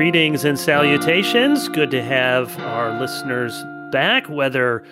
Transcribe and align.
Greetings 0.00 0.46
and 0.46 0.58
salutations. 0.58 1.68
Good 1.68 1.90
to 1.90 2.02
have 2.02 2.58
our 2.60 2.98
listeners 2.98 3.62
back, 3.92 4.30
whether 4.30 4.82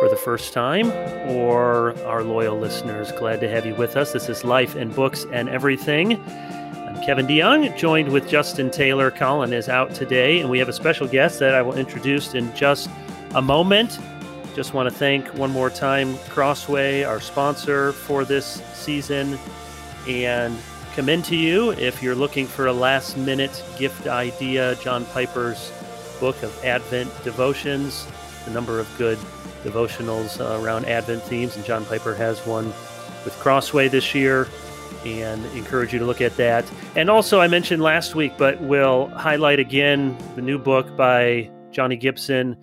for 0.00 0.08
the 0.08 0.16
first 0.16 0.52
time 0.52 0.90
or 1.30 1.96
our 2.04 2.24
loyal 2.24 2.58
listeners. 2.58 3.12
Glad 3.12 3.38
to 3.38 3.48
have 3.48 3.64
you 3.64 3.76
with 3.76 3.96
us. 3.96 4.12
This 4.12 4.28
is 4.28 4.42
Life 4.42 4.74
and 4.74 4.92
Books 4.92 5.26
and 5.30 5.48
Everything. 5.48 6.16
I'm 6.16 7.00
Kevin 7.04 7.28
DeYoung, 7.28 7.78
joined 7.78 8.08
with 8.08 8.28
Justin 8.28 8.68
Taylor. 8.68 9.12
Colin 9.12 9.52
is 9.52 9.68
out 9.68 9.94
today, 9.94 10.40
and 10.40 10.50
we 10.50 10.58
have 10.58 10.68
a 10.68 10.72
special 10.72 11.06
guest 11.06 11.38
that 11.38 11.54
I 11.54 11.62
will 11.62 11.78
introduce 11.78 12.34
in 12.34 12.52
just 12.56 12.90
a 13.36 13.40
moment. 13.40 14.00
Just 14.56 14.74
want 14.74 14.88
to 14.88 14.94
thank 14.94 15.24
one 15.34 15.52
more 15.52 15.70
time 15.70 16.18
Crossway, 16.30 17.04
our 17.04 17.20
sponsor 17.20 17.92
for 17.92 18.24
this 18.24 18.60
season, 18.74 19.38
and 20.08 20.58
commend 20.98 21.24
to 21.24 21.36
you 21.36 21.70
if 21.74 22.02
you're 22.02 22.16
looking 22.16 22.44
for 22.44 22.66
a 22.66 22.72
last 22.72 23.16
minute 23.16 23.62
gift 23.78 24.08
idea. 24.08 24.74
John 24.82 25.04
Piper's 25.04 25.70
book 26.18 26.42
of 26.42 26.64
Advent 26.64 27.08
devotions, 27.22 28.04
a 28.46 28.50
number 28.50 28.80
of 28.80 28.88
good 28.98 29.16
devotionals 29.62 30.40
uh, 30.40 30.60
around 30.60 30.86
Advent 30.86 31.22
themes, 31.22 31.54
and 31.54 31.64
John 31.64 31.84
Piper 31.84 32.16
has 32.16 32.44
one 32.44 32.66
with 33.24 33.32
Crossway 33.38 33.86
this 33.86 34.12
year. 34.12 34.48
And 35.06 35.44
encourage 35.56 35.92
you 35.92 36.00
to 36.00 36.04
look 36.04 36.20
at 36.20 36.36
that. 36.36 36.68
And 36.96 37.08
also, 37.08 37.40
I 37.40 37.46
mentioned 37.46 37.80
last 37.80 38.16
week, 38.16 38.32
but 38.36 38.60
we'll 38.60 39.06
highlight 39.10 39.60
again 39.60 40.18
the 40.34 40.42
new 40.42 40.58
book 40.58 40.96
by 40.96 41.48
Johnny 41.70 41.94
Gibson, 41.94 42.56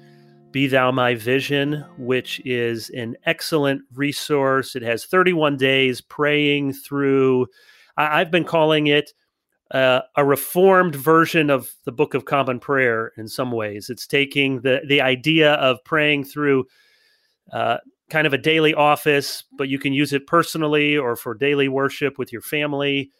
Be 0.51 0.67
Thou 0.67 0.91
My 0.91 1.15
Vision, 1.15 1.85
which 1.97 2.41
is 2.43 2.89
an 2.89 3.15
excellent 3.25 3.83
resource. 3.93 4.75
It 4.75 4.81
has 4.81 5.05
31 5.05 5.55
days 5.55 6.01
praying 6.01 6.73
through 6.73 7.47
I, 7.97 8.19
have 8.19 8.31
been 8.31 8.43
calling 8.43 8.87
it 8.87 9.13
uh, 9.71 10.01
a 10.15 10.25
reformed 10.25 10.95
version 10.95 11.49
of 11.49 11.73
the 11.85 11.91
Book 11.91 12.13
of 12.13 12.25
Common 12.25 12.59
Prayer 12.59 13.11
in 13.17 13.27
some 13.27 13.51
ways. 13.51 13.89
It's 13.89 14.07
taking 14.07 14.61
the 14.61 14.81
the 14.87 15.01
idea 15.01 15.53
of 15.53 15.83
praying 15.83 16.25
through 16.25 16.65
uh, 17.51 17.77
kind 18.09 18.27
of 18.27 18.33
a 18.33 18.37
daily 18.37 18.73
office, 18.73 19.43
but 19.57 19.69
you 19.69 19.79
can 19.79 19.93
use 19.93 20.13
it 20.13 20.27
personally 20.27 20.97
or 20.97 21.15
for 21.15 21.33
daily 21.33 21.67
worship 21.67 22.17
with 22.17 22.31
your 22.31 22.41
family, 22.41 23.11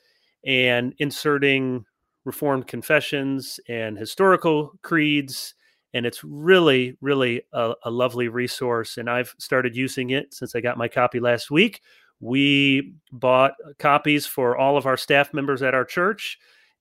and 0.46 0.94
inserting 1.00 1.86
Reformed 2.26 2.66
confessions 2.66 3.60
and 3.70 4.00
historical 4.00 4.72
creeds. 4.82 5.54
And 5.94 6.08
it's 6.08 6.24
really, 6.24 6.98
really 7.00 7.44
a, 7.54 7.74
a 7.84 7.92
lovely 7.92 8.28
resource. 8.30 8.98
And 8.98 9.08
I've 9.08 9.36
started 9.38 9.76
using 9.76 10.10
it 10.10 10.34
since 10.34 10.56
I 10.56 10.60
got 10.60 10.76
my 10.76 10.88
copy 10.88 11.20
last 11.20 11.52
week 11.52 11.82
we 12.20 12.96
bought 13.12 13.54
copies 13.78 14.26
for 14.26 14.58
all 14.58 14.78
of 14.78 14.86
our 14.86 14.98
staff 14.98 15.34
members 15.34 15.62
at 15.62 15.76
our 15.76 15.86
church 15.86 16.38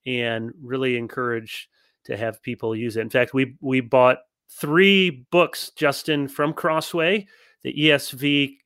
and 0.07 0.53
really 0.63 0.97
encourage 0.97 1.69
to 2.05 2.17
have 2.17 2.43
people 2.43 2.77
use 2.77 2.97
it. 2.97 3.01
In 3.01 3.11
fact, 3.11 3.35
we 3.35 3.57
we 3.61 3.81
bought 3.81 4.19
three 4.49 5.27
books, 5.31 5.71
Justin, 5.77 6.29
from 6.29 6.53
Crossway, 6.53 7.27
the 7.63 7.73
ESV 7.73 8.59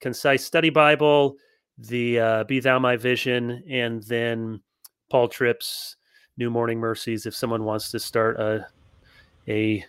Concise 0.00 0.44
Study 0.44 0.70
Bible, 0.70 1.36
the 1.76 2.18
uh, 2.18 2.44
Be 2.44 2.60
Thou 2.60 2.78
My 2.78 2.96
Vision, 2.96 3.62
and 3.68 4.02
then 4.04 4.60
Paul 5.10 5.28
Tripp's 5.28 5.96
New 6.36 6.50
Morning 6.50 6.80
Mercies. 6.80 7.26
If 7.26 7.34
someone 7.34 7.64
wants 7.64 7.90
to 7.90 7.98
start 8.00 8.38
a 8.40 8.66
a 9.46 9.84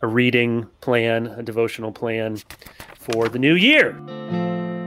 a 0.00 0.06
reading 0.06 0.66
plan, 0.80 1.26
a 1.26 1.42
devotional 1.42 1.92
plan 1.92 2.38
for 2.94 3.28
the 3.28 3.38
new 3.38 3.54
year. 3.54 3.96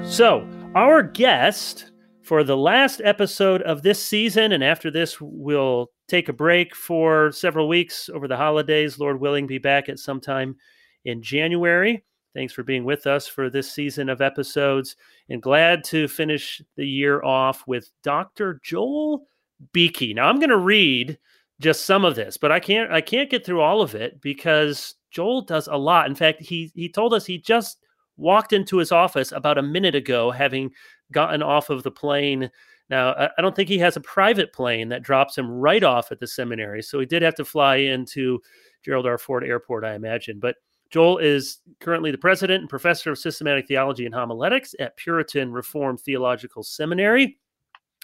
So, 0.05 0.47
our 0.75 1.03
guest 1.03 1.91
for 2.21 2.43
the 2.43 2.55
last 2.55 3.01
episode 3.03 3.61
of 3.63 3.81
this 3.81 4.01
season, 4.01 4.53
and 4.53 4.63
after 4.63 4.89
this, 4.89 5.19
we'll 5.19 5.87
take 6.07 6.29
a 6.29 6.33
break 6.33 6.75
for 6.75 7.31
several 7.31 7.67
weeks 7.67 8.09
over 8.09 8.27
the 8.27 8.37
holidays. 8.37 8.97
Lord 8.97 9.19
willing, 9.19 9.47
be 9.47 9.57
back 9.57 9.89
at 9.89 9.99
some 9.99 10.21
time 10.21 10.55
in 11.03 11.21
January. 11.21 12.05
Thanks 12.33 12.53
for 12.53 12.63
being 12.63 12.85
with 12.85 13.05
us 13.05 13.27
for 13.27 13.49
this 13.49 13.69
season 13.69 14.07
of 14.07 14.21
episodes, 14.21 14.95
and 15.29 15.41
glad 15.41 15.83
to 15.85 16.07
finish 16.07 16.61
the 16.77 16.87
year 16.87 17.21
off 17.21 17.63
with 17.67 17.91
Dr. 18.01 18.61
Joel 18.63 19.27
Beeke. 19.73 20.15
Now, 20.15 20.29
I'm 20.29 20.39
going 20.39 20.49
to 20.49 20.57
read 20.57 21.17
just 21.59 21.85
some 21.85 22.05
of 22.05 22.15
this, 22.15 22.37
but 22.37 22.51
I 22.51 22.61
can't 22.61 22.91
I 22.91 23.01
can't 23.01 23.29
get 23.29 23.45
through 23.45 23.61
all 23.61 23.81
of 23.81 23.93
it 23.93 24.21
because 24.21 24.95
Joel 25.11 25.41
does 25.41 25.67
a 25.67 25.75
lot. 25.75 26.07
In 26.07 26.15
fact, 26.15 26.41
he 26.41 26.71
he 26.75 26.87
told 26.87 27.13
us 27.13 27.25
he 27.25 27.37
just 27.37 27.77
walked 28.17 28.53
into 28.53 28.77
his 28.77 28.91
office 28.91 29.31
about 29.31 29.57
a 29.57 29.63
minute 29.63 29.95
ago, 29.95 30.31
having 30.31 30.71
gotten 31.11 31.41
off 31.41 31.69
of 31.69 31.83
the 31.83 31.91
plane. 31.91 32.49
Now, 32.89 33.13
I 33.37 33.41
don't 33.41 33.55
think 33.55 33.69
he 33.69 33.79
has 33.79 33.95
a 33.95 34.01
private 34.01 34.51
plane 34.53 34.89
that 34.89 35.03
drops 35.03 35.37
him 35.37 35.49
right 35.49 35.83
off 35.83 36.11
at 36.11 36.19
the 36.19 36.27
seminary. 36.27 36.81
So 36.81 36.99
he 36.99 37.05
did 37.05 37.21
have 37.21 37.35
to 37.35 37.45
fly 37.45 37.77
into 37.77 38.41
Gerald 38.83 39.07
R. 39.07 39.17
Ford 39.17 39.43
Airport, 39.43 39.85
I 39.85 39.95
imagine. 39.95 40.39
But 40.39 40.57
Joel 40.89 41.19
is 41.19 41.59
currently 41.79 42.11
the 42.11 42.17
president 42.17 42.61
and 42.61 42.69
professor 42.69 43.11
of 43.11 43.17
systematic 43.17 43.67
theology 43.67 44.05
and 44.05 44.13
homiletics 44.13 44.75
at 44.79 44.97
Puritan 44.97 45.53
Reformed 45.53 46.01
Theological 46.01 46.63
Seminary 46.63 47.39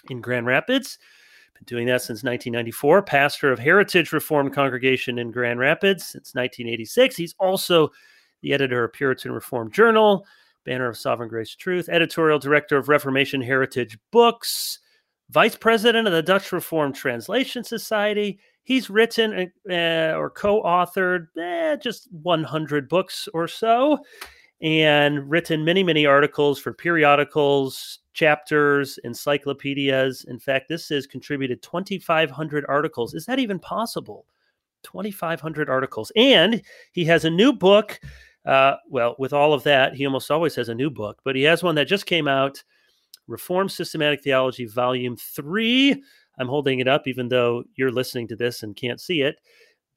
in 0.08 0.22
Grand 0.22 0.46
Rapids. 0.46 0.98
Been 1.52 1.64
doing 1.66 1.86
that 1.88 2.00
since 2.00 2.24
1994. 2.24 3.02
Pastor 3.02 3.52
of 3.52 3.58
Heritage 3.58 4.12
Reformed 4.12 4.54
Congregation 4.54 5.18
in 5.18 5.30
Grand 5.30 5.58
Rapids 5.58 6.04
since 6.04 6.34
1986. 6.34 7.16
He's 7.16 7.34
also 7.38 7.90
the 8.42 8.52
editor 8.52 8.84
of 8.84 8.92
Puritan 8.92 9.32
Reform 9.32 9.70
Journal, 9.70 10.26
banner 10.64 10.88
of 10.88 10.96
Sovereign 10.96 11.28
Grace 11.28 11.54
Truth, 11.54 11.88
editorial 11.88 12.38
director 12.38 12.76
of 12.76 12.88
Reformation 12.88 13.40
Heritage 13.40 13.98
Books, 14.10 14.80
vice 15.30 15.56
president 15.56 16.06
of 16.06 16.12
the 16.12 16.22
Dutch 16.22 16.52
Reformed 16.52 16.94
Translation 16.94 17.64
Society. 17.64 18.38
He's 18.64 18.90
written 18.90 19.50
uh, 19.70 20.14
or 20.16 20.30
co 20.30 20.62
authored 20.62 21.28
eh, 21.38 21.76
just 21.76 22.08
100 22.12 22.88
books 22.88 23.28
or 23.32 23.48
so 23.48 23.98
and 24.60 25.30
written 25.30 25.64
many, 25.64 25.82
many 25.82 26.04
articles 26.04 26.58
for 26.58 26.72
periodicals, 26.72 28.00
chapters, 28.12 28.98
encyclopedias. 29.04 30.24
In 30.24 30.38
fact, 30.38 30.68
this 30.68 30.88
has 30.88 31.06
contributed 31.06 31.62
2,500 31.62 32.64
articles. 32.68 33.14
Is 33.14 33.26
that 33.26 33.38
even 33.38 33.58
possible? 33.58 34.26
2,500 34.82 35.70
articles. 35.70 36.10
And 36.16 36.62
he 36.92 37.04
has 37.04 37.24
a 37.24 37.30
new 37.30 37.52
book 37.52 38.00
uh, 38.46 38.76
well, 38.88 39.14
with 39.18 39.32
all 39.32 39.52
of 39.52 39.62
that, 39.64 39.94
he 39.94 40.06
almost 40.06 40.30
always 40.30 40.54
has 40.54 40.68
a 40.68 40.74
new 40.74 40.90
book, 40.90 41.20
but 41.24 41.36
he 41.36 41.42
has 41.42 41.62
one 41.62 41.74
that 41.74 41.88
just 41.88 42.06
came 42.06 42.28
out 42.28 42.62
Reformed 43.26 43.70
Systematic 43.70 44.22
Theology, 44.22 44.64
Volume 44.64 45.16
3. 45.16 46.02
I'm 46.38 46.48
holding 46.48 46.80
it 46.80 46.88
up, 46.88 47.06
even 47.06 47.28
though 47.28 47.64
you're 47.76 47.92
listening 47.92 48.26
to 48.28 48.36
this 48.36 48.62
and 48.62 48.74
can't 48.74 49.00
see 49.00 49.22
it. 49.22 49.36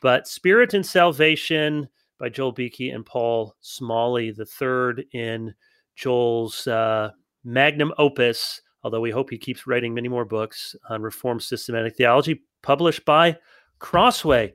But 0.01 0.27
Spirit 0.27 0.73
and 0.73 0.85
Salvation 0.85 1.87
by 2.19 2.29
Joel 2.29 2.51
Beeke 2.51 2.91
and 2.93 3.05
Paul 3.05 3.55
Smalley, 3.61 4.31
the 4.31 4.45
third 4.45 5.05
in 5.13 5.53
Joel's 5.95 6.67
uh, 6.67 7.11
magnum 7.43 7.93
opus, 7.97 8.61
although 8.83 9.01
we 9.01 9.11
hope 9.11 9.29
he 9.29 9.37
keeps 9.37 9.67
writing 9.67 9.93
many 9.93 10.07
more 10.07 10.25
books 10.25 10.75
on 10.89 11.01
Reformed 11.01 11.43
Systematic 11.43 11.95
Theology, 11.95 12.43
published 12.61 13.05
by 13.05 13.37
Crossway. 13.79 14.53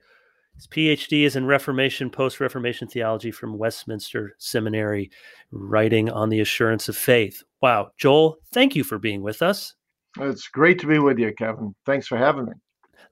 His 0.56 0.66
PhD 0.66 1.24
is 1.24 1.36
in 1.36 1.46
Reformation, 1.46 2.10
post 2.10 2.40
Reformation 2.40 2.88
theology 2.88 3.30
from 3.30 3.58
Westminster 3.58 4.34
Seminary, 4.38 5.10
writing 5.50 6.10
on 6.10 6.30
the 6.30 6.40
assurance 6.40 6.88
of 6.88 6.96
faith. 6.96 7.42
Wow. 7.60 7.90
Joel, 7.98 8.38
thank 8.52 8.74
you 8.74 8.82
for 8.82 8.98
being 8.98 9.22
with 9.22 9.42
us. 9.42 9.74
It's 10.18 10.48
great 10.48 10.78
to 10.80 10.86
be 10.86 10.98
with 10.98 11.18
you, 11.18 11.32
Kevin. 11.34 11.74
Thanks 11.84 12.06
for 12.06 12.16
having 12.16 12.46
me. 12.46 12.52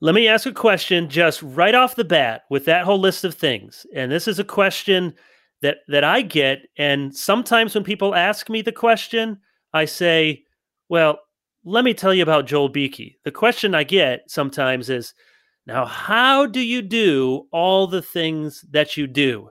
Let 0.01 0.15
me 0.15 0.27
ask 0.27 0.47
a 0.47 0.53
question 0.53 1.09
just 1.09 1.43
right 1.43 1.75
off 1.75 1.97
the 1.97 2.05
bat 2.05 2.43
with 2.51 2.65
that 2.65 2.85
whole 2.85 2.99
list 2.99 3.25
of 3.25 3.35
things. 3.35 3.87
And 3.95 4.11
this 4.11 4.27
is 4.27 4.39
a 4.39 4.45
question 4.45 5.15
that 5.63 5.79
that 5.89 6.05
I 6.05 6.23
get 6.23 6.61
and 6.77 7.15
sometimes 7.15 7.75
when 7.75 7.85
people 7.85 8.15
ask 8.15 8.51
me 8.51 8.61
the 8.61 8.73
question, 8.73 9.39
I 9.73 9.85
say, 9.85 10.45
"Well, 10.89 11.21
let 11.65 11.85
me 11.85 11.95
tell 11.95 12.13
you 12.13 12.23
about 12.23 12.47
Joel 12.47 12.69
Beeke." 12.69 13.17
The 13.25 13.31
question 13.31 13.75
I 13.75 13.85
get 13.85 14.31
sometimes 14.31 14.91
is, 14.91 15.15
now, 15.67 15.87
how 15.87 16.47
do 16.47 16.61
you 16.61 16.83
do 16.83 17.47
all 17.51 17.87
the 17.87 18.03
things 18.03 18.65
that 18.71 18.97
you 18.97 19.07
do? 19.07 19.51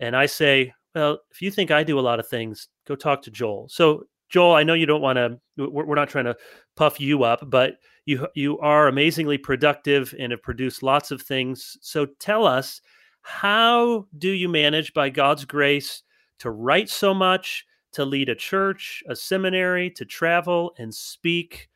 And 0.00 0.16
I 0.16 0.26
say, 0.26 0.72
well, 0.94 1.18
if 1.30 1.42
you 1.42 1.50
think 1.50 1.70
I 1.70 1.82
do 1.82 1.98
a 1.98 2.00
lot 2.00 2.20
of 2.20 2.26
things, 2.26 2.68
go 2.86 2.96
talk 2.96 3.22
to 3.22 3.30
Joel. 3.30 3.68
So, 3.68 4.04
Joel, 4.30 4.54
I 4.54 4.62
know 4.62 4.74
you 4.74 4.86
don't 4.86 5.02
want 5.02 5.16
to. 5.16 5.38
We're 5.56 5.94
not 5.94 6.08
trying 6.08 6.24
to 6.24 6.36
puff 6.74 7.00
you 7.00 7.22
up, 7.22 7.48
but 7.48 7.74
you 8.06 8.26
you 8.34 8.58
are 8.58 8.88
amazingly 8.88 9.38
productive 9.38 10.14
and 10.18 10.32
have 10.32 10.42
produced 10.42 10.82
lots 10.82 11.10
of 11.10 11.22
things. 11.22 11.76
So, 11.80 12.06
tell 12.18 12.46
us, 12.46 12.80
how 13.20 14.06
do 14.18 14.30
you 14.30 14.48
manage, 14.48 14.94
by 14.94 15.10
God's 15.10 15.44
grace, 15.44 16.02
to 16.38 16.50
write 16.50 16.88
so 16.88 17.12
much, 17.12 17.66
to 17.92 18.04
lead 18.04 18.28
a 18.30 18.34
church, 18.34 19.02
a 19.08 19.14
seminary, 19.14 19.90
to 19.90 20.04
travel 20.04 20.74
and 20.78 20.94
speak? 20.94 21.68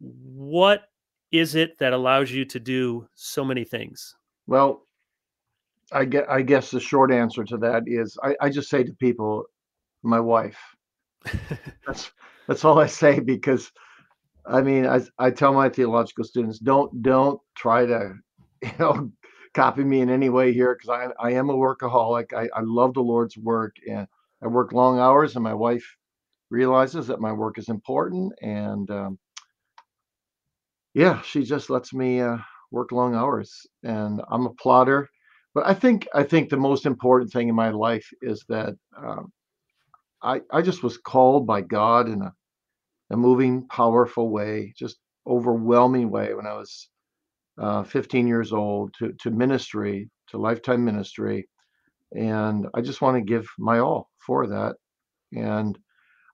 What 0.00 0.82
is 1.34 1.56
it 1.56 1.76
that 1.78 1.92
allows 1.92 2.30
you 2.30 2.44
to 2.44 2.60
do 2.60 3.08
so 3.14 3.44
many 3.44 3.64
things? 3.64 4.14
Well, 4.46 4.86
I 5.90 6.04
get. 6.04 6.30
I 6.30 6.42
guess 6.42 6.70
the 6.70 6.78
short 6.78 7.10
answer 7.10 7.42
to 7.42 7.56
that 7.58 7.82
is 7.86 8.16
I, 8.22 8.36
I 8.40 8.48
just 8.50 8.70
say 8.70 8.84
to 8.84 8.92
people, 8.94 9.44
my 10.04 10.20
wife. 10.20 10.58
that's 11.86 12.12
that's 12.46 12.64
all 12.64 12.78
I 12.78 12.86
say 12.86 13.18
because, 13.18 13.72
I 14.46 14.62
mean, 14.62 14.86
I 14.86 15.00
I 15.18 15.32
tell 15.32 15.52
my 15.52 15.68
theological 15.68 16.22
students 16.22 16.60
don't 16.60 17.02
don't 17.02 17.40
try 17.56 17.84
to, 17.84 18.14
you 18.62 18.72
know, 18.78 19.10
copy 19.54 19.82
me 19.82 20.02
in 20.02 20.10
any 20.10 20.28
way 20.28 20.52
here 20.52 20.76
because 20.76 21.10
I, 21.20 21.26
I 21.28 21.32
am 21.32 21.50
a 21.50 21.54
workaholic. 21.54 22.32
I, 22.32 22.48
I 22.54 22.60
love 22.62 22.94
the 22.94 23.02
Lord's 23.02 23.36
work 23.36 23.74
and 23.90 24.06
I 24.40 24.46
work 24.46 24.72
long 24.72 25.00
hours, 25.00 25.34
and 25.34 25.42
my 25.42 25.54
wife 25.54 25.96
realizes 26.50 27.08
that 27.08 27.20
my 27.20 27.32
work 27.32 27.58
is 27.58 27.68
important. 27.68 28.32
And 28.40 28.88
um, 28.92 29.18
yeah, 30.94 31.20
she 31.22 31.44
just 31.44 31.70
lets 31.70 31.92
me 31.94 32.20
uh, 32.20 32.38
work 32.70 32.92
long 32.92 33.14
hours, 33.14 33.66
and 33.84 34.22
I'm 34.30 34.46
a 34.46 34.54
plotter. 34.54 35.08
But 35.54 35.66
I 35.66 35.74
think 35.74 36.08
I 36.14 36.24
think 36.24 36.50
the 36.50 36.56
most 36.56 36.86
important 36.86 37.32
thing 37.32 37.48
in 37.48 37.54
my 37.54 37.70
life 37.70 38.08
is 38.22 38.44
that 38.48 38.74
um, 38.96 39.32
I 40.22 40.40
I 40.52 40.62
just 40.62 40.82
was 40.82 40.98
called 40.98 41.46
by 41.46 41.62
God 41.62 42.08
in 42.08 42.22
a, 42.22 42.32
a 43.10 43.16
moving, 43.16 43.68
powerful 43.68 44.30
way, 44.30 44.74
just 44.78 44.98
overwhelming 45.26 46.10
way 46.10 46.34
when 46.34 46.46
I 46.46 46.54
was 46.54 46.88
uh, 47.60 47.82
15 47.84 48.26
years 48.26 48.52
old 48.52 48.94
to, 48.98 49.12
to 49.20 49.30
ministry, 49.30 50.10
to 50.28 50.38
lifetime 50.38 50.84
ministry. 50.84 51.48
And 52.12 52.66
I 52.74 52.80
just 52.80 53.02
want 53.02 53.16
to 53.16 53.22
give 53.22 53.46
my 53.58 53.78
all 53.80 54.10
for 54.26 54.46
that. 54.48 54.76
And 55.32 55.78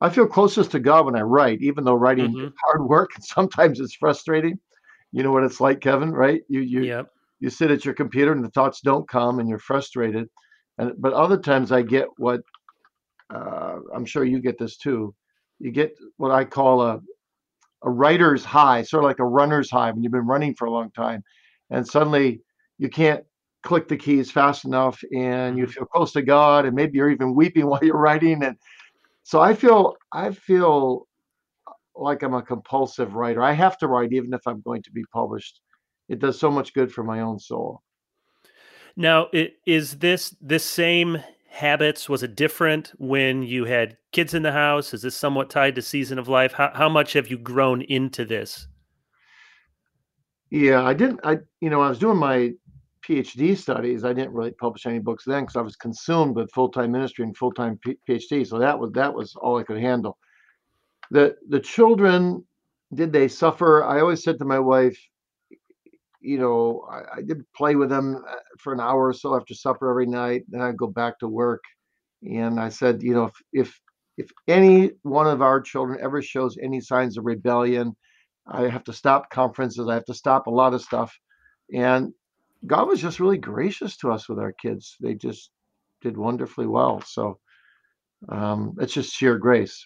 I 0.01 0.09
feel 0.09 0.27
closest 0.27 0.71
to 0.73 0.81
God 0.81 1.07
when 1.07 1.17
I 1.17 1.21
write, 1.21 1.61
even 1.61 1.85
though 1.85 1.95
writing 1.95 2.33
mm-hmm. 2.33 2.47
is 2.47 2.53
hard 2.65 2.89
work 2.89 3.11
and 3.15 3.25
sometimes 3.37 3.81
it's 3.81 3.95
frustrating. 3.95 4.59
You 5.13 5.23
know 5.23 5.33
what 5.33 5.45
it's 5.45 5.61
like, 5.61 5.81
Kevin, 5.81 6.13
right? 6.13 6.43
You 6.49 6.61
you 6.61 6.83
yep. 6.83 7.09
you 7.41 7.51
sit 7.51 7.71
at 7.71 7.85
your 7.85 7.95
computer 7.95 8.33
and 8.33 8.45
the 8.45 8.51
thoughts 8.51 8.81
don't 8.81 9.09
come 9.09 9.41
and 9.41 9.49
you're 9.49 9.59
frustrated. 9.59 10.29
And 10.79 10.93
but 10.99 11.13
other 11.13 11.37
times 11.37 11.73
I 11.73 11.83
get 11.83 12.07
what 12.17 12.41
uh, 13.35 13.77
I'm 13.95 14.05
sure 14.05 14.25
you 14.25 14.41
get 14.41 14.59
this 14.59 14.77
too. 14.77 15.15
You 15.59 15.71
get 15.71 15.95
what 16.17 16.31
I 16.31 16.45
call 16.45 16.83
a 16.83 17.01
a 17.83 17.91
writer's 17.91 18.45
high, 18.45 18.83
sort 18.83 19.05
of 19.05 19.09
like 19.09 19.21
a 19.21 19.25
runner's 19.25 19.71
high 19.71 19.91
when 19.91 20.03
you've 20.03 20.13
been 20.13 20.27
running 20.27 20.55
for 20.55 20.67
a 20.67 20.71
long 20.71 20.91
time, 20.93 21.25
and 21.71 21.87
suddenly 21.87 22.41
you 22.79 22.89
can't 22.89 23.25
click 23.63 23.89
the 23.89 23.97
keys 23.97 24.31
fast 24.31 24.65
enough, 24.65 25.03
and 25.15 25.59
you 25.59 25.65
mm-hmm. 25.65 25.73
feel 25.73 25.87
close 25.87 26.13
to 26.13 26.23
God, 26.23 26.67
and 26.67 26.75
maybe 26.75 26.99
you're 26.99 27.11
even 27.11 27.35
weeping 27.35 27.67
while 27.69 27.81
you're 27.83 27.97
writing. 27.97 28.45
And 28.45 28.57
so 29.23 29.41
I 29.41 29.55
feel 29.55 29.97
I 30.13 30.31
feel 30.33 31.07
uh, 31.67 31.73
like 31.95 32.23
I'm 32.23 32.35
a 32.35 32.43
compulsive 32.43 33.15
writer. 33.15 33.43
I 33.43 33.53
have 33.53 33.79
to 33.79 33.89
write 33.89 34.13
even 34.13 34.33
if 34.35 34.41
I'm 34.47 34.61
going 34.63 34.83
to 34.83 34.91
be 34.91 35.05
published. 35.13 35.61
It 36.09 36.19
does 36.19 36.39
so 36.39 36.51
much 36.51 36.75
good 36.75 36.93
for 36.93 37.05
my 37.05 37.21
own 37.21 37.39
soul. 37.39 37.83
Now, 38.97 39.29
is 39.33 39.99
this 39.99 40.35
this 40.41 40.65
same 40.65 41.23
habits? 41.49 42.09
Was 42.09 42.23
it 42.23 42.35
different 42.35 42.93
when 42.99 43.43
you 43.43 43.65
had 43.65 43.97
kids 44.13 44.35
in 44.35 44.43
the 44.43 44.53
house? 44.53 44.93
Is 44.93 45.03
this 45.03 45.17
somewhat 45.17 45.51
tied 45.51 45.75
to 45.77 45.83
season 45.83 46.19
of 46.19 46.29
life? 46.29 46.53
How 46.53 46.71
how 46.75 46.89
much 46.89 47.13
have 47.13 47.29
you 47.29 47.39
grown 47.39 47.83
into 47.83 48.25
this? 48.25 48.67
Yeah, 50.51 50.85
I 50.85 50.95
didn't. 50.95 51.21
I 51.23 51.39
you 51.61 51.71
know 51.71 51.81
I 51.81 51.89
was 51.89 51.99
doing 51.99 52.19
my 52.19 52.53
PhD 53.07 53.57
studies. 53.57 54.05
I 54.05 54.13
didn't 54.13 54.33
really 54.33 54.53
publish 54.53 54.87
any 54.87 54.99
books 54.99 55.25
then 55.27 55.45
because 55.45 55.57
I 55.57 55.63
was 55.63 55.77
consumed 55.77 56.37
with 56.37 56.53
full 56.53 56.69
time 56.69 56.93
ministry 56.93 57.25
and 57.25 57.37
full 57.37 57.53
time 57.53 57.79
PhD. 58.09 58.47
So 58.47 58.59
that 58.59 58.79
was 58.79 58.93
that 58.93 59.13
was 59.13 59.35
all 59.37 59.59
I 59.59 59.65
could 59.65 59.81
handle. 59.81 60.19
The 61.11 61.37
the 61.49 61.61
children 61.61 62.45
did 62.95 63.13
they 63.13 63.29
suffer? 63.29 63.85
I 63.85 64.01
always 64.01 64.23
said 64.23 64.39
to 64.39 64.45
my 64.45 64.59
wife, 64.59 64.99
you 66.21 66.39
know, 66.39 66.87
I, 66.91 67.19
I, 67.19 67.23
did 67.23 67.45
play 67.57 67.77
with 67.77 67.89
them 67.89 68.23
uh, 68.29 68.35
for 68.59 68.73
an 68.73 68.81
hour 68.81 69.09
or 69.09 69.13
so 69.13 69.37
after 69.37 69.55
supper 69.55 69.89
every 69.89 70.07
night. 70.07 70.43
Then 70.49 70.61
I'd 70.61 70.77
go 70.77 70.87
back 70.87 71.19
to 71.21 71.29
work. 71.29 71.63
And 72.23 72.61
I 72.61 72.69
said, 72.69 73.03
you 73.03 73.15
know, 73.15 73.25
if, 73.25 73.35
if, 73.53 73.81
if 74.19 74.31
any 74.47 74.91
one 75.03 75.27
of 75.27 75.41
our 75.41 75.61
children 75.61 75.99
ever 76.03 76.21
shows 76.21 76.59
any 76.61 76.81
signs 76.81 77.17
of 77.17 77.25
rebellion, 77.25 77.97
I 78.47 78.69
have 78.69 78.85
to 78.85 78.93
stop 78.93 79.31
conferences. 79.31 79.89
I 79.89 79.95
have 79.95 80.05
to 80.07 80.15
stop 80.15 80.47
a 80.47 80.51
lot 80.51 80.75
of 80.75 80.83
stuff. 80.83 81.17
And 81.73 82.13
God 82.67 82.89
was 82.89 83.01
just 83.01 83.21
really 83.21 83.39
gracious 83.39 83.97
to 83.99 84.11
us 84.11 84.29
with 84.29 84.39
our 84.39 84.53
kids. 84.53 84.97
They 85.01 85.15
just 85.15 85.51
did 86.03 86.17
wonderfully 86.17 86.67
well. 86.67 87.03
So 87.03 87.39
um, 88.29 88.77
it's 88.81 88.93
just 88.93 89.15
sheer 89.15 89.39
grace. 89.39 89.85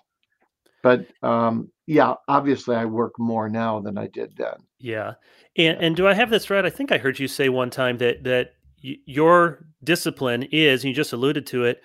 But 0.82 1.06
um, 1.22 1.70
yeah, 1.86 2.14
obviously 2.28 2.76
I 2.76 2.84
work 2.84 3.18
more 3.18 3.48
now 3.48 3.80
than 3.80 3.96
I 3.96 4.08
did 4.08 4.36
then. 4.36 4.54
Yeah. 4.78 5.14
And 5.56 5.78
and 5.78 5.96
do 5.96 6.06
I 6.06 6.14
have 6.14 6.30
this 6.30 6.50
right? 6.50 6.64
I 6.64 6.70
think 6.70 6.92
I 6.92 6.98
heard 6.98 7.18
you 7.18 7.28
say 7.28 7.48
one 7.48 7.70
time 7.70 7.98
that 7.98 8.24
that 8.24 8.54
y- 8.82 8.96
your 9.06 9.66
discipline 9.82 10.42
is, 10.50 10.82
and 10.82 10.88
you 10.90 10.94
just 10.94 11.12
alluded 11.12 11.46
to 11.46 11.64
it, 11.64 11.80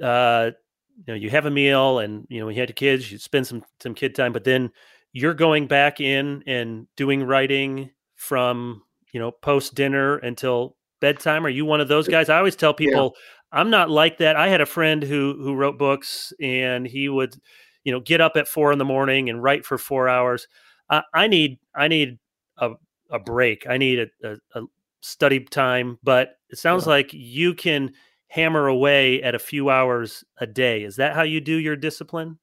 uh, 0.00 0.50
you 0.98 1.04
know, 1.08 1.14
you 1.14 1.30
have 1.30 1.46
a 1.46 1.50
meal 1.50 1.98
and 1.98 2.26
you 2.28 2.38
know, 2.38 2.46
when 2.46 2.54
you 2.54 2.60
had 2.60 2.68
the 2.68 2.74
kids, 2.74 3.10
you 3.10 3.18
spend 3.18 3.46
some 3.46 3.64
some 3.80 3.94
kid 3.94 4.14
time, 4.14 4.32
but 4.32 4.44
then 4.44 4.70
you're 5.12 5.34
going 5.34 5.66
back 5.66 6.00
in 6.00 6.42
and 6.46 6.86
doing 6.96 7.22
writing 7.22 7.90
from, 8.16 8.82
you 9.12 9.20
know, 9.20 9.30
post 9.30 9.74
dinner 9.74 10.16
until 10.16 10.76
bedtime. 11.00 11.46
Are 11.46 11.50
you 11.50 11.64
one 11.64 11.80
of 11.80 11.88
those 11.88 12.08
guys? 12.08 12.28
I 12.28 12.38
always 12.38 12.56
tell 12.56 12.74
people 12.74 13.14
yeah. 13.14 13.58
I'm 13.60 13.70
not 13.70 13.90
like 13.90 14.18
that. 14.18 14.36
I 14.36 14.48
had 14.48 14.60
a 14.60 14.66
friend 14.66 15.02
who 15.02 15.36
who 15.42 15.54
wrote 15.54 15.78
books 15.78 16.32
and 16.40 16.86
he 16.86 17.08
would 17.08 17.36
you 17.84 17.92
know 17.92 18.00
get 18.00 18.20
up 18.20 18.36
at 18.36 18.48
four 18.48 18.72
in 18.72 18.78
the 18.78 18.84
morning 18.84 19.28
and 19.28 19.42
write 19.42 19.64
for 19.64 19.78
four 19.78 20.08
hours 20.08 20.46
i, 20.90 21.02
I 21.14 21.26
need 21.26 21.58
i 21.74 21.88
need 21.88 22.18
a, 22.58 22.72
a 23.10 23.18
break 23.18 23.66
i 23.68 23.76
need 23.76 23.98
a, 23.98 24.06
a, 24.28 24.36
a 24.54 24.64
study 25.00 25.40
time 25.40 25.98
but 26.02 26.36
it 26.50 26.58
sounds 26.58 26.84
yeah. 26.84 26.90
like 26.90 27.10
you 27.12 27.54
can 27.54 27.92
hammer 28.28 28.66
away 28.66 29.22
at 29.22 29.34
a 29.34 29.38
few 29.38 29.68
hours 29.68 30.24
a 30.38 30.46
day 30.46 30.84
is 30.84 30.96
that 30.96 31.14
how 31.14 31.22
you 31.22 31.40
do 31.40 31.56
your 31.56 31.76
discipline 31.76 32.38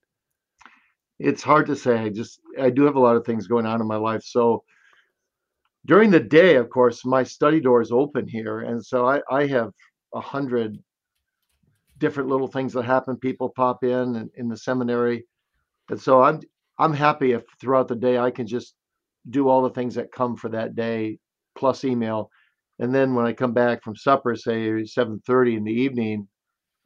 it's 1.19 1.43
hard 1.43 1.65
to 1.67 1.75
say 1.75 1.97
i 1.97 2.09
just 2.09 2.39
i 2.59 2.69
do 2.69 2.83
have 2.83 2.95
a 2.95 2.99
lot 2.99 3.15
of 3.15 3.25
things 3.25 3.47
going 3.47 3.65
on 3.65 3.81
in 3.81 3.87
my 3.87 3.95
life 3.95 4.23
so 4.23 4.63
during 5.89 6.09
the 6.11 6.19
day 6.19 6.55
of 6.55 6.69
course 6.69 7.03
my 7.05 7.23
study 7.23 7.59
door 7.59 7.81
is 7.81 7.91
open 7.91 8.27
here 8.27 8.61
and 8.61 8.85
so 8.85 9.07
i 9.07 9.19
i 9.29 9.45
have 9.45 9.71
a 10.13 10.21
hundred 10.21 10.79
different 11.99 12.29
little 12.29 12.47
things 12.47 12.73
that 12.73 12.83
happen. 12.83 13.17
People 13.17 13.49
pop 13.49 13.83
in 13.83 14.15
and, 14.15 14.29
in 14.35 14.47
the 14.47 14.57
seminary, 14.57 15.25
and 15.89 15.99
so 16.01 16.23
I'm 16.23 16.39
I'm 16.79 16.93
happy 16.93 17.33
if 17.33 17.43
throughout 17.61 17.87
the 17.87 17.95
day 17.95 18.17
I 18.17 18.31
can 18.31 18.47
just 18.47 18.75
do 19.29 19.49
all 19.49 19.61
the 19.61 19.69
things 19.69 19.95
that 19.95 20.11
come 20.11 20.35
for 20.35 20.49
that 20.49 20.75
day 20.75 21.19
plus 21.57 21.83
email, 21.83 22.31
and 22.79 22.95
then 22.95 23.13
when 23.13 23.25
I 23.25 23.33
come 23.33 23.53
back 23.53 23.83
from 23.83 23.95
supper, 23.95 24.35
say 24.35 24.69
7:30 24.85 25.57
in 25.57 25.63
the 25.63 25.73
evening, 25.73 26.27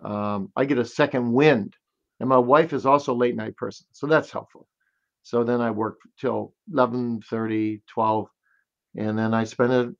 um, 0.03 0.51
I 0.55 0.65
get 0.65 0.79
a 0.79 0.85
second 0.85 1.31
wind. 1.31 1.75
And 2.19 2.29
my 2.29 2.37
wife 2.37 2.73
is 2.73 2.85
also 2.85 3.13
a 3.13 3.15
late 3.23 3.35
night 3.35 3.55
person, 3.57 3.85
so 3.91 4.07
that's 4.07 4.31
helpful. 4.31 4.67
So 5.23 5.43
then 5.43 5.61
I 5.61 5.71
work 5.71 5.99
till 6.19 6.53
11:30, 6.73 7.81
12, 7.87 8.27
and 8.95 9.17
then 9.17 9.33
I 9.33 9.43
spend 9.43 9.73
a 9.73 9.93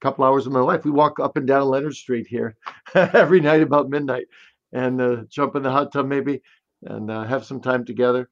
couple 0.00 0.24
hours 0.24 0.46
of 0.46 0.52
my 0.52 0.60
life. 0.60 0.84
We 0.84 0.90
walk 0.90 1.20
up 1.20 1.36
and 1.36 1.46
down 1.46 1.68
Leonard 1.68 1.94
Street 1.94 2.26
here 2.26 2.56
every 2.94 3.40
night 3.40 3.62
about 3.62 3.90
midnight, 3.90 4.26
and 4.72 5.00
uh, 5.00 5.16
jump 5.28 5.56
in 5.56 5.62
the 5.62 5.70
hot 5.70 5.92
tub 5.92 6.06
maybe, 6.06 6.42
and 6.84 7.10
uh, 7.10 7.24
have 7.24 7.44
some 7.44 7.60
time 7.60 7.84
together. 7.84 8.28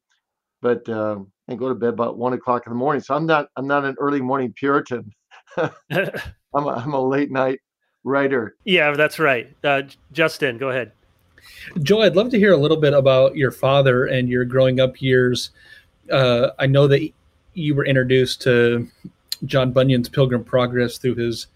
But 0.61 0.89
uh, 0.89 1.21
and 1.49 1.59
go 1.59 1.69
to 1.69 1.75
bed 1.75 1.91
about 1.91 2.19
one 2.19 2.33
o'clock 2.33 2.67
in 2.67 2.73
the 2.73 2.79
morning. 2.79 3.03
So 3.03 3.15
I'm 3.15 3.27
not 3.27 3.49
I'm 3.57 3.67
not 3.67 3.85
an 3.85 3.97
early 3.99 4.21
morning 4.21 4.53
Puritan. 4.53 5.13
I'm 5.57 6.65
a, 6.65 6.69
I'm 6.69 6.95
a 6.95 7.01
late 7.01 7.31
night 7.31 7.61
writer. 8.05 8.57
Yeah, 8.65 8.93
that's 8.93 9.19
right. 9.19 9.55
Uh, 9.63 9.83
Justin, 10.13 10.59
go 10.59 10.71
ahead. 10.71 10.93
Joe, 11.83 12.03
I'd 12.03 12.17
love 12.17 12.31
to 12.31 12.39
hear 12.39 12.53
a 12.53 12.57
little 12.57 12.77
bit 12.77 12.93
about 12.93 13.37
your 13.37 13.51
father 13.51 14.07
and 14.07 14.29
your 14.29 14.45
growing 14.45 14.81
up 14.81 15.01
years. 15.01 15.51
Uh, 16.11 16.51
I 16.59 16.67
know 16.67 16.87
that 16.89 17.09
you 17.55 17.75
were 17.75 17.85
introduced 17.85 18.43
to 18.43 18.89
John 19.45 19.73
Bunyan's 19.73 20.09
Pilgrim 20.09 20.45
Progress 20.45 20.99
through 20.99 21.17
his 21.17 21.47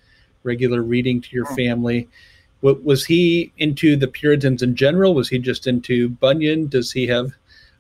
regular 0.42 0.82
reading 0.82 1.20
to 1.20 1.28
your 1.34 1.46
family. 1.46 2.08
What, 2.60 2.84
was 2.84 3.04
he 3.04 3.52
into 3.58 3.96
the 3.96 4.08
Puritans 4.08 4.62
in 4.62 4.76
general? 4.76 5.14
Was 5.14 5.28
he 5.28 5.38
just 5.38 5.66
into 5.66 6.08
Bunyan? 6.08 6.68
Does 6.68 6.92
he 6.92 7.06
have 7.08 7.32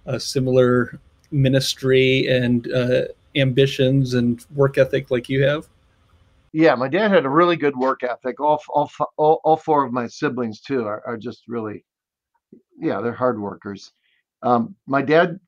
a 0.06 0.18
similar 0.18 0.98
ministry 1.30 2.26
and 2.26 2.70
uh, 2.72 3.02
ambitions 3.36 4.14
and 4.14 4.44
work 4.54 4.78
ethic 4.78 5.10
like 5.10 5.28
you 5.28 5.44
have? 5.44 5.68
Yeah, 6.52 6.74
my 6.74 6.88
dad 6.88 7.10
had 7.10 7.24
a 7.24 7.30
really 7.30 7.56
good 7.56 7.76
work 7.76 8.02
ethic. 8.02 8.38
All 8.38 8.60
all 8.68 8.90
all, 9.16 9.40
all 9.42 9.56
four 9.56 9.84
of 9.84 9.92
my 9.92 10.06
siblings 10.06 10.60
too 10.60 10.84
are, 10.84 11.02
are 11.06 11.16
just 11.16 11.44
really, 11.48 11.84
yeah, 12.78 13.00
they're 13.00 13.12
hard 13.14 13.40
workers. 13.40 13.92
Um, 14.42 14.74
my 14.86 15.00
dad 15.00 15.40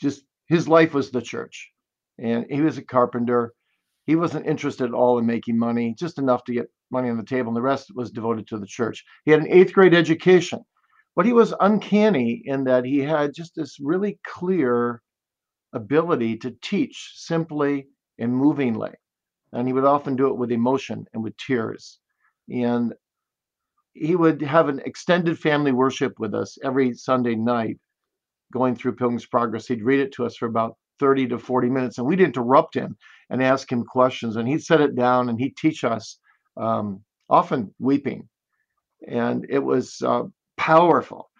just 0.00 0.22
his 0.46 0.68
life 0.68 0.94
was 0.94 1.10
the 1.10 1.20
church, 1.20 1.72
and 2.18 2.46
he 2.48 2.60
was 2.60 2.78
a 2.78 2.82
carpenter 2.82 3.54
he 4.10 4.16
wasn't 4.16 4.44
interested 4.44 4.86
at 4.86 4.92
all 4.92 5.20
in 5.20 5.24
making 5.24 5.56
money, 5.56 5.94
just 5.96 6.18
enough 6.18 6.42
to 6.42 6.52
get 6.52 6.68
money 6.90 7.08
on 7.08 7.16
the 7.16 7.22
table, 7.22 7.50
and 7.50 7.56
the 7.56 7.62
rest 7.62 7.94
was 7.94 8.10
devoted 8.10 8.44
to 8.48 8.58
the 8.58 8.66
church. 8.66 9.04
He 9.24 9.30
had 9.30 9.38
an 9.38 9.46
eighth 9.48 9.72
grade 9.72 9.94
education, 9.94 10.64
but 11.14 11.26
he 11.26 11.32
was 11.32 11.54
uncanny 11.60 12.42
in 12.44 12.64
that 12.64 12.84
he 12.84 12.98
had 12.98 13.32
just 13.32 13.54
this 13.54 13.78
really 13.78 14.18
clear 14.26 15.00
ability 15.74 16.38
to 16.38 16.50
teach 16.60 17.12
simply 17.14 17.86
and 18.18 18.34
movingly. 18.34 18.90
And 19.52 19.68
he 19.68 19.72
would 19.72 19.84
often 19.84 20.16
do 20.16 20.26
it 20.26 20.36
with 20.36 20.50
emotion 20.50 21.06
and 21.14 21.22
with 21.22 21.36
tears. 21.36 22.00
And 22.52 22.92
he 23.92 24.16
would 24.16 24.42
have 24.42 24.68
an 24.68 24.80
extended 24.86 25.38
family 25.38 25.70
worship 25.70 26.14
with 26.18 26.34
us 26.34 26.58
every 26.64 26.94
Sunday 26.94 27.36
night 27.36 27.78
going 28.52 28.74
through 28.74 28.96
Pilgrim's 28.96 29.26
Progress. 29.26 29.68
He'd 29.68 29.84
read 29.84 30.00
it 30.00 30.12
to 30.14 30.26
us 30.26 30.34
for 30.34 30.46
about 30.46 30.76
30 31.00 31.28
to 31.28 31.38
40 31.38 31.70
minutes, 31.70 31.98
and 31.98 32.06
we'd 32.06 32.20
interrupt 32.20 32.74
him 32.74 32.96
and 33.30 33.42
ask 33.42 33.70
him 33.72 33.84
questions. 33.84 34.36
And 34.36 34.46
he'd 34.46 34.62
set 34.62 34.80
it 34.80 34.94
down 34.94 35.28
and 35.28 35.40
he'd 35.40 35.56
teach 35.56 35.82
us 35.82 36.18
um, 36.56 37.02
often 37.28 37.74
weeping, 37.78 38.28
and 39.08 39.46
it 39.48 39.58
was 39.60 40.00
uh, 40.02 40.24
powerful. 40.56 41.30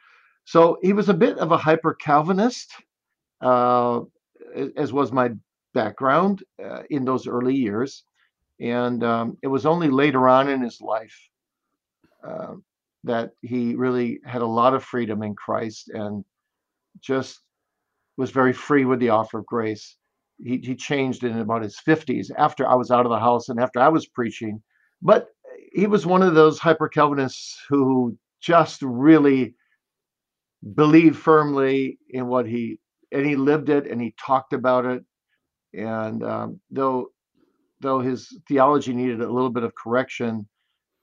So 0.45 0.79
he 0.83 0.93
was 0.93 1.09
a 1.09 1.15
bit 1.15 1.39
of 1.39 1.53
a 1.53 1.59
hyper 1.59 1.95
Calvinist, 1.95 2.73
uh, 3.41 4.01
as 4.77 4.93
was 4.93 5.13
my 5.13 5.31
background 5.75 6.43
uh, 6.65 6.83
in 6.91 7.05
those 7.05 7.27
early 7.27 7.55
years. 7.55 8.05
And 8.61 9.05
um, 9.05 9.39
it 9.43 9.47
was 9.47 9.65
only 9.65 9.89
later 9.89 10.29
on 10.29 10.49
in 10.49 10.61
his 10.61 10.81
life 10.81 11.17
uh, 12.27 12.55
that 13.05 13.31
he 13.41 13.75
really 13.75 14.21
had 14.25 14.43
a 14.43 14.47
lot 14.47 14.75
of 14.75 14.85
freedom 14.85 15.23
in 15.23 15.35
Christ 15.35 15.91
and 15.91 16.25
just 17.01 17.41
was 18.17 18.31
very 18.31 18.53
free 18.53 18.85
with 18.85 19.01
the 19.01 19.11
offer 19.11 19.39
of 19.39 19.47
grace. 19.47 19.97
He, 20.39 20.59
he 20.59 20.75
changed 20.75 21.25
in 21.25 21.39
about 21.39 21.63
his 21.63 21.79
50s 21.87 22.31
after 22.37 22.67
I 22.67 22.75
was 22.75 22.91
out 22.91 23.07
of 23.07 23.11
the 23.11 23.19
house 23.19 23.49
and 23.49 23.61
after 23.61 23.81
I 23.81 23.89
was 23.89 24.07
preaching. 24.07 24.63
But 25.03 25.29
he 25.73 25.87
was 25.87 26.07
one 26.07 26.23
of 26.23 26.35
those 26.35 26.59
hyper 26.59 26.89
Calvinists 26.89 27.61
who 27.69 28.17
just 28.41 28.83
really 28.83 29.55
believed 30.75 31.17
firmly 31.17 31.99
in 32.11 32.27
what 32.27 32.47
he 32.47 32.79
and 33.13 33.27
he 33.27 33.35
lived 33.35 33.71
it 33.71 33.87
and 33.87 34.01
he 34.01 34.15
talked 34.25 34.53
about 34.53 34.85
it 34.85 35.03
and 35.73 36.23
um, 36.23 36.61
though 36.71 37.09
though 37.81 38.01
his 38.01 38.39
theology 38.47 38.93
needed 38.93 39.21
a 39.21 39.33
little 39.33 39.51
bit 39.51 39.63
of 39.63 39.75
correction, 39.75 40.47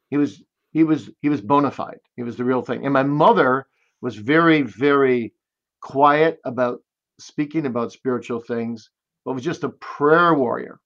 he 0.10 0.18
was 0.18 0.42
he 0.72 0.84
was 0.84 1.10
he 1.22 1.30
was 1.30 1.42
bona 1.42 1.72
fide. 1.72 2.00
He 2.16 2.24
was 2.24 2.38
the 2.38 2.46
real 2.46 2.62
thing. 2.62 2.86
And 2.86 2.94
my 2.94 3.04
mother 3.04 3.68
was 4.02 4.16
very 4.16 4.62
very 4.62 5.34
quiet 5.82 6.40
about 6.46 6.80
speaking 7.20 7.66
about 7.66 7.92
spiritual 7.92 8.42
things, 8.42 8.90
but 9.26 9.34
was 9.34 9.44
just 9.44 9.64
a 9.64 9.70
prayer 9.70 10.34
warrior, 10.34 10.80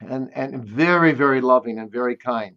and 0.00 0.30
and 0.34 0.64
very 0.64 1.12
very 1.12 1.40
loving 1.40 1.78
and 1.78 1.90
very 1.90 2.16
kind. 2.16 2.56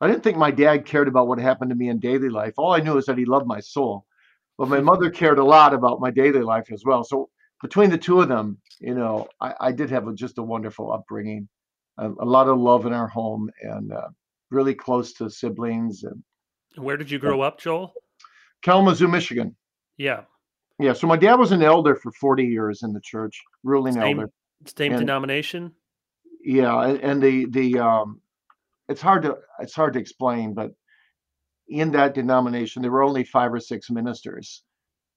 I 0.00 0.08
didn't 0.08 0.22
think 0.22 0.38
my 0.38 0.50
dad 0.50 0.86
cared 0.86 1.08
about 1.08 1.28
what 1.28 1.38
happened 1.38 1.70
to 1.70 1.76
me 1.76 1.88
in 1.88 1.98
daily 1.98 2.30
life. 2.30 2.54
All 2.56 2.72
I 2.72 2.80
knew 2.80 2.96
is 2.96 3.06
that 3.06 3.18
he 3.18 3.26
loved 3.26 3.46
my 3.46 3.60
soul. 3.60 4.06
But 4.60 4.68
my 4.68 4.80
mother 4.80 5.08
cared 5.08 5.38
a 5.38 5.44
lot 5.44 5.72
about 5.72 6.00
my 6.00 6.10
daily 6.10 6.42
life 6.42 6.70
as 6.70 6.84
well. 6.84 7.02
So 7.02 7.30
between 7.62 7.88
the 7.88 7.96
two 7.96 8.20
of 8.20 8.28
them, 8.28 8.58
you 8.78 8.94
know, 8.94 9.26
I, 9.40 9.54
I 9.58 9.72
did 9.72 9.88
have 9.88 10.06
a, 10.06 10.12
just 10.12 10.36
a 10.36 10.42
wonderful 10.42 10.92
upbringing, 10.92 11.48
a, 11.96 12.10
a, 12.10 12.26
lot 12.26 12.46
of 12.46 12.58
love 12.58 12.84
in 12.84 12.92
our 12.92 13.08
home, 13.08 13.50
and 13.62 13.90
uh, 13.90 14.08
really 14.50 14.74
close 14.74 15.14
to 15.14 15.30
siblings. 15.30 16.04
And 16.04 16.22
where 16.76 16.98
did 16.98 17.10
you 17.10 17.18
grow 17.18 17.40
up, 17.40 17.58
Joel? 17.58 17.94
Kalamazoo, 18.62 19.08
Michigan. 19.08 19.56
Yeah. 19.96 20.24
Yeah. 20.80 20.92
So 20.94 21.06
my 21.06 21.16
dad 21.16 21.34
was 21.34 21.52
an 21.52 21.62
elder 21.62 21.94
for 21.94 22.10
40 22.12 22.44
years 22.44 22.82
in 22.82 22.92
the 22.92 23.00
church, 23.00 23.40
ruling 23.62 23.94
same, 23.94 24.18
elder. 24.18 24.32
Same 24.76 24.92
and, 24.92 25.00
denomination. 25.00 25.72
Yeah, 26.42 26.96
and 27.02 27.22
the 27.22 27.46
the 27.50 27.78
um, 27.78 28.20
it's 28.88 29.00
hard 29.00 29.22
to 29.22 29.36
it's 29.60 29.74
hard 29.74 29.92
to 29.92 30.00
explain, 30.00 30.54
but 30.54 30.70
in 31.68 31.92
that 31.92 32.14
denomination 32.14 32.82
there 32.82 32.90
were 32.90 33.02
only 33.02 33.24
five 33.24 33.52
or 33.52 33.60
six 33.60 33.90
ministers. 33.90 34.62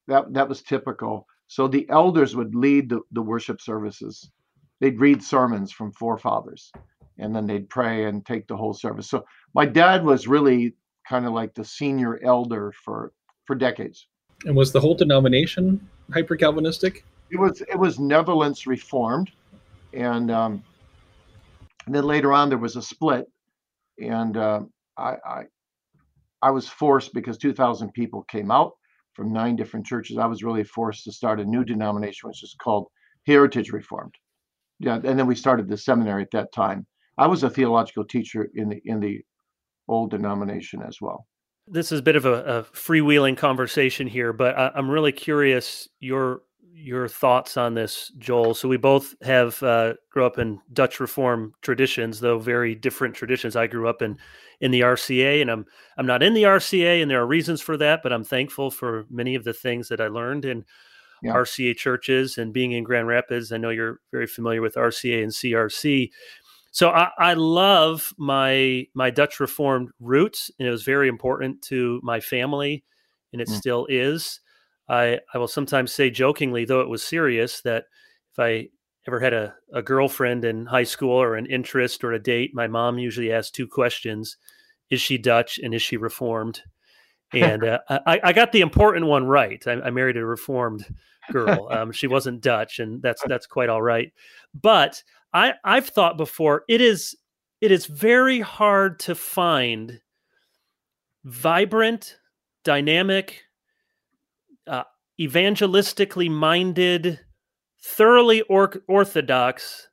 That 0.08 0.34
that 0.34 0.50
was 0.50 0.62
typical 0.62 1.28
so 1.54 1.68
the 1.68 1.88
elders 1.90 2.36
would 2.36 2.56
lead 2.56 2.90
the, 2.90 3.02
the 3.12 3.22
worship 3.22 3.62
services. 3.62 4.28
They'd 4.80 5.00
read 5.00 5.24
sermons 5.24 5.72
from 5.72 5.92
forefathers 5.92 6.72
and 7.20 7.36
then 7.36 7.46
they'd 7.46 7.70
pray 7.70 8.06
and 8.06 8.26
take 8.26 8.48
the 8.48 8.58
whole 8.58 8.74
service. 8.74 9.08
So 9.08 9.24
my 9.54 9.68
dad 9.68 10.04
was 10.04 10.28
really 10.28 10.74
kind 11.08 11.28
of 11.28 11.34
like 11.34 11.54
the 11.54 11.64
senior 11.64 12.20
elder 12.24 12.74
for 12.84 13.14
for 13.46 13.56
decades. 13.56 14.08
And 14.46 14.56
was 14.56 14.72
the 14.72 14.80
whole 14.80 14.96
denomination 14.96 15.88
hyper 16.12 16.36
Calvinistic? 16.36 17.06
It 17.30 17.38
was 17.38 17.62
it 17.62 17.78
was 17.78 18.00
Netherlands 18.00 18.68
Reformed, 18.68 19.32
and, 19.94 20.30
um, 20.30 20.64
and 21.86 21.96
then 21.96 22.04
later 22.04 22.34
on 22.34 22.50
there 22.50 22.58
was 22.58 22.76
a 22.76 22.82
split, 22.82 23.26
and 24.00 24.38
uh, 24.38 24.62
I, 24.98 25.16
I 25.26 25.44
I 26.42 26.52
was 26.52 26.68
forced 26.68 27.14
because 27.14 27.38
2,000 27.38 27.94
people 27.94 28.24
came 28.24 28.52
out 28.52 28.74
from 29.14 29.32
nine 29.32 29.56
different 29.56 29.86
churches, 29.86 30.18
I 30.18 30.26
was 30.26 30.44
really 30.44 30.64
forced 30.64 31.04
to 31.06 31.12
start 31.12 31.40
a 31.40 31.46
new 31.46 31.64
denomination, 31.64 32.30
which 32.30 32.44
is 32.44 32.56
called 32.60 32.88
Heritage 33.26 33.72
Reformed. 33.72 34.16
Yeah, 34.80 34.96
and 34.96 35.18
then 35.18 35.28
we 35.28 35.36
started 35.36 35.70
the 35.70 35.78
seminary 35.78 36.24
at 36.24 36.32
that 36.32 36.52
time. 36.52 36.86
I 37.18 37.28
was 37.28 37.44
a 37.44 37.50
theological 37.50 38.06
teacher 38.06 38.50
in 38.56 38.70
the 38.70 38.82
in 38.86 39.00
the 39.00 39.22
old 39.88 40.12
denomination 40.12 40.82
as 40.82 41.00
well. 41.00 41.28
This 41.68 41.92
is 41.92 42.00
a 42.00 42.04
bit 42.04 42.16
of 42.16 42.26
a, 42.26 42.44
a 42.44 42.64
freewheeling 42.64 43.38
conversation 43.38 44.08
here, 44.08 44.34
but 44.34 44.58
I, 44.58 44.72
am 44.76 44.90
really 44.90 45.12
curious 45.12 45.88
your 46.00 46.42
your 46.76 47.08
thoughts 47.08 47.56
on 47.56 47.76
this, 47.76 48.12
Joel. 48.18 48.54
So 48.54 48.68
we 48.68 48.76
both 48.76 49.16
have 49.22 49.64
uh, 49.64 49.94
grew 50.12 50.26
up 50.26 50.38
in 50.38 50.60
Dutch 50.74 51.00
Reform 51.00 51.54
traditions, 51.62 52.20
though 52.20 52.40
very 52.40 52.76
different 52.76 53.16
traditions. 53.16 53.56
I 53.56 53.68
grew 53.68 53.88
up 53.88 54.02
in 54.02 54.18
in 54.60 54.72
the 54.72 54.82
RCA, 54.82 55.42
and 55.42 55.50
I'm 55.50 55.66
I'm 55.98 56.06
not 56.06 56.22
in 56.22 56.34
the 56.34 56.44
RCA, 56.44 57.02
and 57.02 57.10
there 57.10 57.22
are 57.22 57.28
reasons 57.28 57.62
for 57.62 57.78
that. 57.78 58.02
But 58.04 58.12
I'm 58.12 58.26
thankful 58.26 58.70
for 58.70 59.06
many 59.10 59.36
of 59.36 59.46
the 59.46 59.54
things 59.54 59.88
that 59.88 60.02
I 60.02 60.08
learned 60.08 60.44
in 60.44 60.66
yeah. 61.24 61.34
RCA 61.34 61.78
churches 61.78 62.38
and 62.38 62.54
being 62.54 62.74
in 62.74 62.84
Grand 62.84 63.08
Rapids. 63.08 63.54
I 63.54 63.58
know 63.58 63.70
you're 63.70 64.02
very 64.12 64.28
familiar 64.28 64.62
with 64.62 64.76
RCA 64.76 65.24
and 65.24 65.32
CRC. 65.32 66.10
So 66.74 66.90
I, 66.90 67.12
I 67.20 67.34
love 67.36 68.16
my 68.18 68.88
my 68.96 69.12
Dutch 69.12 69.40
Reformed 69.40 69.92
roots, 70.00 70.50
and 70.58 70.68
it 70.68 70.72
was 70.72 70.82
very 70.82 71.08
important 71.08 71.62
to 71.64 72.02
my 72.04 72.20
family, 72.20 72.84
and 73.32 73.40
it 73.40 73.48
mm. 73.48 73.56
still 73.56 73.86
is. 73.90 74.40
I 74.90 75.20
I 75.34 75.38
will 75.38 75.48
sometimes 75.48 75.92
say 75.92 76.10
jokingly, 76.10 76.66
though 76.66 76.82
it 76.82 76.90
was 76.90 77.04
serious, 77.04 77.62
that 77.62 77.86
if 78.32 78.40
I 78.40 78.70
ever 79.06 79.20
had 79.20 79.34
a, 79.34 79.54
a 79.72 79.84
girlfriend 79.84 80.46
in 80.46 80.66
high 80.66 80.84
school 80.84 81.12
or 81.12 81.36
an 81.36 81.46
interest 81.46 82.04
or 82.04 82.12
a 82.12 82.20
date, 82.20 82.56
my 82.56 82.66
mom 82.66 82.98
usually 82.98 83.32
asked 83.32 83.54
two 83.54 83.68
questions: 83.68 84.38
Is 84.90 85.00
she 85.00 85.20
Dutch 85.20 85.60
and 85.60 85.76
is 85.76 85.84
she 85.84 85.98
Reformed? 85.98 86.64
And 87.34 87.64
uh, 87.64 87.80
I, 87.88 88.20
I 88.24 88.34
got 88.34 88.52
the 88.52 88.62
important 88.62 89.06
one 89.06 89.26
right. 89.28 89.62
I, 89.68 89.74
I 89.74 89.90
married 89.92 90.18
a 90.18 90.26
Reformed 90.26 90.86
girl. 91.32 91.68
Um, 91.72 91.92
she 91.92 92.08
wasn't 92.08 92.42
Dutch, 92.42 92.80
and 92.80 93.00
that's 93.00 93.22
that's 93.28 93.46
quite 93.46 93.70
all 93.70 93.82
right. 93.82 94.12
But 94.60 95.04
I 95.34 95.54
I've 95.64 95.88
thought 95.88 96.18
before 96.18 96.64
it 96.68 96.82
is 96.82 97.16
it 97.62 97.72
is 97.72 97.86
very 97.86 98.42
hard 98.42 99.00
to 99.00 99.16
find 99.16 100.02
vibrant, 101.24 102.18
dynamic, 102.64 103.44
uh, 104.68 104.84
evangelistically 105.20 106.30
minded 106.30 107.20
thoroughly 107.82 108.42
or- 108.44 108.84
orthodox 108.88 109.88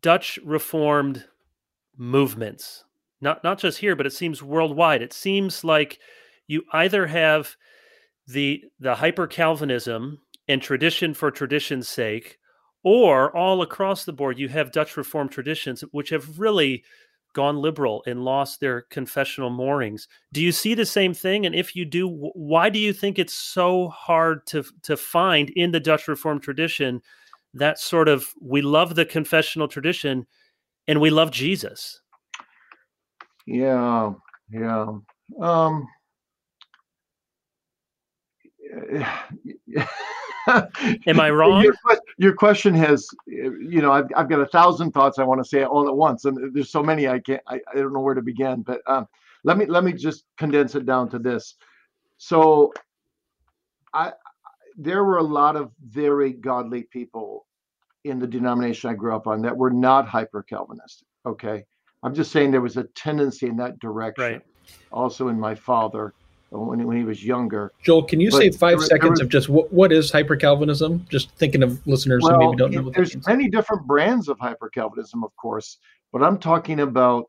Dutch 0.00 0.38
Reformed 0.44 1.24
movements. 1.96 2.84
Not 3.20 3.44
not 3.44 3.58
just 3.58 3.78
here, 3.78 3.94
but 3.94 4.06
it 4.06 4.12
seems 4.12 4.42
worldwide. 4.42 5.02
It 5.02 5.12
seems 5.12 5.62
like 5.62 6.00
you 6.48 6.64
either 6.72 7.06
have 7.06 7.54
the 8.26 8.64
the 8.80 8.96
hyper 8.96 9.26
Calvinism 9.26 10.18
and 10.48 10.60
tradition 10.60 11.14
for 11.14 11.30
tradition's 11.30 11.88
sake, 11.88 12.38
or 12.84 13.34
all 13.36 13.62
across 13.62 14.04
the 14.04 14.12
board 14.12 14.38
you 14.38 14.48
have 14.48 14.72
Dutch 14.72 14.96
Reformed 14.96 15.30
traditions 15.30 15.82
which 15.92 16.10
have 16.10 16.38
really 16.38 16.84
gone 17.32 17.56
liberal 17.56 18.02
and 18.06 18.24
lost 18.24 18.60
their 18.60 18.82
confessional 18.82 19.50
moorings. 19.50 20.06
Do 20.32 20.42
you 20.42 20.52
see 20.52 20.74
the 20.74 20.86
same 20.86 21.14
thing? 21.14 21.46
And 21.46 21.54
if 21.54 21.74
you 21.74 21.84
do, 21.84 22.08
why 22.08 22.68
do 22.68 22.78
you 22.78 22.92
think 22.92 23.18
it's 23.18 23.34
so 23.34 23.88
hard 23.88 24.46
to 24.48 24.64
to 24.82 24.96
find 24.96 25.50
in 25.50 25.72
the 25.72 25.80
Dutch 25.80 26.08
Reformed 26.08 26.42
tradition 26.42 27.00
that 27.54 27.78
sort 27.78 28.08
of 28.08 28.28
we 28.40 28.62
love 28.62 28.94
the 28.94 29.04
confessional 29.04 29.68
tradition 29.68 30.26
and 30.86 31.00
we 31.00 31.10
love 31.10 31.30
Jesus? 31.30 32.00
Yeah, 33.46 34.12
yeah. 34.50 34.86
Um, 35.40 35.88
Am 41.06 41.20
I 41.20 41.30
wrong? 41.30 41.62
Your, 41.62 41.74
your, 42.18 42.32
question 42.32 42.74
has, 42.74 43.06
you 43.26 43.80
know, 43.80 43.92
I've, 43.92 44.06
I've 44.16 44.28
got 44.28 44.40
a 44.40 44.46
thousand 44.46 44.92
thoughts 44.92 45.18
I 45.18 45.24
want 45.24 45.42
to 45.42 45.48
say 45.48 45.64
all 45.64 45.88
at 45.88 45.96
once, 45.96 46.24
and 46.24 46.54
there's 46.54 46.70
so 46.70 46.82
many 46.82 47.08
I 47.08 47.20
can't, 47.20 47.42
I, 47.46 47.60
I 47.70 47.76
don't 47.76 47.92
know 47.92 48.00
where 48.00 48.14
to 48.14 48.22
begin. 48.22 48.62
But 48.62 48.80
um, 48.86 49.06
let 49.44 49.56
me 49.56 49.66
let 49.66 49.84
me 49.84 49.92
just 49.92 50.24
condense 50.36 50.74
it 50.74 50.86
down 50.86 51.08
to 51.10 51.18
this. 51.18 51.54
So, 52.18 52.72
I 53.94 54.12
there 54.76 55.04
were 55.04 55.18
a 55.18 55.22
lot 55.22 55.56
of 55.56 55.70
very 55.84 56.32
godly 56.32 56.84
people 56.84 57.46
in 58.04 58.18
the 58.18 58.26
denomination 58.26 58.90
I 58.90 58.94
grew 58.94 59.14
up 59.14 59.26
on 59.26 59.42
that 59.42 59.56
were 59.56 59.70
not 59.70 60.08
hyper 60.08 60.42
Calvinistic. 60.42 61.06
Okay, 61.24 61.64
I'm 62.02 62.14
just 62.14 62.32
saying 62.32 62.50
there 62.50 62.60
was 62.60 62.76
a 62.76 62.84
tendency 62.94 63.46
in 63.46 63.56
that 63.58 63.78
direction. 63.78 64.24
Right. 64.24 64.42
Also, 64.90 65.28
in 65.28 65.38
my 65.38 65.54
father, 65.54 66.14
when, 66.60 66.86
when 66.86 66.96
he 66.96 67.04
was 67.04 67.24
younger. 67.24 67.72
Joel, 67.82 68.04
can 68.04 68.20
you 68.20 68.30
but 68.30 68.38
say 68.38 68.50
five 68.50 68.78
there, 68.78 68.86
seconds 68.86 69.02
there 69.02 69.10
was, 69.10 69.20
of 69.20 69.28
just 69.28 69.48
what, 69.48 69.72
what 69.72 69.92
is 69.92 70.10
hyper 70.10 70.36
Calvinism? 70.36 71.06
Just 71.08 71.30
thinking 71.36 71.62
of 71.62 71.84
listeners 71.86 72.22
well, 72.22 72.34
who 72.34 72.38
maybe 72.46 72.56
don't 72.56 72.72
know. 72.72 72.82
What 72.82 72.94
there's 72.94 73.16
many 73.26 73.48
different 73.48 73.86
brands 73.86 74.28
of 74.28 74.38
hyper 74.38 74.68
Calvinism, 74.68 75.24
of 75.24 75.34
course, 75.36 75.78
but 76.12 76.22
I'm 76.22 76.38
talking 76.38 76.80
about. 76.80 77.26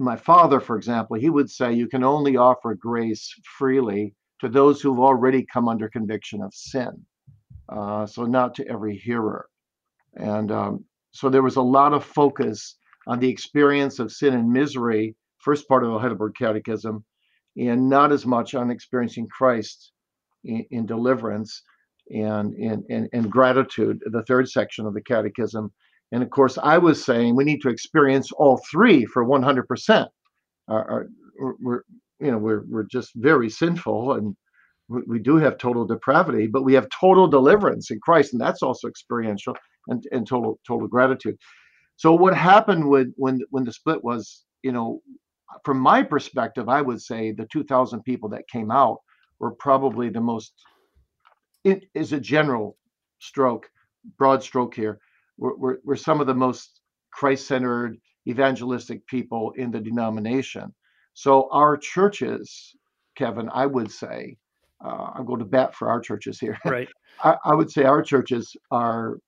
My 0.00 0.14
father, 0.14 0.60
for 0.60 0.76
example, 0.76 1.16
he 1.16 1.28
would 1.28 1.50
say 1.50 1.72
you 1.72 1.88
can 1.88 2.04
only 2.04 2.36
offer 2.36 2.72
grace 2.72 3.34
freely 3.58 4.14
to 4.38 4.48
those 4.48 4.80
who've 4.80 5.00
already 5.00 5.44
come 5.52 5.68
under 5.68 5.88
conviction 5.88 6.40
of 6.40 6.54
sin. 6.54 6.90
Uh, 7.68 8.06
so 8.06 8.24
not 8.24 8.54
to 8.54 8.68
every 8.68 8.96
hearer. 8.96 9.48
And 10.14 10.52
um, 10.52 10.84
so 11.10 11.28
there 11.28 11.42
was 11.42 11.56
a 11.56 11.62
lot 11.62 11.92
of 11.92 12.04
focus 12.04 12.76
on 13.08 13.18
the 13.18 13.28
experience 13.28 13.98
of 13.98 14.12
sin 14.12 14.34
and 14.34 14.48
misery, 14.48 15.16
first 15.38 15.66
part 15.66 15.82
of 15.82 15.90
the 15.90 15.98
Heidelberg 15.98 16.34
Catechism, 16.38 17.04
and 17.56 17.88
not 17.88 18.12
as 18.12 18.26
much 18.26 18.54
on 18.54 18.70
experiencing 18.70 19.28
Christ 19.28 19.92
in, 20.44 20.64
in 20.70 20.86
deliverance 20.86 21.62
and 22.10 22.54
in, 22.54 23.28
gratitude, 23.28 24.00
the 24.06 24.22
third 24.22 24.48
section 24.48 24.86
of 24.86 24.94
the 24.94 25.02
Catechism. 25.02 25.70
And 26.12 26.22
of 26.22 26.30
course, 26.30 26.56
I 26.62 26.78
was 26.78 27.04
saying 27.04 27.36
we 27.36 27.44
need 27.44 27.60
to 27.62 27.68
experience 27.68 28.32
all 28.32 28.62
three 28.70 29.04
for 29.04 29.26
100%. 29.26 30.06
Our, 30.68 30.90
our, 30.90 31.06
we're, 31.60 31.82
you 32.20 32.30
know, 32.30 32.38
we're, 32.38 32.64
we're 32.68 32.86
just 32.90 33.10
very 33.14 33.50
sinful 33.50 34.14
and 34.14 34.34
we, 34.88 35.02
we 35.06 35.18
do 35.18 35.36
have 35.36 35.58
total 35.58 35.84
depravity, 35.84 36.46
but 36.46 36.64
we 36.64 36.74
have 36.74 36.88
total 36.88 37.26
deliverance 37.26 37.90
in 37.90 38.00
Christ, 38.00 38.32
and 38.32 38.40
that's 38.40 38.62
also 38.62 38.88
experiential 38.88 39.54
and, 39.88 40.02
and 40.10 40.26
total 40.26 40.58
total 40.66 40.88
gratitude. 40.88 41.36
So 41.96 42.12
what 42.12 42.36
happened 42.36 42.88
when 42.88 43.12
when 43.16 43.40
when 43.50 43.64
the 43.64 43.72
split 43.72 44.02
was, 44.02 44.44
you 44.62 44.72
know, 44.72 45.00
from 45.64 45.78
my 45.78 46.02
perspective, 46.02 46.68
I 46.68 46.82
would 46.82 47.00
say 47.00 47.32
the 47.32 47.46
2,000 47.46 48.02
people 48.02 48.28
that 48.30 48.48
came 48.48 48.70
out 48.70 48.98
were 49.38 49.52
probably 49.52 50.08
the 50.08 50.20
most. 50.20 50.52
It 51.64 51.84
is 51.94 52.12
a 52.12 52.20
general 52.20 52.76
stroke, 53.18 53.68
broad 54.18 54.42
stroke 54.42 54.74
here. 54.74 54.98
We're, 55.36 55.56
we're, 55.56 55.78
we're 55.84 55.96
some 55.96 56.20
of 56.20 56.26
the 56.26 56.34
most 56.34 56.80
Christ-centered 57.12 57.98
evangelistic 58.28 59.06
people 59.06 59.52
in 59.56 59.70
the 59.70 59.80
denomination. 59.80 60.74
So 61.14 61.48
our 61.50 61.76
churches, 61.76 62.74
Kevin, 63.16 63.48
I 63.52 63.66
would 63.66 63.90
say, 63.90 64.36
uh, 64.84 65.10
I'm 65.14 65.24
going 65.24 65.40
to 65.40 65.44
bat 65.44 65.74
for 65.74 65.88
our 65.90 66.00
churches 66.00 66.38
here. 66.38 66.58
Right. 66.64 66.88
I, 67.24 67.36
I 67.44 67.54
would 67.54 67.70
say 67.70 67.82
our 67.84 68.02
churches 68.02 68.54
are 68.70 69.18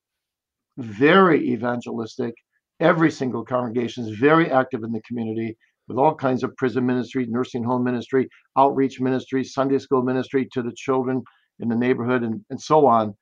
very 0.79 1.51
evangelistic. 1.51 2.35
Every 2.79 3.11
single 3.11 3.45
congregation 3.45 4.07
is 4.07 4.17
very 4.17 4.51
active 4.51 4.85
in 4.85 4.93
the 4.93 5.03
community 5.03 5.57
with 5.91 5.99
all 5.99 6.15
kinds 6.15 6.45
of 6.45 6.57
prison 6.57 6.87
ministry, 6.87 7.27
nursing 7.29 7.65
home 7.65 7.83
ministry, 7.83 8.29
outreach 8.57 9.01
ministry, 9.01 9.43
Sunday 9.43 9.79
school 9.79 10.03
ministry 10.03 10.49
to 10.53 10.63
the 10.63 10.73
children 10.77 11.21
in 11.59 11.69
the 11.69 11.75
neighborhood, 11.75 12.23
and, 12.23 12.41
and 12.51 12.63
so 12.63 12.87
on. 12.87 13.13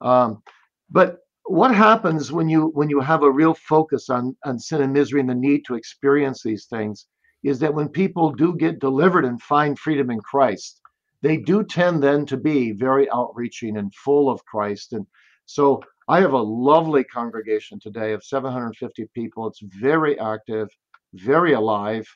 Um, 0.00 0.40
but 0.88 1.18
what 1.46 1.74
happens 1.74 2.30
when 2.30 2.48
you 2.48 2.70
when 2.74 2.88
you 2.88 3.00
have 3.00 3.24
a 3.24 3.30
real 3.30 3.54
focus 3.54 4.08
on 4.08 4.36
on 4.44 4.60
sin 4.60 4.82
and 4.82 4.92
misery 4.92 5.18
and 5.20 5.28
the 5.28 5.34
need 5.34 5.62
to 5.66 5.74
experience 5.74 6.44
these 6.44 6.66
things 6.66 7.06
is 7.42 7.58
that 7.58 7.74
when 7.74 7.88
people 7.88 8.30
do 8.30 8.54
get 8.54 8.78
delivered 8.78 9.24
and 9.24 9.42
find 9.42 9.76
freedom 9.76 10.08
in 10.08 10.20
Christ, 10.20 10.80
they 11.22 11.38
do 11.38 11.64
tend 11.64 12.04
then 12.04 12.24
to 12.26 12.36
be 12.36 12.70
very 12.70 13.10
outreaching 13.10 13.76
and 13.76 13.92
full 13.96 14.30
of 14.30 14.44
Christ. 14.44 14.92
And 14.92 15.04
so 15.46 15.82
I 16.08 16.20
have 16.20 16.34
a 16.34 16.48
lovely 16.68 17.02
congregation 17.02 17.80
today 17.80 18.12
of 18.12 18.22
750 18.22 19.08
people. 19.12 19.48
It's 19.48 19.60
very 19.80 20.16
active, 20.20 20.68
very 21.14 21.52
alive. 21.52 22.06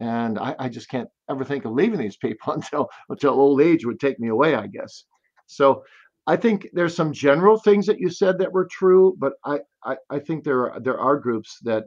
And 0.00 0.38
I, 0.38 0.54
I 0.58 0.68
just 0.68 0.88
can't 0.88 1.08
ever 1.28 1.44
think 1.44 1.64
of 1.64 1.72
leaving 1.72 1.98
these 1.98 2.16
people 2.16 2.52
until 2.54 2.88
until 3.08 3.32
old 3.32 3.60
age 3.60 3.84
would 3.84 4.00
take 4.00 4.18
me 4.20 4.28
away, 4.28 4.54
I 4.54 4.66
guess. 4.66 5.04
So 5.46 5.84
I 6.26 6.36
think 6.36 6.68
there's 6.74 6.94
some 6.94 7.12
general 7.12 7.58
things 7.58 7.86
that 7.86 7.98
you 7.98 8.10
said 8.10 8.38
that 8.38 8.52
were 8.52 8.68
true, 8.70 9.16
but 9.18 9.34
I, 9.44 9.60
I, 9.82 9.96
I 10.10 10.18
think 10.18 10.44
there 10.44 10.70
are 10.70 10.80
there 10.80 10.98
are 10.98 11.16
groups 11.18 11.58
that 11.62 11.84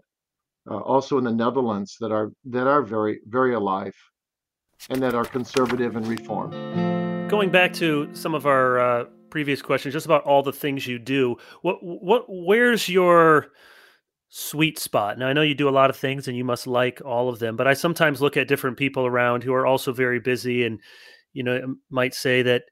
uh, 0.70 0.78
also 0.78 1.18
in 1.18 1.24
the 1.24 1.32
Netherlands 1.32 1.98
that 2.00 2.12
are 2.12 2.32
that 2.46 2.68
are 2.68 2.82
very 2.82 3.20
very 3.28 3.54
alive 3.54 3.96
and 4.90 5.02
that 5.02 5.14
are 5.14 5.26
conservative 5.26 5.96
and 5.96 6.08
reformed. 6.08 6.54
Going 7.30 7.52
back 7.52 7.72
to 7.74 8.10
some 8.14 8.34
of 8.34 8.46
our 8.46 8.80
uh, 8.80 9.06
previous 9.30 9.62
questions, 9.62 9.94
just 9.94 10.06
about 10.06 10.24
all 10.24 10.42
the 10.42 10.52
things 10.52 10.88
you 10.88 10.98
do, 10.98 11.38
what 11.62 11.78
what 11.84 12.26
where's 12.28 12.90
your 12.90 13.52
sweet 14.32 14.80
spot? 14.80 15.20
Now 15.20 15.28
I 15.28 15.34
know 15.34 15.44
you 15.44 15.54
do 15.54 15.70
a 15.70 15.72
lot 15.72 15.92
of 15.92 15.96
things, 15.96 16.28
and 16.28 16.36
you 16.36 16.44
must 16.44 16.66
like 16.66 17.02
all 17.06 17.30
of 17.30 17.38
them. 17.38 17.56
But 17.56 17.68
I 17.68 17.76
sometimes 17.76 18.22
look 18.22 18.38
at 18.38 18.48
different 18.48 18.78
people 18.78 19.06
around 19.06 19.44
who 19.44 19.54
are 19.54 19.68
also 19.68 19.94
very 19.94 20.20
busy, 20.20 20.66
and 20.66 20.80
you 21.34 21.44
know 21.44 21.76
might 21.92 22.16
say 22.16 22.42
that 22.42 22.64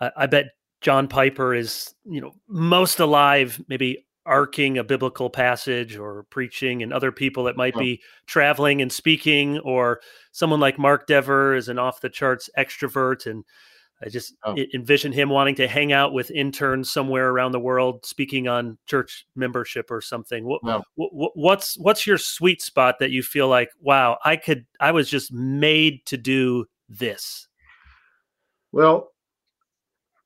uh, 0.00 0.10
I 0.16 0.26
bet 0.26 0.46
John 0.82 1.08
Piper 1.08 1.54
is 1.54 1.94
you 2.04 2.20
know 2.20 2.32
most 2.46 3.00
alive 3.00 3.62
maybe 3.68 4.04
arcing 4.26 4.78
a 4.78 4.84
biblical 4.84 5.28
passage 5.28 5.96
or 5.96 6.24
preaching 6.30 6.82
and 6.82 6.92
other 6.92 7.12
people 7.12 7.44
that 7.44 7.58
might 7.58 7.74
be 7.74 8.00
traveling 8.26 8.80
and 8.80 8.90
speaking 8.90 9.58
or 9.58 10.00
someone 10.32 10.60
like 10.60 10.78
mark 10.78 11.06
dever 11.06 11.54
is 11.54 11.68
an 11.68 11.78
off 11.78 12.00
the 12.00 12.08
charts 12.08 12.48
extrovert 12.58 13.26
and 13.26 13.44
i 14.02 14.08
just 14.08 14.34
oh. 14.44 14.56
envision 14.74 15.12
him 15.12 15.28
wanting 15.28 15.54
to 15.54 15.68
hang 15.68 15.92
out 15.92 16.12
with 16.12 16.30
interns 16.30 16.90
somewhere 16.90 17.30
around 17.30 17.52
the 17.52 17.60
world 17.60 18.04
speaking 18.04 18.48
on 18.48 18.78
church 18.86 19.26
membership 19.36 19.90
or 19.90 20.00
something 20.00 20.44
what, 20.44 20.62
no. 20.64 20.82
what, 20.96 21.32
what's 21.34 21.78
what's 21.78 22.06
your 22.06 22.18
sweet 22.18 22.62
spot 22.62 22.96
that 22.98 23.10
you 23.10 23.22
feel 23.22 23.48
like 23.48 23.70
wow 23.80 24.18
i 24.24 24.36
could 24.36 24.66
i 24.80 24.90
was 24.90 25.08
just 25.08 25.32
made 25.32 26.04
to 26.06 26.16
do 26.16 26.64
this 26.88 27.48
well 28.72 29.10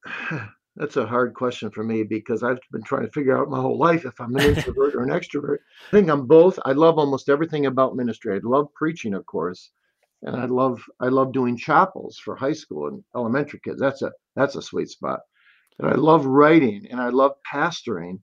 that's 0.78 0.96
a 0.96 1.06
hard 1.06 1.34
question 1.34 1.70
for 1.70 1.82
me 1.82 2.04
because 2.04 2.44
I've 2.44 2.60
been 2.70 2.84
trying 2.84 3.04
to 3.04 3.10
figure 3.10 3.36
out 3.36 3.50
my 3.50 3.60
whole 3.60 3.76
life 3.76 4.04
if 4.04 4.20
I'm 4.20 4.34
an 4.36 4.42
introvert 4.42 4.94
or 4.94 5.02
an 5.02 5.10
extrovert. 5.10 5.58
I 5.88 5.90
think 5.90 6.08
I'm 6.08 6.26
both. 6.26 6.56
I 6.64 6.72
love 6.72 6.98
almost 6.98 7.28
everything 7.28 7.66
about 7.66 7.96
ministry. 7.96 8.36
I 8.36 8.40
love 8.44 8.72
preaching, 8.74 9.12
of 9.14 9.26
course, 9.26 9.72
and 10.22 10.36
I 10.36 10.46
love 10.46 10.82
I 11.00 11.08
love 11.08 11.32
doing 11.32 11.56
chapels 11.56 12.18
for 12.18 12.36
high 12.36 12.52
school 12.52 12.88
and 12.88 13.04
elementary 13.14 13.60
kids. 13.62 13.80
That's 13.80 14.02
a 14.02 14.12
that's 14.36 14.56
a 14.56 14.62
sweet 14.62 14.88
spot. 14.88 15.20
And 15.78 15.88
I 15.88 15.94
love 15.94 16.26
writing 16.26 16.86
and 16.90 17.00
I 17.00 17.10
love 17.10 17.32
pastoring. 17.50 18.20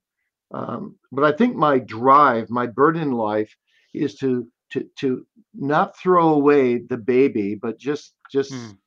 Um, 0.54 0.98
but 1.12 1.24
I 1.24 1.32
think 1.32 1.56
my 1.56 1.80
drive, 1.80 2.50
my 2.50 2.68
burden 2.68 3.02
in 3.02 3.12
life, 3.12 3.56
is 3.94 4.16
to 4.16 4.48
to 4.74 4.86
to 5.00 5.26
not 5.54 5.98
throw 5.98 6.34
away 6.34 6.80
the 6.80 6.98
baby, 6.98 7.56
but 7.56 7.80
just 7.80 8.14
just 8.32 8.52
mm 8.52 8.78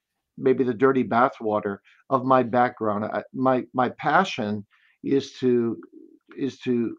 maybe 0.41 0.63
the 0.63 0.73
dirty 0.73 1.03
bathwater 1.03 1.79
of 2.11 2.25
my 2.25 2.43
background. 2.45 3.05
I, 3.05 3.25
my 3.35 3.65
my 3.75 3.89
passion 3.99 4.65
is 5.03 5.33
to 5.41 5.77
is 6.37 6.59
to 6.61 6.97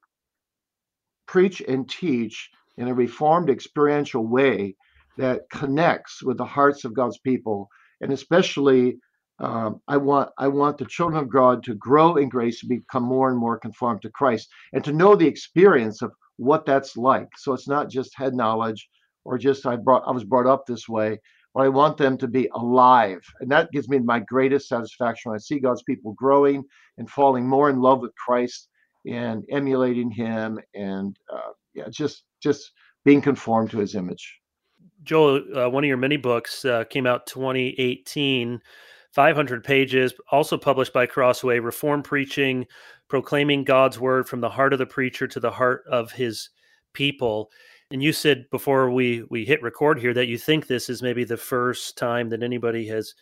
preach 1.25 1.61
and 1.61 1.89
teach 1.89 2.49
in 2.77 2.87
a 2.87 2.93
reformed 2.93 3.49
experiential 3.49 4.27
way 4.27 4.75
that 5.19 5.49
connects 5.51 6.23
with 6.23 6.37
the 6.37 6.45
hearts 6.45 6.85
of 6.85 6.95
God's 6.95 7.19
people, 7.19 7.69
and 8.01 8.11
especially 8.11 8.97
um, 9.39 9.81
I 9.87 9.97
want 9.97 10.29
I 10.37 10.47
want 10.47 10.77
the 10.77 10.85
children 10.85 11.21
of 11.21 11.29
God 11.29 11.63
to 11.63 11.75
grow 11.75 12.15
in 12.15 12.29
grace 12.29 12.63
and 12.63 12.69
become 12.69 13.03
more 13.03 13.29
and 13.29 13.37
more 13.37 13.59
conformed 13.59 14.01
to 14.03 14.09
Christ, 14.09 14.49
and 14.73 14.83
to 14.83 14.93
know 14.93 15.15
the 15.15 15.27
experience 15.27 16.01
of 16.01 16.11
what 16.37 16.65
that's 16.65 16.97
like. 16.97 17.27
So 17.37 17.53
it's 17.53 17.67
not 17.67 17.89
just 17.89 18.17
head 18.17 18.33
knowledge 18.33 18.89
or 19.25 19.37
just 19.37 19.65
I 19.65 19.75
brought 19.75 20.03
I 20.07 20.11
was 20.11 20.23
brought 20.23 20.47
up 20.47 20.65
this 20.65 20.87
way, 20.89 21.19
but 21.53 21.61
I 21.61 21.69
want 21.69 21.97
them 21.97 22.17
to 22.17 22.27
be 22.27 22.49
alive. 22.53 23.21
And 23.41 23.51
that 23.51 23.71
gives 23.71 23.89
me 23.89 23.99
my 23.99 24.19
greatest 24.19 24.67
satisfaction 24.69 25.31
when 25.31 25.37
I 25.37 25.39
see 25.39 25.59
God's 25.59 25.83
people 25.83 26.13
growing 26.13 26.63
and 26.97 27.09
falling 27.09 27.47
more 27.47 27.69
in 27.69 27.81
love 27.81 27.99
with 27.99 28.15
Christ 28.15 28.69
and 29.05 29.43
emulating 29.49 30.11
him 30.11 30.59
and 30.73 31.17
uh, 31.31 31.51
yeah, 31.73 31.89
just 31.89 32.23
just 32.41 32.71
being 33.05 33.21
conformed 33.21 33.71
to 33.71 33.79
his 33.79 33.95
image. 33.95 34.38
Joel, 35.03 35.43
uh, 35.57 35.69
one 35.69 35.83
of 35.83 35.87
your 35.87 35.97
many 35.97 36.17
books 36.17 36.65
uh, 36.65 36.83
came 36.85 37.05
out 37.05 37.25
2018, 37.27 38.61
500 39.11 39.63
pages, 39.63 40.13
also 40.31 40.57
published 40.57 40.93
by 40.93 41.05
Crossway, 41.05 41.59
Reform 41.59 42.03
Preaching, 42.03 42.65
Proclaiming 43.07 43.63
God's 43.63 43.99
Word 43.99 44.27
from 44.27 44.41
the 44.41 44.49
Heart 44.49 44.73
of 44.73 44.79
the 44.79 44.85
Preacher 44.85 45.27
to 45.27 45.39
the 45.39 45.51
Heart 45.51 45.83
of 45.89 46.11
His 46.11 46.49
People. 46.93 47.49
And 47.91 48.03
you 48.03 48.13
said 48.13 48.45
before 48.51 48.91
we 48.91 49.23
we 49.31 49.45
hit 49.45 49.63
record 49.63 49.99
here 49.99 50.13
that 50.13 50.27
you 50.27 50.37
think 50.37 50.67
this 50.67 50.89
is 50.89 51.01
maybe 51.01 51.23
the 51.23 51.37
first 51.37 51.97
time 51.97 52.29
that 52.29 52.43
anybody 52.43 52.87
has 52.87 53.15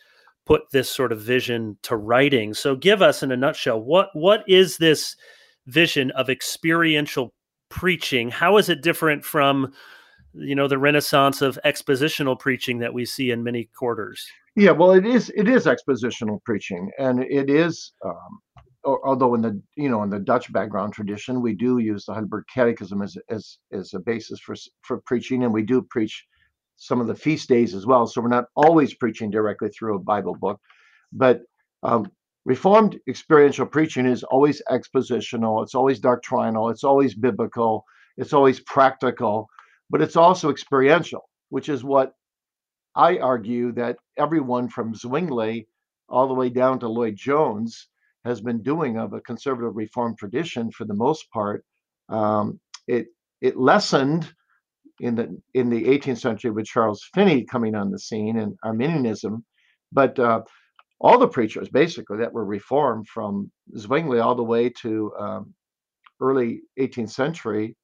put 0.44 0.70
this 0.70 0.90
sort 0.90 1.10
of 1.10 1.20
vision 1.20 1.78
to 1.82 1.96
writing. 1.96 2.52
So 2.52 2.76
give 2.76 3.00
us 3.00 3.22
in 3.22 3.32
a 3.32 3.36
nutshell 3.36 3.80
what 3.80 4.10
what 4.12 4.44
is 4.46 4.76
this 4.76 5.16
vision 5.66 6.10
of 6.12 6.28
experiential 6.28 7.32
preaching? 7.70 8.30
How 8.30 8.58
is 8.58 8.68
it 8.68 8.82
different 8.82 9.24
from 9.24 9.72
you 10.38 10.54
know 10.54 10.68
the 10.68 10.78
renaissance 10.78 11.42
of 11.42 11.58
expositional 11.64 12.38
preaching 12.38 12.78
that 12.78 12.94
we 12.94 13.04
see 13.04 13.30
in 13.30 13.42
many 13.42 13.68
quarters? 13.76 14.26
Yeah, 14.56 14.72
well, 14.72 14.92
it 14.92 15.06
is 15.06 15.30
it 15.36 15.48
is 15.48 15.66
expositional 15.66 16.42
preaching, 16.44 16.90
and 16.98 17.22
it 17.22 17.50
is 17.50 17.92
um, 18.04 18.40
although 18.84 19.34
in 19.34 19.42
the 19.42 19.60
you 19.76 19.88
know 19.88 20.02
in 20.02 20.10
the 20.10 20.18
Dutch 20.18 20.52
background 20.52 20.92
tradition, 20.92 21.42
we 21.42 21.54
do 21.54 21.78
use 21.78 22.04
the 22.04 22.14
Heidelberg 22.14 22.44
Catechism 22.52 23.02
as 23.02 23.16
as 23.30 23.58
as 23.72 23.94
a 23.94 24.00
basis 24.00 24.40
for 24.40 24.56
for 24.82 25.00
preaching, 25.06 25.44
and 25.44 25.52
we 25.52 25.62
do 25.62 25.82
preach 25.82 26.24
some 26.76 27.00
of 27.00 27.06
the 27.08 27.14
feast 27.14 27.48
days 27.48 27.74
as 27.74 27.86
well. 27.86 28.06
So 28.06 28.20
we're 28.20 28.28
not 28.28 28.46
always 28.56 28.94
preaching 28.94 29.30
directly 29.30 29.68
through 29.68 29.96
a 29.96 30.00
Bible 30.00 30.36
book, 30.40 30.60
but 31.12 31.40
um, 31.82 32.10
Reformed 32.48 32.98
experiential 33.06 33.66
preaching 33.66 34.06
is 34.06 34.24
always 34.24 34.62
expositional. 34.70 35.62
It's 35.62 35.74
always 35.74 36.00
doctrinal. 36.00 36.70
It's 36.70 36.82
always 36.82 37.14
biblical. 37.14 37.84
It's 38.16 38.32
always 38.32 38.60
practical, 38.60 39.48
but 39.90 40.02
it's 40.02 40.16
also 40.16 40.50
experiential, 40.50 41.28
which 41.50 41.68
is 41.68 41.84
what 41.84 42.12
I 42.94 43.18
argue 43.18 43.72
that 43.72 43.96
everyone 44.16 44.68
from 44.68 44.94
Zwingli 44.94 45.66
all 46.08 46.26
the 46.26 46.34
way 46.34 46.48
down 46.48 46.80
to 46.80 46.88
Lloyd 46.88 47.16
Jones 47.16 47.88
has 48.24 48.40
been 48.40 48.62
doing 48.62 48.98
of 48.98 49.12
a 49.12 49.20
conservative 49.20 49.76
reform 49.76 50.16
tradition 50.16 50.70
for 50.70 50.84
the 50.84 50.94
most 50.94 51.30
part. 51.30 51.64
Um, 52.08 52.60
it 52.86 53.06
it 53.40 53.56
lessened 53.56 54.32
in 55.00 55.14
the 55.14 55.40
in 55.54 55.70
the 55.70 55.84
18th 55.84 56.18
century 56.18 56.50
with 56.50 56.66
Charles 56.66 57.08
Finney 57.14 57.44
coming 57.44 57.74
on 57.74 57.90
the 57.90 57.98
scene 57.98 58.38
and 58.38 58.56
Arminianism, 58.64 59.44
but 59.92 60.18
uh, 60.18 60.42
all 61.00 61.18
the 61.18 61.28
preachers 61.28 61.68
basically 61.68 62.18
that 62.18 62.32
were 62.32 62.44
reformed 62.44 63.06
from 63.06 63.50
Zwingli 63.76 64.18
all 64.18 64.34
the 64.34 64.42
way 64.42 64.68
to 64.82 65.12
um, 65.18 65.54
early 66.20 66.62
18th 66.80 67.10
century 67.10 67.76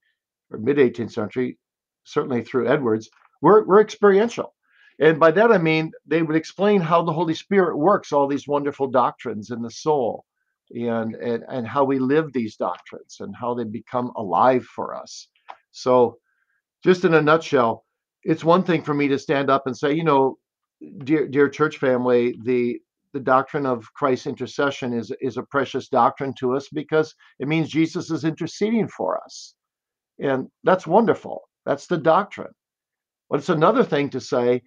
or 0.51 0.59
mid 0.59 0.79
18th 0.79 1.13
century, 1.13 1.59
certainly 2.05 2.43
through 2.43 2.69
Edwards, 2.69 3.11
were, 3.41 3.65
were 3.65 3.81
experiential. 3.81 4.55
And 5.01 5.19
by 5.19 5.31
that 5.33 5.51
I 5.51 5.59
mean 5.59 5.93
they 6.07 6.23
would 6.23 6.37
explain 6.37 6.81
how 6.81 7.03
the 7.03 7.13
Holy 7.13 7.35
Spirit 7.35 7.77
works, 7.77 8.13
all 8.13 8.29
these 8.29 8.47
wonderful 8.47 8.87
doctrines 8.89 9.51
in 9.51 9.61
the 9.61 9.71
soul, 9.71 10.25
and 10.71 11.15
and, 11.17 11.45
and 11.49 11.67
how 11.67 11.85
we 11.85 11.99
live 11.99 12.33
these 12.33 12.57
doctrines 12.57 13.17
and 13.21 13.35
how 13.35 13.55
they 13.55 13.65
become 13.65 14.13
alive 14.17 14.65
for 14.65 14.95
us. 14.95 15.29
So, 15.73 16.19
just 16.85 17.05
in 17.05 17.15
a 17.15 17.23
nutshell, 17.23 17.85
it's 18.23 18.45
one 18.45 18.63
thing 18.63 18.83
for 18.83 18.95
me 18.95 19.09
to 19.09 19.19
stand 19.19 19.51
up 19.51 19.67
and 19.67 19.77
say, 19.77 19.93
you 19.93 20.05
know, 20.05 20.39
dear 20.99 21.27
dear 21.27 21.49
church 21.49 21.79
family, 21.79 22.37
the 22.45 22.81
the 23.13 23.21
doctrine 23.21 23.67
of 23.67 23.93
Christ's 23.95 24.27
intercession 24.29 24.93
is 24.93 25.13
is 25.21 25.37
a 25.37 25.43
precious 25.43 25.89
doctrine 25.89 26.35
to 26.39 26.55
us 26.55 26.69
because 26.73 27.15
it 27.41 27.49
means 27.49 27.69
Jesus 27.69 28.11
is 28.11 28.25
interceding 28.25 28.89
for 28.89 29.21
us. 29.23 29.55
And 30.21 30.49
that's 30.63 30.87
wonderful. 30.87 31.43
That's 31.65 31.87
the 31.87 31.99
doctrine. 31.99 32.53
But 33.31 33.41
it's 33.41 33.49
another 33.49 33.85
thing 33.85 34.11
to 34.11 34.21
say, 34.21 34.63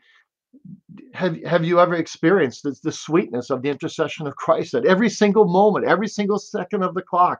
have, 1.13 1.41
have 1.43 1.63
you 1.63 1.79
ever 1.79 1.95
experienced 1.95 2.63
the, 2.63 2.91
sweetness 2.91 3.49
of 3.49 3.61
the 3.61 3.69
intercession 3.69 4.27
of 4.27 4.35
Christ 4.35 4.73
at 4.73 4.85
every 4.85 5.09
single 5.09 5.45
moment, 5.45 5.85
every 5.85 6.07
single 6.07 6.39
second 6.39 6.83
of 6.83 6.95
the 6.95 7.01
clock? 7.01 7.39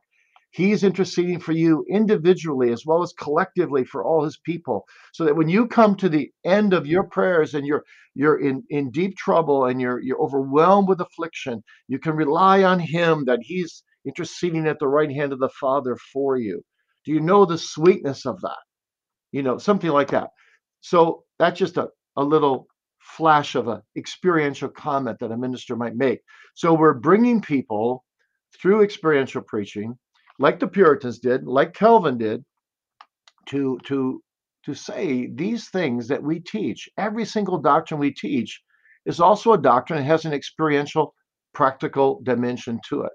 He's 0.52 0.84
interceding 0.84 1.40
for 1.40 1.52
you 1.52 1.86
individually 1.90 2.72
as 2.72 2.86
well 2.86 3.02
as 3.02 3.14
collectively 3.14 3.84
for 3.84 4.04
all 4.04 4.24
his 4.24 4.38
people. 4.38 4.86
So 5.14 5.26
that 5.26 5.36
when 5.36 5.50
you 5.50 5.68
come 5.68 5.96
to 5.98 6.10
the 6.10 6.32
end 6.46 6.74
of 6.74 6.88
your 6.88 7.04
prayers 7.04 7.54
and 7.54 7.66
you're 7.68 7.84
you're 8.16 8.40
in, 8.40 8.64
in 8.70 8.90
deep 8.90 9.18
trouble 9.18 9.66
and 9.66 9.80
you're 9.82 10.00
you're 10.00 10.22
overwhelmed 10.22 10.88
with 10.88 11.02
affliction, 11.02 11.64
you 11.88 12.00
can 12.00 12.16
rely 12.16 12.64
on 12.64 12.80
him 12.80 13.26
that 13.26 13.40
he's 13.42 13.84
interceding 14.06 14.68
at 14.68 14.80
the 14.80 14.88
right 14.88 15.12
hand 15.12 15.34
of 15.34 15.40
the 15.40 15.50
Father 15.50 15.98
for 16.14 16.38
you. 16.38 16.64
Do 17.06 17.12
you 17.12 17.20
know 17.20 17.46
the 17.46 17.58
sweetness 17.58 18.26
of 18.26 18.40
that? 18.42 18.67
You 19.32 19.44
know, 19.44 19.58
something 19.58 19.90
like 19.90 20.10
that. 20.12 20.30
So 20.82 21.24
that's 21.40 21.60
just 21.60 21.78
a, 21.78 21.90
a 22.16 22.24
little 22.24 22.68
flash 23.00 23.56
of 23.56 23.68
an 23.68 23.82
experiential 23.96 24.70
comment 24.70 25.20
that 25.20 25.32
a 25.32 25.38
minister 25.38 25.76
might 25.76 25.96
make. 25.96 26.22
So 26.56 26.74
we're 26.74 26.94
bringing 26.94 27.42
people 27.42 28.04
through 28.60 28.84
experiential 28.84 29.42
preaching, 29.42 29.98
like 30.40 30.60
the 30.60 30.68
Puritans 30.68 31.20
did, 31.20 31.46
like 31.46 31.74
Calvin 31.74 32.18
did, 32.18 32.44
to 33.48 33.80
to 33.86 34.22
to 34.66 34.74
say 34.74 35.28
these 35.34 35.70
things 35.70 36.08
that 36.10 36.22
we 36.22 36.40
teach. 36.40 36.90
Every 36.98 37.26
single 37.26 37.58
doctrine 37.58 38.00
we 38.00 38.12
teach 38.12 38.62
is 39.06 39.20
also 39.20 39.54
a 39.54 39.58
doctrine 39.58 40.00
that 40.00 40.06
has 40.06 40.26
an 40.26 40.34
experiential, 40.34 41.14
practical 41.54 42.20
dimension 42.24 42.80
to 42.90 43.04
it, 43.04 43.14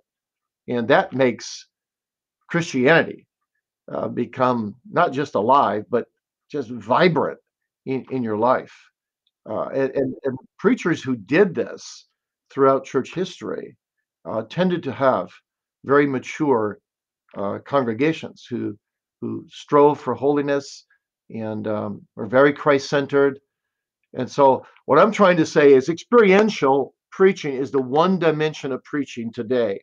and 0.68 0.88
that 0.88 1.12
makes 1.12 1.66
Christianity 2.48 3.26
uh, 3.90 4.08
become 4.08 4.74
not 4.90 5.12
just 5.12 5.34
alive, 5.34 5.84
but 5.90 6.06
just 6.50 6.70
vibrant 6.70 7.38
in, 7.86 8.04
in 8.10 8.22
your 8.22 8.36
life. 8.36 8.74
Uh, 9.48 9.68
and, 9.68 10.14
and, 10.22 10.38
preachers 10.58 11.02
who 11.02 11.16
did 11.16 11.52
this 11.52 12.06
throughout 12.52 12.84
church 12.84 13.12
history 13.12 13.76
uh, 14.24 14.42
tended 14.48 14.84
to 14.84 14.92
have 14.92 15.28
very 15.84 16.06
mature 16.06 16.78
uh, 17.36 17.58
congregations 17.64 18.46
who 18.48 18.78
who 19.20 19.44
strove 19.48 19.98
for 19.98 20.14
holiness 20.14 20.84
and 21.30 21.66
um, 21.66 22.02
were 22.16 22.26
very 22.26 22.52
Christ 22.52 22.90
centered. 22.90 23.40
And 24.14 24.30
so, 24.30 24.66
what 24.84 24.98
I'm 24.98 25.12
trying 25.12 25.38
to 25.38 25.46
say 25.46 25.72
is, 25.72 25.88
experiential 25.88 26.94
preaching 27.10 27.54
is 27.54 27.70
the 27.70 27.80
one 27.80 28.18
dimension 28.18 28.72
of 28.72 28.84
preaching 28.84 29.32
today 29.32 29.80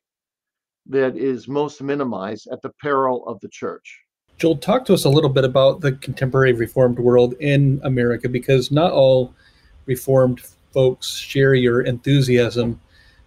that 0.90 1.16
is 1.16 1.48
most 1.48 1.82
minimized 1.82 2.48
at 2.52 2.62
the 2.62 2.72
peril 2.82 3.26
of 3.28 3.40
the 3.40 3.50
church. 3.50 4.02
Joel, 4.38 4.58
talk 4.58 4.86
to 4.86 4.94
us 4.94 5.06
a 5.06 5.10
little 5.10 5.30
bit 5.30 5.44
about 5.44 5.82
the 5.82 5.94
contemporary 5.94 6.54
Reformed 6.54 6.98
world 6.98 7.34
in 7.40 7.80
America 7.84 8.28
because 8.28 8.72
not 8.72 8.92
all 8.92 9.34
Reformed 9.86 10.42
folks 10.72 11.16
share 11.16 11.54
your 11.54 11.82
enthusiasm 11.82 12.80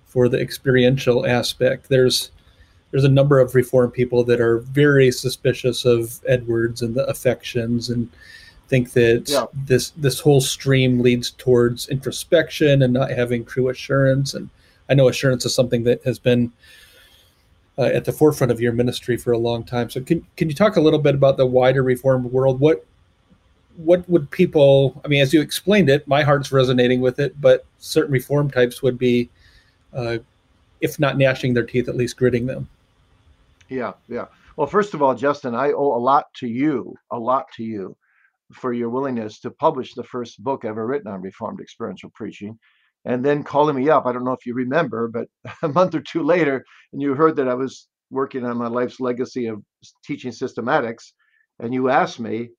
for 0.07 0.29
the 0.29 0.41
experiential 0.41 1.27
aspect. 1.27 1.89
There's 1.89 2.31
there's 2.91 3.05
a 3.05 3.09
number 3.09 3.41
of 3.41 3.55
Reformed 3.55 3.95
people 3.95 4.23
that 4.25 4.41
are 4.41 4.59
very 4.59 5.11
suspicious 5.11 5.85
of 5.85 6.21
Edwards 6.29 6.83
and 6.83 6.95
the 6.95 7.07
affections 7.07 7.89
and 7.89 8.09
think 8.69 8.93
that 8.93 9.29
yeah. 9.29 9.47
this 9.67 9.91
this 9.91 10.21
whole 10.21 10.41
stream 10.41 11.01
leads 11.01 11.31
towards 11.33 11.89
introspection 11.89 12.83
and 12.83 12.93
not 12.93 13.11
having 13.11 13.45
true 13.45 13.69
assurance. 13.69 14.35
And 14.35 14.49
I 14.89 14.95
know 14.95 15.09
assurance 15.09 15.45
is 15.45 15.55
something 15.55 15.85
that 15.85 16.03
has 16.05 16.19
been 16.19 16.53
uh, 17.79 17.83
at 17.83 18.05
the 18.05 18.13
forefront 18.13 18.51
of 18.51 18.61
your 18.61 18.73
ministry 18.73 19.17
for 19.17 19.33
a 19.33 19.39
long 19.39 19.65
time. 19.65 19.91
So 19.91 20.01
can 20.01 20.27
can 20.37 20.49
you 20.49 20.55
talk 20.55 20.77
a 20.77 20.81
little 20.81 20.99
bit 20.99 21.15
about 21.15 21.37
the 21.37 21.47
wider 21.47 21.83
reformed 21.83 22.27
world? 22.27 22.61
What 22.61 22.85
what 23.77 24.09
would 24.09 24.31
people? 24.31 25.01
I 25.05 25.09
mean, 25.09 25.23
as 25.23 25.33
you 25.33 25.41
explained 25.41 25.89
it, 25.89 26.07
my 26.07 26.23
heart's 26.23 26.53
resonating 26.53 27.01
with 27.01 27.19
it, 27.19 27.41
but 27.41 27.65
certain 27.79 28.13
reform 28.13 28.51
types 28.51 28.83
would 28.83 28.99
be, 28.99 29.31
uh, 29.95 30.19
if 30.81 30.99
not 30.99 31.17
gnashing 31.17 31.55
their 31.55 31.65
teeth, 31.65 31.89
at 31.89 31.97
least 31.97 32.17
gritting 32.17 32.47
them. 32.47 32.69
Yeah, 33.69 33.93
yeah. 34.09 34.27
Well, 34.57 34.67
first 34.67 34.93
of 34.93 35.01
all, 35.01 35.15
Justin, 35.15 35.55
I 35.55 35.73
owe 35.73 35.97
a 35.97 35.99
lot 35.99 36.27
to 36.35 36.47
you, 36.47 36.95
a 37.11 37.19
lot 37.19 37.47
to 37.57 37.65
you, 37.65 37.97
for 38.53 38.75
your 38.75 38.91
willingness 38.91 39.41
to 39.41 39.51
publish 39.51 39.95
the 39.95 40.05
first 40.05 40.43
book 40.43 40.67
ever 40.67 40.87
written 40.87 41.11
on 41.11 41.23
Reformed 41.23 41.61
experiential 41.61 42.11
preaching 42.15 42.59
and 43.05 43.25
then 43.25 43.43
calling 43.43 43.77
me 43.77 43.89
up. 43.91 44.07
I 44.07 44.13
don't 44.13 44.25
know 44.25 44.33
if 44.33 44.47
you 44.47 44.55
remember, 44.55 45.09
but 45.09 45.29
a 45.63 45.69
month 45.69 45.95
or 45.95 46.01
two 46.01 46.23
later, 46.23 46.65
and 46.93 47.03
you 47.03 47.15
heard 47.15 47.37
that 47.37 47.49
I 47.49 47.55
was 47.55 47.89
working 48.11 48.45
on 48.45 48.59
my 48.59 48.69
life's 48.69 49.01
legacy 49.01 49.47
of 49.47 49.63
teaching 50.05 50.33
systematics, 50.33 51.13
and 51.59 51.73
you 51.73 51.89
asked 51.89 52.21
me, 52.21 52.51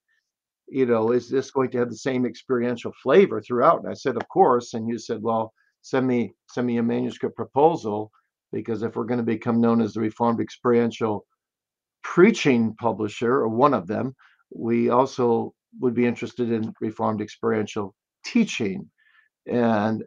you 0.67 0.86
know, 0.86 1.12
is 1.12 1.29
this 1.29 1.51
going 1.51 1.69
to 1.71 1.77
have 1.79 1.89
the 1.89 1.97
same 1.97 2.25
experiential 2.25 2.93
flavor 3.03 3.41
throughout? 3.41 3.82
And 3.82 3.89
I 3.89 3.93
said, 3.93 4.15
of 4.15 4.27
course. 4.29 4.73
And 4.73 4.88
you 4.88 4.97
said, 4.97 5.21
well, 5.21 5.53
send 5.82 6.08
me 6.08 6.34
send 6.49 6.65
me 6.65 6.77
a 6.77 6.84
manuscript 6.84 7.36
proposal 7.36 8.12
because 8.51 8.84
if 8.84 8.95
we're 8.95 9.03
going 9.03 9.19
to 9.19 9.25
become 9.25 9.60
known 9.60 9.82
as 9.82 9.93
the 9.93 9.99
Reformed 9.99 10.39
Experiential 10.39 11.25
Preaching 12.03 12.75
Publisher, 12.79 13.34
or 13.34 13.49
one 13.49 13.73
of 13.73 13.88
them, 13.88 14.15
we 14.53 14.89
also 14.89 15.53
would 15.79 15.93
be 15.93 16.06
interested 16.06 16.51
in 16.51 16.73
Reformed 16.79 17.21
Experiential 17.21 17.95
Teaching. 18.25 18.89
And 19.47 20.03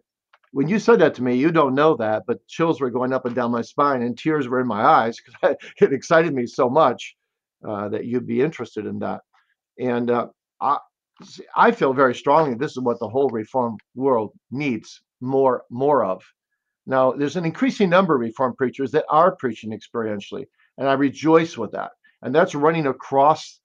when 0.57 0.69
you 0.69 0.79
said 0.79 0.99
that 1.01 1.13
to 1.15 1.23
me, 1.23 1.37
you 1.37 1.53
don't 1.53 1.75
know 1.75 1.95
that, 1.99 2.23
but 2.27 2.47
chills 2.47 2.81
were 2.81 2.89
going 2.89 3.13
up 3.13 3.27
and 3.27 3.35
down 3.35 3.51
my 3.51 3.61
spine 3.61 4.01
and 4.01 4.17
tears 4.17 4.49
were 4.49 4.59
in 4.59 4.67
my 4.67 4.83
eyes 4.83 5.19
because 5.21 5.55
it 5.83 5.93
excited 5.93 6.33
me 6.33 6.47
so 6.47 6.71
much 6.71 7.15
uh, 7.69 7.91
that 7.91 8.07
you'd 8.07 8.27
be 8.27 8.41
interested 8.41 8.87
in 8.87 8.99
that. 9.01 9.21
And 9.79 10.11
uh, 10.11 10.29
I, 10.59 10.79
I 11.55 11.73
feel 11.73 11.93
very 11.93 12.15
strongly 12.15 12.55
this 12.55 12.71
is 12.71 12.81
what 12.81 12.99
the 13.01 13.09
whole 13.09 13.29
reform 13.29 13.77
world 13.95 14.33
needs 14.51 15.03
more 15.21 15.65
more 15.69 16.03
of. 16.07 16.23
Now, 16.87 17.13
there's 17.13 17.37
an 17.37 17.45
increasing 17.45 17.91
number 17.91 18.15
of 18.15 18.23
reform 18.23 18.55
preachers 18.57 18.91
that 18.93 19.05
are 19.11 19.37
preaching 19.37 19.79
experientially, 19.79 20.47
and 20.79 20.89
I 20.89 20.95
rejoice 20.95 21.59
with 21.59 21.73
that. 21.73 21.91
And 22.23 22.35
that's 22.35 22.55
running 22.55 22.87
across 22.87 23.61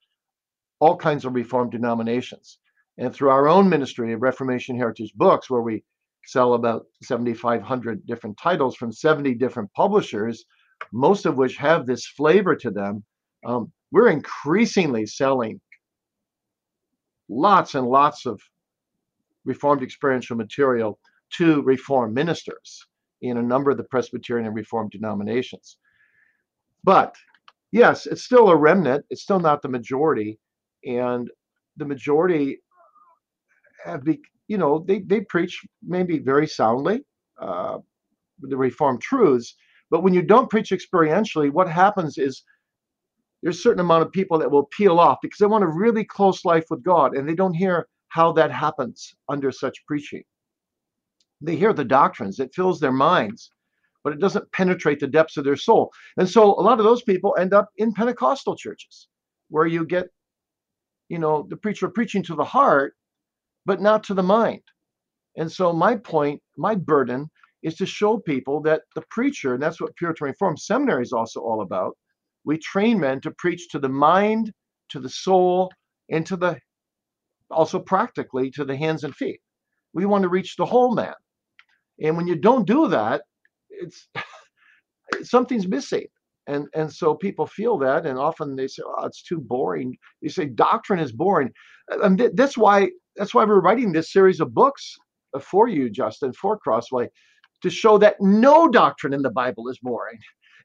all 0.81 0.97
kinds 0.97 1.23
of 1.23 1.35
reform 1.35 1.69
denominations. 1.69 2.57
And 2.97 3.15
through 3.15 3.29
our 3.29 3.47
own 3.47 3.69
ministry 3.69 4.11
of 4.11 4.21
Reformation 4.21 4.75
Heritage 4.75 5.13
Books, 5.15 5.49
where 5.49 5.61
we 5.61 5.85
sell 6.25 6.53
about 6.53 6.85
7,500 7.01 8.05
different 8.05 8.37
titles 8.37 8.75
from 8.75 8.91
70 8.91 9.33
different 9.35 9.71
publishers, 9.73 10.45
most 10.93 11.25
of 11.25 11.35
which 11.35 11.57
have 11.57 11.85
this 11.85 12.07
flavor 12.07 12.55
to 12.55 12.71
them. 12.71 13.03
Um, 13.45 13.71
we're 13.91 14.09
increasingly 14.09 15.05
selling 15.05 15.59
lots 17.29 17.75
and 17.75 17.87
lots 17.87 18.25
of 18.25 18.39
Reformed 19.43 19.81
experiential 19.81 20.37
material 20.37 20.99
to 21.37 21.63
Reformed 21.63 22.13
ministers 22.13 22.85
in 23.21 23.37
a 23.37 23.41
number 23.41 23.71
of 23.71 23.77
the 23.77 23.85
Presbyterian 23.85 24.45
and 24.45 24.55
Reformed 24.55 24.91
denominations. 24.91 25.77
But 26.83 27.15
yes, 27.71 28.05
it's 28.05 28.23
still 28.23 28.49
a 28.49 28.55
remnant, 28.55 29.05
it's 29.09 29.23
still 29.23 29.39
not 29.39 29.61
the 29.61 29.69
majority. 29.69 30.39
And 30.85 31.29
the 31.77 31.85
majority 31.85 32.59
have 33.83 34.03
be, 34.03 34.19
you 34.51 34.57
know, 34.57 34.83
they, 34.85 34.99
they 34.99 35.21
preach 35.21 35.65
maybe 35.81 36.19
very 36.19 36.45
soundly 36.45 37.05
uh, 37.39 37.77
the 38.41 38.57
Reformed 38.57 38.99
truths, 38.99 39.55
but 39.89 40.03
when 40.03 40.13
you 40.13 40.21
don't 40.21 40.49
preach 40.49 40.71
experientially, 40.71 41.49
what 41.49 41.69
happens 41.69 42.17
is 42.17 42.43
there's 43.41 43.59
a 43.59 43.61
certain 43.61 43.79
amount 43.79 44.03
of 44.03 44.11
people 44.11 44.37
that 44.39 44.51
will 44.51 44.65
peel 44.65 44.99
off 44.99 45.19
because 45.21 45.39
they 45.39 45.45
want 45.45 45.63
a 45.63 45.67
really 45.67 46.03
close 46.03 46.43
life 46.43 46.65
with 46.69 46.83
God 46.83 47.15
and 47.15 47.27
they 47.27 47.33
don't 47.33 47.53
hear 47.53 47.87
how 48.09 48.33
that 48.33 48.51
happens 48.51 49.15
under 49.29 49.53
such 49.53 49.85
preaching. 49.87 50.23
They 51.39 51.55
hear 51.55 51.71
the 51.71 51.85
doctrines, 51.85 52.41
it 52.41 52.53
fills 52.53 52.81
their 52.81 52.91
minds, 52.91 53.51
but 54.03 54.11
it 54.11 54.19
doesn't 54.19 54.51
penetrate 54.51 54.99
the 54.99 55.07
depths 55.07 55.37
of 55.37 55.45
their 55.45 55.55
soul. 55.55 55.93
And 56.17 56.29
so 56.29 56.59
a 56.59 56.65
lot 56.67 56.79
of 56.79 56.83
those 56.83 57.03
people 57.03 57.37
end 57.39 57.53
up 57.53 57.69
in 57.77 57.93
Pentecostal 57.93 58.57
churches 58.57 59.07
where 59.47 59.65
you 59.65 59.85
get 59.85 60.09
you 61.11 61.19
know, 61.19 61.45
the 61.49 61.57
preacher 61.57 61.89
preaching 61.89 62.23
to 62.23 62.35
the 62.35 62.43
heart, 62.43 62.95
but 63.65 63.81
not 63.81 64.03
to 64.05 64.13
the 64.13 64.23
mind. 64.23 64.61
And 65.37 65.51
so 65.51 65.71
my 65.73 65.95
point, 65.95 66.41
my 66.57 66.75
burden 66.75 67.29
is 67.63 67.75
to 67.75 67.85
show 67.85 68.17
people 68.17 68.61
that 68.61 68.81
the 68.95 69.03
preacher, 69.09 69.53
and 69.53 69.61
that's 69.61 69.79
what 69.79 69.95
Puritan 69.95 70.27
Reform 70.27 70.57
Seminary 70.57 71.03
is 71.03 71.13
also 71.13 71.41
all 71.41 71.61
about. 71.61 71.97
We 72.43 72.57
train 72.57 72.99
men 72.99 73.21
to 73.21 73.31
preach 73.31 73.69
to 73.69 73.79
the 73.79 73.89
mind, 73.89 74.51
to 74.89 74.99
the 74.99 75.09
soul, 75.09 75.71
and 76.09 76.25
to 76.25 76.35
the 76.35 76.59
also 77.51 77.79
practically 77.79 78.49
to 78.51 78.65
the 78.65 78.75
hands 78.75 79.03
and 79.03 79.15
feet. 79.15 79.39
We 79.93 80.05
want 80.05 80.23
to 80.23 80.29
reach 80.29 80.55
the 80.55 80.65
whole 80.65 80.95
man. 80.95 81.13
And 82.01 82.17
when 82.17 82.27
you 82.27 82.35
don't 82.35 82.65
do 82.65 82.87
that, 82.87 83.21
it's 83.69 84.07
something's 85.23 85.67
missing. 85.67 86.07
And 86.47 86.67
and 86.73 86.91
so 86.91 87.13
people 87.15 87.45
feel 87.45 87.77
that, 87.79 88.05
and 88.05 88.17
often 88.17 88.55
they 88.55 88.67
say, 88.67 88.81
"Oh, 88.85 89.05
it's 89.05 89.21
too 89.23 89.39
boring." 89.39 89.95
You 90.21 90.29
say 90.29 90.45
doctrine 90.45 90.99
is 90.99 91.11
boring, 91.11 91.51
and 91.89 92.19
that's 92.33 92.57
why 92.57 92.89
that's 93.15 93.33
why 93.33 93.45
we're 93.45 93.61
writing 93.61 93.91
this 93.91 94.11
series 94.11 94.39
of 94.39 94.53
books 94.53 94.95
for 95.41 95.67
you, 95.67 95.89
Justin, 95.89 96.33
for 96.33 96.57
Crossway, 96.57 97.09
to 97.61 97.69
show 97.69 97.97
that 97.99 98.15
no 98.19 98.67
doctrine 98.67 99.13
in 99.13 99.21
the 99.21 99.29
Bible 99.29 99.69
is 99.69 99.79
boring. 99.81 100.17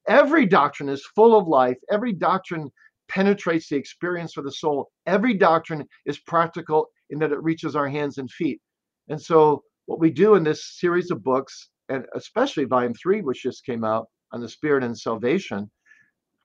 Every 0.09 0.47
doctrine 0.47 0.89
is 0.89 1.05
full 1.15 1.37
of 1.37 1.47
life. 1.47 1.77
Every 1.91 2.13
doctrine 2.13 2.71
penetrates 3.09 3.69
the 3.69 3.77
experience 3.77 4.37
of 4.37 4.45
the 4.45 4.53
soul. 4.53 4.91
Every 5.07 5.35
doctrine 5.35 5.85
is 6.07 6.19
practical 6.19 6.89
in 7.11 7.19
that 7.21 7.33
it 7.33 7.43
reaches 7.43 7.77
our 7.77 7.89
hands 7.89 8.19
and 8.19 8.31
feet. 8.31 8.61
And 9.09 9.21
so, 9.21 9.63
what 9.87 10.01
we 10.01 10.11
do 10.11 10.35
in 10.35 10.43
this 10.43 10.79
series 10.79 11.11
of 11.11 11.23
books, 11.23 11.71
and 11.89 12.05
especially 12.15 12.65
volume 12.65 12.95
three, 12.95 13.21
which 13.21 13.43
just 13.43 13.65
came 13.65 13.85
out 13.85 14.09
on 14.33 14.41
the 14.41 14.49
spirit 14.49 14.85
and 14.85 14.99
salvation, 14.99 15.71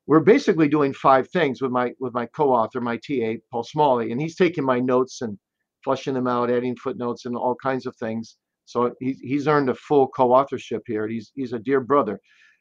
we're 0.08 0.20
basically 0.20 0.68
doing 0.68 0.94
five 0.94 1.30
things 1.30 1.62
with 1.62 1.72
my 1.72 1.92
with 2.00 2.14
my 2.14 2.26
co-author, 2.28 2.82
my 2.82 2.98
TA, 2.98 3.34
Paul 3.52 3.64
Smalley, 3.64 4.12
and 4.12 4.22
he's 4.22 4.36
taking 4.36 4.66
my 4.66 4.80
notes 4.80 5.22
and 5.22 5.38
fleshing 5.84 6.14
them 6.14 6.28
out, 6.28 6.52
adding 6.52 6.76
footnotes 6.76 7.26
and 7.26 7.36
all 7.36 7.56
kinds 7.56 7.86
of 7.86 7.96
things. 7.98 8.38
So 8.66 8.94
he's 9.00 9.20
he's 9.20 9.48
earned 9.48 9.70
a 9.70 9.76
full 9.76 10.08
co-authorship 10.10 10.84
here. 10.86 11.08
He's 11.08 11.32
he's 11.36 11.54
a 11.54 11.60
dear 11.60 11.82
brother. 11.82 12.20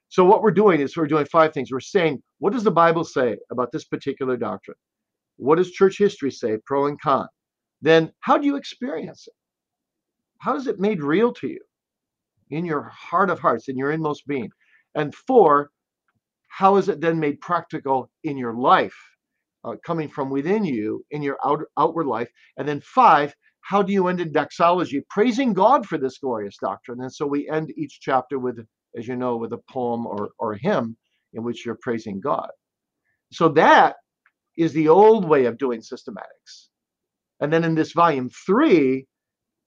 So 0.09 0.25
what 0.25 0.43
we're 0.43 0.51
doing 0.51 0.81
is 0.81 0.97
we're 0.97 1.07
doing 1.07 1.27
five 1.27 1.55
things. 1.55 1.71
We're 1.71 1.81
saying, 1.81 2.21
what 2.39 2.53
does 2.53 2.65
the 2.65 2.71
Bible 2.71 3.05
say 3.05 3.37
about 3.53 3.71
this 3.73 3.85
particular 3.85 4.37
doctrine? 4.37 4.77
What 5.37 5.57
does 5.57 5.71
church 5.71 5.99
history 5.99 6.31
say, 6.33 6.59
pro 6.67 6.87
and 6.87 7.01
con? 7.01 7.29
Then 7.81 8.13
how 8.21 8.37
do 8.37 8.47
you 8.47 8.57
experience 8.57 9.27
it? 9.27 9.35
How 10.39 10.57
is 10.57 10.67
it 10.67 10.81
made 10.81 11.03
real 11.03 11.33
to 11.35 11.49
you 11.49 11.61
in 12.51 12.65
your 12.65 12.83
heart 12.83 13.31
of 13.31 13.39
hearts, 13.39 13.69
in 13.69 13.77
your 13.79 13.93
inmost 13.93 14.27
being? 14.27 14.51
And 14.95 15.15
four, 15.15 15.71
how 16.49 16.77
is 16.77 16.89
it 16.89 17.01
then 17.01 17.21
made 17.21 17.41
practical 17.41 18.11
in 18.25 18.37
your 18.37 18.55
life, 18.55 18.97
uh, 19.65 19.77
coming 19.85 20.09
from 20.09 20.31
within 20.31 20.65
you 20.65 21.05
in 21.11 21.23
your 21.23 21.39
out, 21.45 21.61
outward 21.79 22.07
life? 22.07 22.31
And 22.57 22.67
then 22.67 22.81
five, 22.81 23.35
how 23.63 23.83
do 23.83 23.93
you 23.93 24.09
end 24.09 24.21
in 24.21 24.33
doxology, 24.33 25.03
praising 25.11 25.53
God 25.53 25.87
for 25.87 25.99
this 25.99 26.19
glorious 26.19 26.57
doctrine? 26.61 27.01
And 27.03 27.13
so 27.13 27.27
we 27.27 27.49
end 27.49 27.73
each 27.77 28.01
chapter 28.01 28.39
with 28.39 28.59
as 28.97 29.07
you 29.07 29.17
know, 29.17 29.37
with 29.37 29.53
a 29.53 29.61
poem 29.71 30.07
or, 30.07 30.31
or 30.39 30.53
a 30.53 30.59
hymn 30.59 30.97
in 31.33 31.43
which 31.43 31.65
you're 31.65 31.79
praising 31.81 32.21
God. 32.21 32.49
So 33.33 33.49
that 33.51 33.97
is 34.57 34.73
the 34.73 34.89
old 34.89 35.29
way 35.29 35.45
of 35.45 35.59
doing 35.59 35.81
systematics. 35.81 36.69
And 37.41 37.53
then 37.53 37.65
in 37.65 37.75
this 37.75 37.93
volume 37.93 38.31
three, 38.47 39.07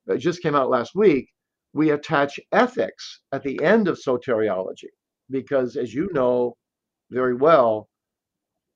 that 0.06 0.18
just 0.18 0.42
came 0.42 0.56
out 0.56 0.70
last 0.70 0.94
week, 0.96 1.30
we 1.74 1.92
attach 1.92 2.40
ethics 2.52 3.22
at 3.32 3.44
the 3.44 3.64
end 3.64 3.88
of 3.88 3.98
soteriology. 3.98 4.92
Because 5.34 5.76
as 5.76 5.94
you 5.94 6.10
know 6.14 6.56
very 7.12 7.36
well, 7.36 7.90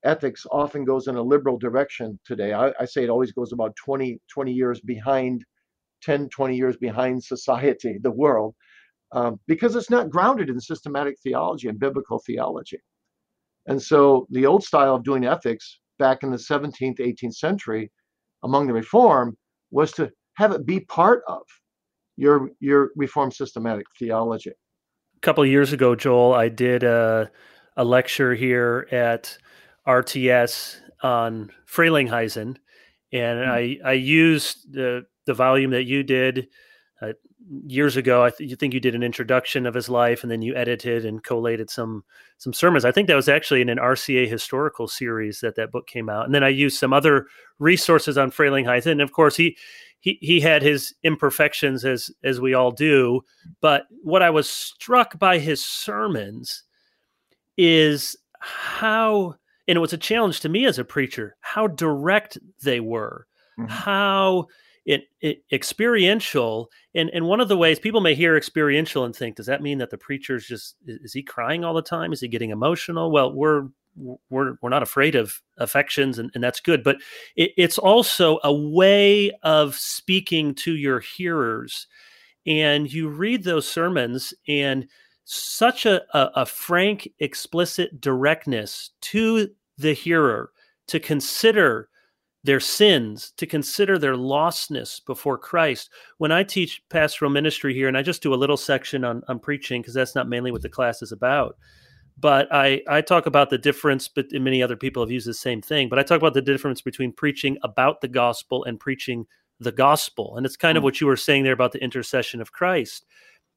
ethics 0.03 0.45
often 0.51 0.83
goes 0.83 1.07
in 1.07 1.15
a 1.15 1.21
liberal 1.21 1.57
direction 1.57 2.19
today. 2.25 2.51
I, 2.53 2.73
I 2.79 2.85
say 2.85 3.03
it 3.03 3.09
always 3.09 3.31
goes 3.31 3.53
about 3.53 3.75
20, 3.77 4.19
20 4.33 4.51
years 4.51 4.81
behind, 4.81 5.45
10, 6.03 6.27
20 6.29 6.57
years 6.57 6.75
behind 6.77 7.23
society, 7.23 7.97
the 8.01 8.11
world 8.11 8.53
um, 9.11 9.39
because 9.47 9.75
it's 9.75 9.89
not 9.89 10.09
grounded 10.09 10.49
in 10.49 10.59
systematic 10.59 11.17
theology 11.21 11.67
and 11.67 11.79
biblical 11.79 12.19
theology. 12.19 12.79
And 13.67 13.81
so 13.81 14.27
the 14.31 14.45
old 14.45 14.63
style 14.63 14.95
of 14.95 15.03
doing 15.03 15.25
ethics 15.25 15.79
back 15.99 16.23
in 16.23 16.31
the 16.31 16.37
17th, 16.37 16.99
18th 16.99 17.35
century 17.35 17.91
among 18.43 18.67
the 18.67 18.73
Reform 18.73 19.37
was 19.71 19.91
to 19.93 20.11
have 20.35 20.51
it 20.51 20.65
be 20.65 20.81
part 20.81 21.23
of 21.27 21.41
your 22.17 22.49
your 22.59 22.91
Reform 22.95 23.31
systematic 23.31 23.85
theology. 23.97 24.51
A 25.17 25.19
couple 25.21 25.43
of 25.43 25.49
years 25.49 25.73
ago, 25.73 25.95
Joel, 25.95 26.33
I 26.33 26.47
did 26.47 26.83
a, 26.83 27.31
a 27.75 27.83
lecture 27.83 28.35
here 28.35 28.87
at 28.91 29.37
RTS 29.87 30.77
on 31.01 31.51
Frelinghuysen, 31.67 32.57
and 33.11 33.39
mm-hmm. 33.39 33.51
I 33.85 33.89
I 33.89 33.93
used 33.93 34.71
the 34.71 35.05
the 35.25 35.33
volume 35.33 35.71
that 35.71 35.85
you 35.85 36.03
did 36.03 36.47
uh, 37.01 37.13
years 37.65 37.97
ago. 37.97 38.23
I 38.23 38.29
th- 38.29 38.49
you 38.49 38.55
think 38.55 38.73
you 38.73 38.79
did 38.79 38.95
an 38.95 39.03
introduction 39.03 39.65
of 39.65 39.73
his 39.73 39.89
life, 39.89 40.21
and 40.21 40.31
then 40.31 40.41
you 40.41 40.55
edited 40.55 41.05
and 41.05 41.23
collated 41.23 41.69
some 41.69 42.03
some 42.37 42.53
sermons. 42.53 42.85
I 42.85 42.91
think 42.91 43.07
that 43.07 43.15
was 43.15 43.29
actually 43.29 43.61
in 43.61 43.69
an 43.69 43.79
RCA 43.79 44.27
historical 44.27 44.87
series 44.87 45.39
that 45.39 45.55
that 45.55 45.71
book 45.71 45.87
came 45.87 46.09
out. 46.09 46.25
And 46.25 46.35
then 46.35 46.43
I 46.43 46.49
used 46.49 46.77
some 46.77 46.93
other 46.93 47.27
resources 47.57 48.17
on 48.17 48.31
Frelinghuysen, 48.31 48.91
and 48.91 49.01
of 49.01 49.11
course 49.11 49.37
he 49.37 49.57
he 49.99 50.17
he 50.21 50.39
had 50.39 50.61
his 50.61 50.93
imperfections 51.03 51.85
as 51.85 52.11
as 52.23 52.39
we 52.39 52.53
all 52.53 52.71
do. 52.71 53.21
But 53.61 53.87
what 54.03 54.21
I 54.21 54.29
was 54.29 54.49
struck 54.49 55.17
by 55.19 55.39
his 55.39 55.63
sermons 55.63 56.63
is 57.57 58.15
how, 58.39 59.35
and 59.67 59.77
it 59.77 59.81
was 59.81 59.93
a 59.93 59.97
challenge 59.97 60.41
to 60.41 60.49
me 60.49 60.65
as 60.65 60.79
a 60.79 60.85
preacher, 60.85 61.35
how 61.41 61.67
direct 61.67 62.37
they 62.63 62.79
were, 62.79 63.27
mm-hmm. 63.59 63.69
how 63.69 64.47
it, 64.85 65.03
it, 65.19 65.43
experiential 65.51 66.71
and 66.95 67.09
and 67.13 67.25
one 67.25 67.41
of 67.41 67.49
the 67.49 67.57
ways 67.57 67.77
people 67.77 67.99
may 67.99 68.15
hear 68.15 68.37
experiential 68.37 69.03
and 69.03 69.13
think 69.13 69.35
does 69.35 69.45
that 69.45 69.61
mean 69.61 69.79
that 69.79 69.89
the 69.89 69.97
preacher's 69.97 70.47
just 70.47 70.77
is 70.87 71.11
he 71.11 71.21
crying 71.21 71.65
all 71.65 71.73
the 71.73 71.81
time 71.81 72.13
is 72.13 72.21
he 72.21 72.29
getting 72.29 72.51
emotional 72.51 73.11
well 73.11 73.33
we're 73.33 73.67
we're 74.29 74.55
we're 74.61 74.69
not 74.69 74.83
afraid 74.83 75.15
of 75.15 75.41
affections 75.57 76.19
and, 76.19 76.29
and 76.35 76.43
that's 76.43 76.59
good 76.59 76.83
but 76.83 76.97
it, 77.35 77.51
it's 77.57 77.77
also 77.77 78.39
a 78.43 78.53
way 78.53 79.31
of 79.43 79.75
speaking 79.75 80.53
to 80.53 80.75
your 80.75 80.99
hearers 80.99 81.87
and 82.45 82.91
you 82.91 83.09
read 83.09 83.43
those 83.43 83.67
sermons 83.67 84.33
and 84.47 84.87
such 85.25 85.85
a, 85.85 86.01
a, 86.17 86.31
a 86.41 86.45
frank 86.45 87.09
explicit 87.19 87.99
directness 87.99 88.91
to 89.01 89.49
the 89.77 89.93
hearer 89.93 90.51
to 90.87 90.99
consider 90.99 91.89
their 92.43 92.61
sins, 92.61 93.33
to 93.35 93.45
consider 93.45 93.99
their 93.99 94.15
lostness 94.15 95.05
before 95.05 95.37
Christ. 95.37 95.89
When 96.17 96.31
I 96.31 96.43
teach 96.43 96.81
pastoral 96.89 97.29
ministry 97.29 97.73
here, 97.73 97.89
and 97.89 97.97
I 97.97 98.01
just 98.01 98.23
do 98.23 98.33
a 98.33 98.35
little 98.35 98.55
section 98.55 99.03
on, 99.03 99.21
on 99.27 99.39
preaching 99.39 99.81
because 99.81 99.93
that's 99.93 100.15
not 100.15 100.29
mainly 100.29 100.51
what 100.51 100.61
the 100.61 100.69
class 100.69 101.01
is 101.01 101.11
about. 101.11 101.57
But 102.19 102.47
I, 102.51 102.81
I 102.87 103.01
talk 103.01 103.27
about 103.27 103.49
the 103.49 103.59
difference, 103.59 104.07
but 104.07 104.25
many 104.31 104.63
other 104.63 104.75
people 104.75 105.03
have 105.03 105.11
used 105.11 105.27
the 105.27 105.33
same 105.33 105.61
thing. 105.61 105.87
But 105.87 105.99
I 105.99 106.03
talk 106.03 106.17
about 106.17 106.33
the 106.33 106.41
difference 106.41 106.81
between 106.81 107.11
preaching 107.11 107.57
about 107.63 108.01
the 108.01 108.07
gospel 108.07 108.63
and 108.63 108.79
preaching 108.79 109.27
the 109.59 109.71
gospel. 109.71 110.35
And 110.35 110.45
it's 110.45 110.57
kind 110.57 110.71
mm-hmm. 110.71 110.77
of 110.77 110.81
mm. 110.81 110.85
what 110.85 111.01
you 111.01 111.07
were 111.07 111.17
saying 111.17 111.43
there 111.43 111.53
about 111.53 111.73
the 111.73 111.83
intercession 111.83 112.41
of 112.41 112.51
Christ. 112.51 113.05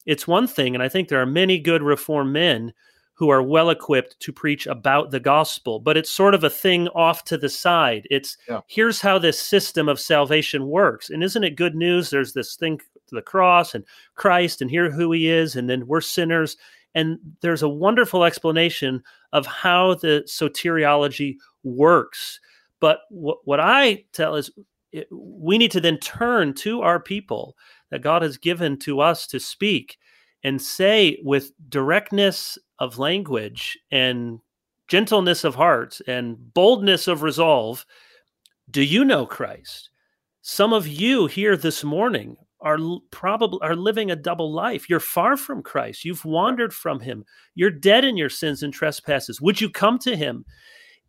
It's 0.07 0.27
one 0.27 0.47
thing, 0.47 0.75
and 0.75 0.83
I 0.83 0.89
think 0.89 1.09
there 1.09 1.21
are 1.21 1.27
many 1.27 1.59
good 1.59 1.83
reform 1.83 2.33
men 2.33 2.73
who 3.21 3.29
are 3.29 3.43
well 3.43 3.69
equipped 3.69 4.19
to 4.19 4.33
preach 4.33 4.67
about 4.67 5.11
the 5.11 5.21
gospel, 5.21 5.79
but 5.79 5.99
it's 5.99 6.11
sort 6.11 6.35
of 6.35 6.43
a 6.43 6.49
thing 6.49 6.89
off 6.89 7.23
to 7.25 7.37
the 7.37 7.51
side. 7.51 8.07
It's 8.11 8.39
yeah. 8.49 8.61
here's 8.67 9.03
how 9.03 9.19
this 9.19 9.39
system 9.39 9.91
of 9.91 10.01
salvation 10.01 10.69
works. 10.69 11.11
And 11.11 11.23
isn't 11.23 11.45
it 11.45 11.55
good 11.55 11.75
news? 11.75 12.09
There's 12.09 12.33
this 12.33 12.57
thing, 12.57 12.81
the 13.13 13.21
cross 13.21 13.75
and 13.75 13.85
Christ, 14.15 14.63
and 14.63 14.71
here 14.71 14.91
who 14.91 15.13
he 15.13 15.29
is, 15.29 15.55
and 15.55 15.69
then 15.69 15.87
we're 15.87 16.01
sinners. 16.01 16.57
And 16.95 17.19
there's 17.41 17.63
a 17.63 17.69
wonderful 17.69 18.25
explanation 18.25 19.03
of 19.33 19.47
how 19.47 19.95
the 19.95 20.25
soteriology 20.27 21.37
works. 21.63 22.41
But 22.81 23.01
what, 23.11 23.39
what 23.45 23.61
I 23.61 24.05
tell 24.13 24.37
is 24.37 24.51
it, 24.93 25.07
we 25.11 25.59
need 25.59 25.71
to 25.73 25.81
then 25.81 25.99
turn 25.99 26.55
to 26.55 26.83
our 26.83 26.99
people 26.99 27.57
that 27.91 28.03
God 28.03 28.23
has 28.23 28.37
given 28.37 28.79
to 28.81 29.01
us 29.01 29.27
to 29.29 29.39
speak 29.39 29.99
and 30.43 30.61
say 30.61 31.19
with 31.23 31.53
directness 31.69 32.59
of 32.79 32.99
language 32.99 33.79
and 33.91 34.41
gentleness 34.89 35.45
of 35.45 35.55
heart 35.55 36.01
and 36.07 36.53
boldness 36.55 37.07
of 37.07 37.23
resolve, 37.23 37.87
do 38.71 38.83
you 38.83 39.05
know 39.05 39.27
Christ? 39.27 39.91
Some 40.43 40.73
of 40.73 40.89
you 40.89 41.27
here 41.27 41.57
this 41.57 41.85
morning 41.85 42.37
are 42.63 42.79
probably 43.11 43.59
are 43.63 43.77
living 43.77 44.11
a 44.11 44.17
double 44.17 44.53
life. 44.53 44.89
You're 44.89 45.01
far 45.01 45.37
from 45.37 45.63
Christ. 45.63 46.05
You've 46.05 46.25
wandered 46.25 46.73
from 46.73 47.01
him. 47.01 47.25
You're 47.55 47.71
dead 47.71 48.05
in 48.05 48.17
your 48.17 48.29
sins 48.29 48.63
and 48.63 48.73
trespasses. 48.73 49.41
Would 49.41 49.61
you 49.61 49.71
come 49.71 49.99
to 50.01 50.17
him? 50.17 50.45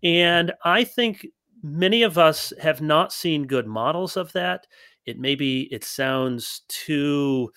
And 0.03 0.51
I 0.65 0.83
think 0.83 1.27
many 1.63 2.03
of 2.03 2.17
us 2.17 2.53
have 2.59 2.81
not 2.81 3.13
seen 3.13 3.47
good 3.47 3.67
models 3.67 4.17
of 4.17 4.33
that. 4.33 4.67
It 5.05 5.19
maybe 5.19 5.67
it 5.71 5.83
sounds 5.83 6.61
too 6.67 7.51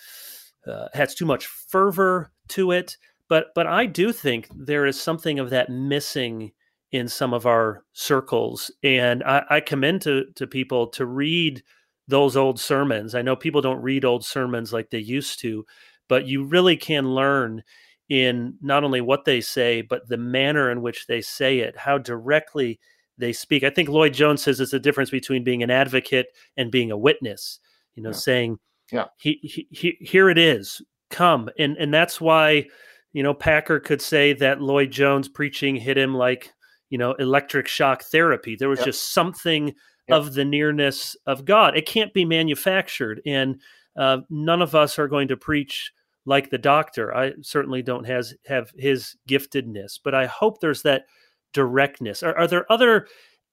uh, 0.66 0.88
has 0.94 1.14
too 1.14 1.26
much 1.26 1.46
fervor 1.46 2.30
to 2.48 2.70
it 2.70 2.96
but 3.28 3.48
but 3.54 3.66
I 3.66 3.87
do 3.87 4.12
think 4.12 4.48
there 4.54 4.87
is 4.87 5.00
something 5.00 5.38
of 5.38 5.50
that 5.50 5.70
missing 5.70 6.52
in 6.92 7.09
some 7.09 7.35
of 7.35 7.46
our 7.46 7.85
circles. 7.92 8.70
And 8.85 9.24
I, 9.24 9.42
I 9.50 9.61
commend 9.61 10.02
to, 10.02 10.26
to 10.37 10.46
people 10.46 10.87
to 10.90 11.04
read 11.04 11.61
those 12.09 12.37
old 12.37 12.61
sermons. 12.61 13.14
I 13.14 13.23
know 13.23 13.37
people 13.37 13.61
don't 13.61 13.83
read 13.83 14.05
old 14.05 14.25
sermons 14.25 14.73
like 14.73 14.90
they 14.90 14.99
used 14.99 15.40
to, 15.40 15.64
but 16.09 16.27
you 16.27 16.45
really 16.45 16.77
can 16.77 17.14
learn 17.14 17.62
in 18.09 18.55
not 18.61 18.85
only 18.85 19.01
what 19.01 19.25
they 19.25 19.40
say, 19.40 19.81
but 19.81 20.09
the 20.09 20.19
manner 20.19 20.71
in 20.71 20.83
which 20.83 21.07
they 21.07 21.21
say 21.21 21.61
it, 21.61 21.77
how 21.77 21.97
directly 21.97 22.79
they 23.17 23.33
speak. 23.33 23.62
I 23.64 23.71
think 23.71 23.88
Lloyd 23.88 24.12
Jones 24.12 24.43
says 24.43 24.61
it's 24.61 24.73
the 24.73 24.79
difference 24.79 25.11
between 25.11 25.45
being 25.45 25.62
an 25.62 25.71
advocate 25.71 26.27
and 26.57 26.71
being 26.71 26.90
a 26.90 26.99
witness, 26.99 27.61
you 27.95 28.03
know, 28.03 28.11
yeah. 28.11 28.17
saying, 28.17 28.59
yeah, 28.93 29.07
he, 29.17 29.38
he, 29.43 29.67
he, 29.71 29.97
here 30.01 30.29
it 30.29 30.37
is, 30.37 30.83
come. 31.11 31.49
And, 31.59 31.77
and 31.79 31.95
that's 31.95 32.21
why, 32.21 32.67
you 33.14 33.23
know, 33.23 33.33
Packer 33.33 33.81
could 33.81 34.03
say 34.03 34.35
that 34.35 34.61
Lloyd 34.61 34.90
Jones 34.90 35.29
preaching 35.29 35.77
hit 35.77 35.97
him 35.97 36.14
like 36.14 36.53
you 36.95 36.99
know, 36.99 37.12
electric 37.14 37.67
shock 37.67 38.05
therapy. 38.05 38.55
There 38.55 38.69
was 38.69 38.79
yep. 38.79 38.87
just 38.87 39.12
something 39.12 39.75
yep. 40.09 40.19
of 40.19 40.35
the 40.35 40.45
nearness 40.45 41.17
of 41.27 41.45
God. 41.45 41.77
It 41.77 41.87
can't 41.87 42.12
be 42.12 42.25
manufactured. 42.25 43.21
And 43.27 43.61
uh, 43.97 44.19
none 44.31 44.62
of 44.62 44.75
us 44.75 44.99
are 44.99 45.09
going 45.09 45.29
to 45.29 45.37
preach 45.37 45.93
like 46.27 46.51
the 46.51 46.59
doctor. 46.59 47.14
I 47.14 47.33
certainly 47.43 47.83
don't 47.83 48.07
has 48.07 48.35
have 48.47 48.73
his 48.77 49.17
giftedness, 49.29 49.99
but 50.03 50.14
I 50.14 50.27
hope 50.27 50.61
there's 50.61 50.83
that 50.83 51.05
directness. 51.53 52.23
Are, 52.23 52.37
are 52.37 52.47
there 52.47 52.71
other 52.73 53.07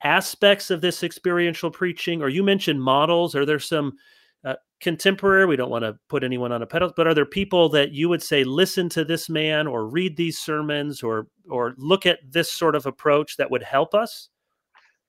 aspects 0.04 0.72
of 0.72 0.82
this 0.82 1.04
experiential 1.04 1.70
preaching? 1.70 2.22
Or 2.22 2.30
you 2.30 2.44
mentioned 2.44 2.82
models. 2.82 3.36
Are 3.36 3.46
there 3.46 3.60
some 3.60 3.94
uh, 4.44 4.56
contemporary. 4.82 5.46
We 5.46 5.56
don't 5.56 5.70
want 5.70 5.84
to 5.84 5.98
put 6.10 6.24
anyone 6.24 6.52
on 6.52 6.64
a 6.64 6.66
pedestal, 6.66 6.96
but 6.98 7.08
are 7.08 7.14
there 7.14 7.26
people 7.26 7.70
that 7.70 7.92
you 7.92 8.10
would 8.10 8.24
say 8.24 8.44
listen 8.44 8.90
to 8.90 9.06
this 9.06 9.30
man 9.30 9.68
or 9.68 9.88
read 9.88 10.18
these 10.18 10.40
sermons 10.40 11.04
or 11.04 11.28
or 11.50 11.76
look 11.78 12.06
at 12.06 12.20
this 12.28 12.52
sort 12.52 12.76
of 12.76 12.88
approach 12.88 13.38
that 13.38 13.52
would 13.52 13.64
help 13.64 13.94
us? 13.94 14.30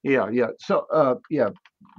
Yeah, 0.02 0.28
yeah. 0.30 0.48
So, 0.58 0.86
uh, 0.92 1.14
yeah, 1.30 1.50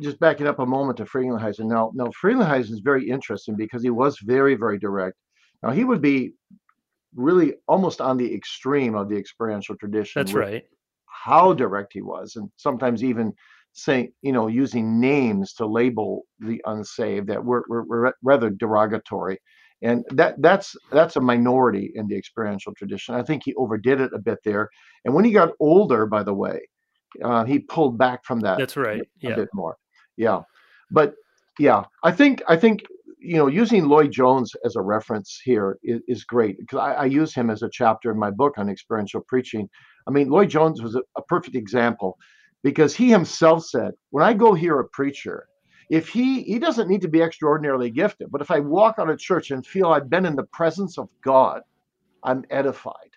just 0.01 0.19
backing 0.19 0.47
up 0.47 0.59
a 0.59 0.65
moment 0.65 0.97
to 0.97 1.05
Frelinghuysen. 1.05 1.65
Now, 1.65 1.91
now 1.93 2.11
Frelinghuysen 2.21 2.71
is 2.71 2.81
very 2.83 3.09
interesting 3.09 3.55
because 3.55 3.81
he 3.81 3.89
was 3.89 4.17
very, 4.23 4.55
very 4.55 4.77
direct. 4.77 5.17
Now, 5.61 5.71
he 5.71 5.85
would 5.85 6.01
be 6.01 6.33
really 7.15 7.55
almost 7.67 8.01
on 8.01 8.17
the 8.17 8.33
extreme 8.33 8.95
of 8.95 9.07
the 9.09 9.15
experiential 9.15 9.75
tradition. 9.77 10.19
That's 10.19 10.33
right. 10.33 10.63
How 11.05 11.53
direct 11.53 11.93
he 11.93 12.01
was, 12.01 12.35
and 12.35 12.49
sometimes 12.57 13.03
even 13.03 13.33
saying, 13.71 14.11
you 14.21 14.31
know, 14.31 14.47
using 14.47 14.99
names 14.99 15.53
to 15.53 15.65
label 15.65 16.23
the 16.39 16.61
unsaved 16.65 17.27
that 17.27 17.43
were, 17.43 17.65
were, 17.69 17.83
were 17.85 18.13
rather 18.21 18.49
derogatory. 18.49 19.39
And 19.81 20.05
that 20.11 20.41
that's 20.41 20.75
that's 20.91 21.17
a 21.17 21.21
minority 21.21 21.91
in 21.95 22.07
the 22.07 22.15
experiential 22.15 22.73
tradition. 22.73 23.15
I 23.15 23.23
think 23.23 23.43
he 23.43 23.53
overdid 23.55 23.99
it 23.99 24.11
a 24.13 24.19
bit 24.19 24.39
there. 24.45 24.69
And 25.03 25.13
when 25.13 25.25
he 25.25 25.31
got 25.31 25.51
older, 25.59 26.05
by 26.05 26.23
the 26.23 26.33
way, 26.33 26.61
uh, 27.23 27.43
he 27.45 27.59
pulled 27.59 27.97
back 27.97 28.23
from 28.25 28.39
that. 28.41 28.57
That's 28.57 28.77
right. 28.77 29.01
A, 29.01 29.05
yeah. 29.19 29.35
bit 29.35 29.49
more. 29.53 29.77
Yeah. 30.17 30.41
But 30.91 31.15
yeah, 31.59 31.83
I 32.03 32.11
think 32.11 32.41
I 32.47 32.55
think 32.55 32.83
you 33.19 33.37
know 33.37 33.47
using 33.47 33.87
Lloyd 33.87 34.11
Jones 34.11 34.53
as 34.65 34.75
a 34.75 34.81
reference 34.81 35.39
here 35.43 35.77
is, 35.83 36.01
is 36.07 36.23
great 36.23 36.57
because 36.59 36.79
I, 36.79 36.93
I, 36.93 37.05
use 37.05 37.33
him 37.33 37.49
as 37.49 37.63
a 37.63 37.69
chapter 37.71 38.11
in 38.11 38.17
my 38.17 38.31
book 38.31 38.57
on 38.57 38.69
experiential 38.69 39.21
preaching. 39.21 39.69
I 40.07 40.11
mean, 40.11 40.29
Lloyd 40.29 40.49
Jones 40.49 40.81
was 40.81 40.95
a, 40.95 41.01
a 41.17 41.21
perfect 41.23 41.55
example 41.55 42.17
because 42.63 42.95
he 42.95 43.09
himself 43.09 43.65
said, 43.65 43.91
when 44.09 44.23
I 44.23 44.33
go 44.33 44.53
hear 44.53 44.79
a 44.79 44.89
preacher, 44.89 45.47
if 45.89 46.09
he 46.09 46.43
he 46.43 46.59
doesn't 46.59 46.89
need 46.89 47.01
to 47.01 47.07
be 47.07 47.21
extraordinarily 47.21 47.89
gifted, 47.89 48.31
but 48.31 48.41
if 48.41 48.51
I 48.51 48.59
walk 48.59 48.95
out 48.97 49.09
of 49.09 49.19
church 49.19 49.51
and 49.51 49.65
feel 49.65 49.87
I've 49.87 50.09
been 50.09 50.25
in 50.25 50.35
the 50.35 50.43
presence 50.43 50.97
of 50.97 51.09
God, 51.23 51.61
I'm 52.23 52.45
edified. 52.49 53.11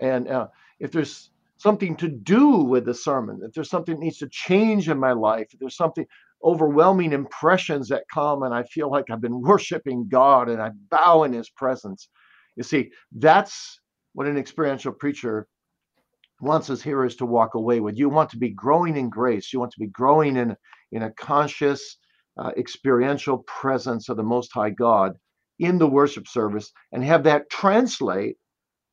And 0.00 0.28
uh, 0.28 0.48
if 0.78 0.92
there's 0.92 1.30
something 1.56 1.96
to 1.96 2.08
do 2.08 2.56
with 2.58 2.84
the 2.84 2.94
sermon, 2.94 3.40
if 3.42 3.52
there's 3.52 3.70
something 3.70 3.94
that 3.94 4.04
needs 4.04 4.18
to 4.18 4.28
change 4.30 4.88
in 4.88 4.98
my 4.98 5.12
life, 5.12 5.48
if 5.52 5.58
there's 5.58 5.76
something 5.76 6.06
overwhelming 6.44 7.12
impressions 7.12 7.88
that 7.88 8.04
come 8.12 8.42
and 8.42 8.54
I 8.54 8.62
feel 8.64 8.90
like 8.90 9.10
I've 9.10 9.20
been 9.20 9.40
worshiping 9.42 10.06
God 10.08 10.48
and 10.48 10.60
I 10.60 10.70
bow 10.90 11.24
in 11.24 11.32
his 11.32 11.50
presence. 11.50 12.08
You 12.56 12.62
see, 12.62 12.90
that's 13.12 13.80
what 14.12 14.26
an 14.26 14.36
experiential 14.36 14.92
preacher 14.92 15.46
wants 16.40 16.66
his 16.66 16.82
hearers 16.82 17.16
to 17.16 17.26
walk 17.26 17.54
away 17.54 17.80
with. 17.80 17.96
You 17.96 18.08
want 18.08 18.30
to 18.30 18.38
be 18.38 18.50
growing 18.50 18.96
in 18.96 19.08
grace. 19.08 19.52
You 19.52 19.58
want 19.58 19.72
to 19.72 19.80
be 19.80 19.88
growing 19.88 20.36
in, 20.36 20.54
in 20.92 21.02
a 21.02 21.12
conscious, 21.12 21.96
uh, 22.38 22.50
experiential 22.56 23.38
presence 23.38 24.08
of 24.08 24.16
the 24.16 24.22
Most 24.22 24.52
High 24.52 24.70
God 24.70 25.14
in 25.58 25.78
the 25.78 25.86
worship 25.86 26.28
service 26.28 26.70
and 26.92 27.02
have 27.02 27.24
that 27.24 27.48
translate 27.48 28.36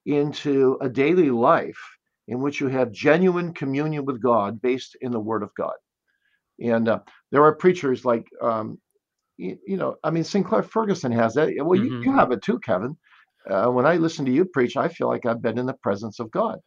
into 0.05 0.77
a 0.81 0.89
daily 0.89 1.29
life 1.29 1.79
in 2.27 2.41
which 2.41 2.59
you 2.59 2.67
have 2.67 2.91
genuine 2.91 3.53
communion 3.53 4.05
with 4.05 4.21
God 4.21 4.61
based 4.61 4.95
in 5.01 5.11
the 5.11 5.19
Word 5.19 5.43
of 5.43 5.53
God. 5.55 5.73
And 6.63 6.87
uh, 6.87 6.99
there 7.31 7.43
are 7.43 7.55
preachers 7.55 8.05
like, 8.05 8.27
um, 8.41 8.79
you, 9.37 9.57
you, 9.65 9.77
know, 9.77 9.95
I 10.03 10.11
mean, 10.11 10.23
Sinclair 10.23 10.63
Ferguson 10.63 11.11
has 11.11 11.33
that. 11.33 11.53
Well, 11.57 11.79
mm-hmm. 11.79 11.85
you, 11.85 12.03
you, 12.03 12.13
have 12.13 12.31
it 12.31 12.41
too, 12.41 12.59
Kevin. 12.59 12.95
Uh, 13.49 13.67
when 13.67 13.85
I 13.85 13.97
listen 13.97 14.25
to 14.25 14.31
you 14.31 14.45
preach, 14.45 14.77
I 14.77 14.87
feel 14.87 15.07
like 15.07 15.25
I've 15.25 15.41
been 15.41 15.57
in 15.57 15.65
the 15.65 15.73
presence 15.73 16.19
of 16.19 16.31
God 16.31 16.59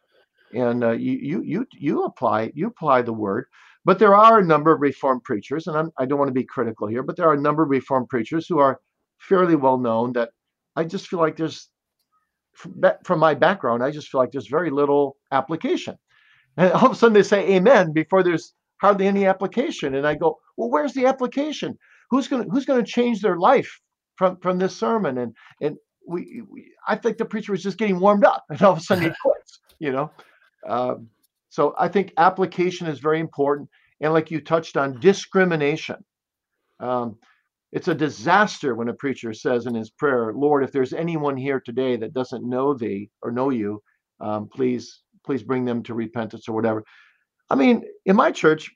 and 0.53 0.83
uh, 0.83 0.91
you 0.91 1.13
you 1.13 1.41
you 1.43 1.67
you 1.73 2.03
apply 2.05 2.51
you 2.55 2.67
apply 2.67 3.01
the 3.01 3.13
word. 3.13 3.45
But 3.85 3.99
there 3.99 4.15
are 4.15 4.39
a 4.39 4.45
number 4.45 4.73
of 4.73 4.81
Reformed 4.81 5.23
preachers, 5.23 5.67
and 5.67 5.77
I'm, 5.77 5.91
I 5.97 6.05
do 6.05 6.09
not 6.09 6.19
want 6.19 6.29
to 6.29 6.33
be 6.33 6.43
critical 6.43 6.87
here, 6.87 7.03
but 7.03 7.15
there 7.15 7.27
are 7.27 7.35
a 7.35 7.41
number 7.41 7.63
of 7.63 7.69
Reformed 7.69 8.09
preachers 8.09 8.45
who 8.47 8.59
are 8.59 8.81
fairly 9.17 9.55
well 9.55 9.77
known 9.77 10.11
that 10.13 10.31
I 10.75 10.83
just 10.83 11.07
feel 11.07 11.19
like 11.19 11.37
there's, 11.37 11.69
from 13.03 13.19
my 13.19 13.33
background, 13.33 13.83
I 13.83 13.91
just 13.91 14.09
feel 14.09 14.19
like 14.19 14.31
there's 14.31 14.47
very 14.47 14.69
little 14.69 15.17
application. 15.31 15.97
And 16.57 16.71
all 16.73 16.87
of 16.87 16.91
a 16.91 16.95
sudden 16.95 17.13
they 17.13 17.23
say 17.23 17.55
amen 17.55 17.93
before 17.93 18.23
there's 18.23 18.53
hardly 18.81 19.07
any 19.07 19.25
application. 19.25 19.95
And 19.95 20.07
I 20.07 20.15
go, 20.15 20.39
well, 20.55 20.69
where's 20.69 20.93
the 20.93 21.05
application? 21.05 21.77
Who's 22.09 22.27
going 22.27 22.43
to 22.43 22.49
who's 22.49 22.65
going 22.65 22.83
to 22.83 22.91
change 22.91 23.21
their 23.21 23.37
life 23.37 23.79
from 24.15 24.37
from 24.37 24.57
this 24.57 24.75
sermon? 24.75 25.17
And 25.17 25.35
and 25.61 25.77
we, 26.07 26.41
we 26.49 26.71
I 26.87 26.95
think 26.95 27.17
the 27.17 27.25
preacher 27.25 27.51
was 27.51 27.63
just 27.63 27.77
getting 27.77 27.99
warmed 27.99 28.25
up, 28.25 28.45
and 28.49 28.61
all 28.61 28.73
of 28.73 28.79
a 28.79 28.81
sudden 28.81 29.03
he 29.03 29.09
quits. 29.21 29.59
You 29.79 29.91
know, 29.91 30.11
um, 30.67 31.09
so 31.49 31.75
I 31.77 31.87
think 31.87 32.13
application 32.17 32.87
is 32.87 32.99
very 32.99 33.19
important. 33.19 33.69
And 33.99 34.13
like 34.13 34.31
you 34.31 34.41
touched 34.41 34.77
on, 34.77 34.99
discrimination. 34.99 36.03
Um, 36.79 37.17
it's 37.71 37.87
a 37.87 37.95
disaster 37.95 38.75
when 38.75 38.89
a 38.89 38.93
preacher 38.93 39.33
says 39.33 39.65
in 39.65 39.75
his 39.75 39.89
prayer, 39.89 40.33
Lord, 40.33 40.63
if 40.63 40.71
there's 40.71 40.93
anyone 40.93 41.35
here 41.35 41.59
today 41.59 41.97
that 41.97 42.13
doesn't 42.13 42.47
know 42.47 42.73
thee 42.73 43.09
or 43.21 43.31
know 43.31 43.49
you, 43.49 43.81
um, 44.19 44.47
please, 44.47 45.01
please 45.25 45.43
bring 45.43 45.65
them 45.65 45.83
to 45.83 45.93
repentance 45.93 46.47
or 46.47 46.53
whatever. 46.53 46.83
I 47.49 47.55
mean, 47.55 47.83
in 48.05 48.15
my 48.15 48.31
church, 48.31 48.71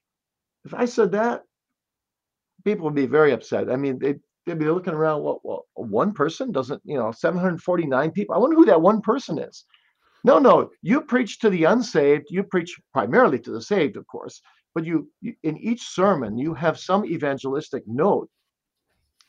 if 0.66 0.74
I 0.74 0.86
said 0.86 1.12
that, 1.14 1.44
people 2.64 2.86
would 2.86 2.96
be 2.96 3.08
very 3.08 3.32
upset. 3.32 3.72
I 3.72 3.76
mean, 3.76 3.98
they, 4.00 4.16
they'd 4.46 4.60
be 4.60 4.66
looking 4.66 4.94
around, 4.94 5.24
well, 5.24 5.42
well, 5.44 5.66
one 5.76 6.14
person 6.14 6.52
doesn't, 6.52 6.82
you 6.84 6.98
know, 6.98 7.12
749 7.12 8.12
people. 8.12 8.36
I 8.36 8.40
wonder 8.40 8.56
who 8.56 8.66
that 8.66 8.82
one 8.82 9.02
person 9.02 9.40
is. 9.40 9.66
No, 10.24 10.38
no, 10.38 10.70
you 10.82 11.02
preach 11.02 11.40
to 11.40 11.50
the 11.50 11.64
unsaved. 11.64 12.28
You 12.30 12.44
preach 12.44 12.80
primarily 12.94 13.40
to 13.40 13.52
the 13.52 13.62
saved, 13.62 13.98
of 13.98 14.06
course, 14.06 14.42
but 14.76 14.86
you, 14.86 15.10
you 15.22 15.34
in 15.44 15.58
each 15.58 15.82
sermon 15.82 16.38
you 16.38 16.54
have 16.54 16.78
some 16.78 17.06
evangelistic 17.06 17.84
note, 17.88 18.30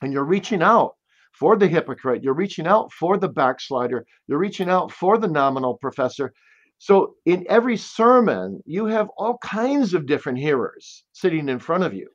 and 0.03 0.13
you're 0.13 0.25
reaching 0.25 0.63
out 0.63 0.95
for 1.33 1.57
the 1.57 1.67
hypocrite. 1.67 2.23
You're 2.23 2.35
reaching 2.35 2.67
out 2.67 2.93
for 2.93 3.17
the 3.17 3.29
backslider. 3.29 4.05
You're 4.27 4.39
reaching 4.39 4.69
out 4.69 4.93
for 4.93 5.19
the 5.19 5.29
nominal 5.29 5.77
professor. 5.79 6.33
So 6.79 7.15
in 7.27 7.47
every 7.49 7.77
sermon, 7.77 8.61
you 8.67 8.87
have 8.87 9.09
all 9.17 9.39
kinds 9.39 9.95
of 9.95 10.07
different 10.07 10.39
hearers 10.39 11.05
sitting 11.13 11.49
in 11.49 11.59
front 11.59 11.85
of 11.85 11.95
you. 11.95 12.09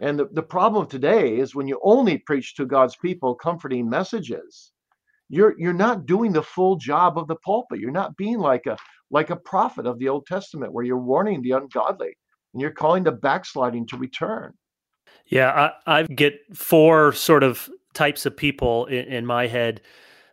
And 0.00 0.18
the, 0.18 0.28
the 0.32 0.42
problem 0.42 0.86
today 0.86 1.38
is 1.38 1.54
when 1.54 1.68
you 1.68 1.78
only 1.82 2.18
preach 2.18 2.56
to 2.56 2.66
God's 2.66 2.96
people 2.96 3.34
comforting 3.34 3.88
messages, 3.88 4.72
you're 5.28 5.54
you're 5.58 5.72
not 5.72 6.06
doing 6.06 6.32
the 6.32 6.42
full 6.42 6.76
job 6.76 7.16
of 7.16 7.28
the 7.28 7.36
pulpit. 7.36 7.80
You're 7.80 7.90
not 7.90 8.16
being 8.16 8.38
like 8.38 8.66
a 8.66 8.76
like 9.10 9.30
a 9.30 9.36
prophet 9.36 9.86
of 9.86 9.98
the 9.98 10.08
Old 10.08 10.26
Testament 10.26 10.72
where 10.72 10.84
you're 10.84 10.98
warning 10.98 11.40
the 11.40 11.52
ungodly 11.52 12.16
and 12.52 12.60
you're 12.60 12.70
calling 12.70 13.04
the 13.04 13.12
backsliding 13.12 13.86
to 13.88 13.96
return. 13.96 14.52
Yeah, 15.26 15.70
I, 15.86 16.00
I 16.00 16.02
get 16.04 16.34
four 16.54 17.12
sort 17.12 17.42
of 17.42 17.68
types 17.94 18.26
of 18.26 18.36
people 18.36 18.86
in, 18.86 19.04
in 19.06 19.26
my 19.26 19.46
head. 19.46 19.80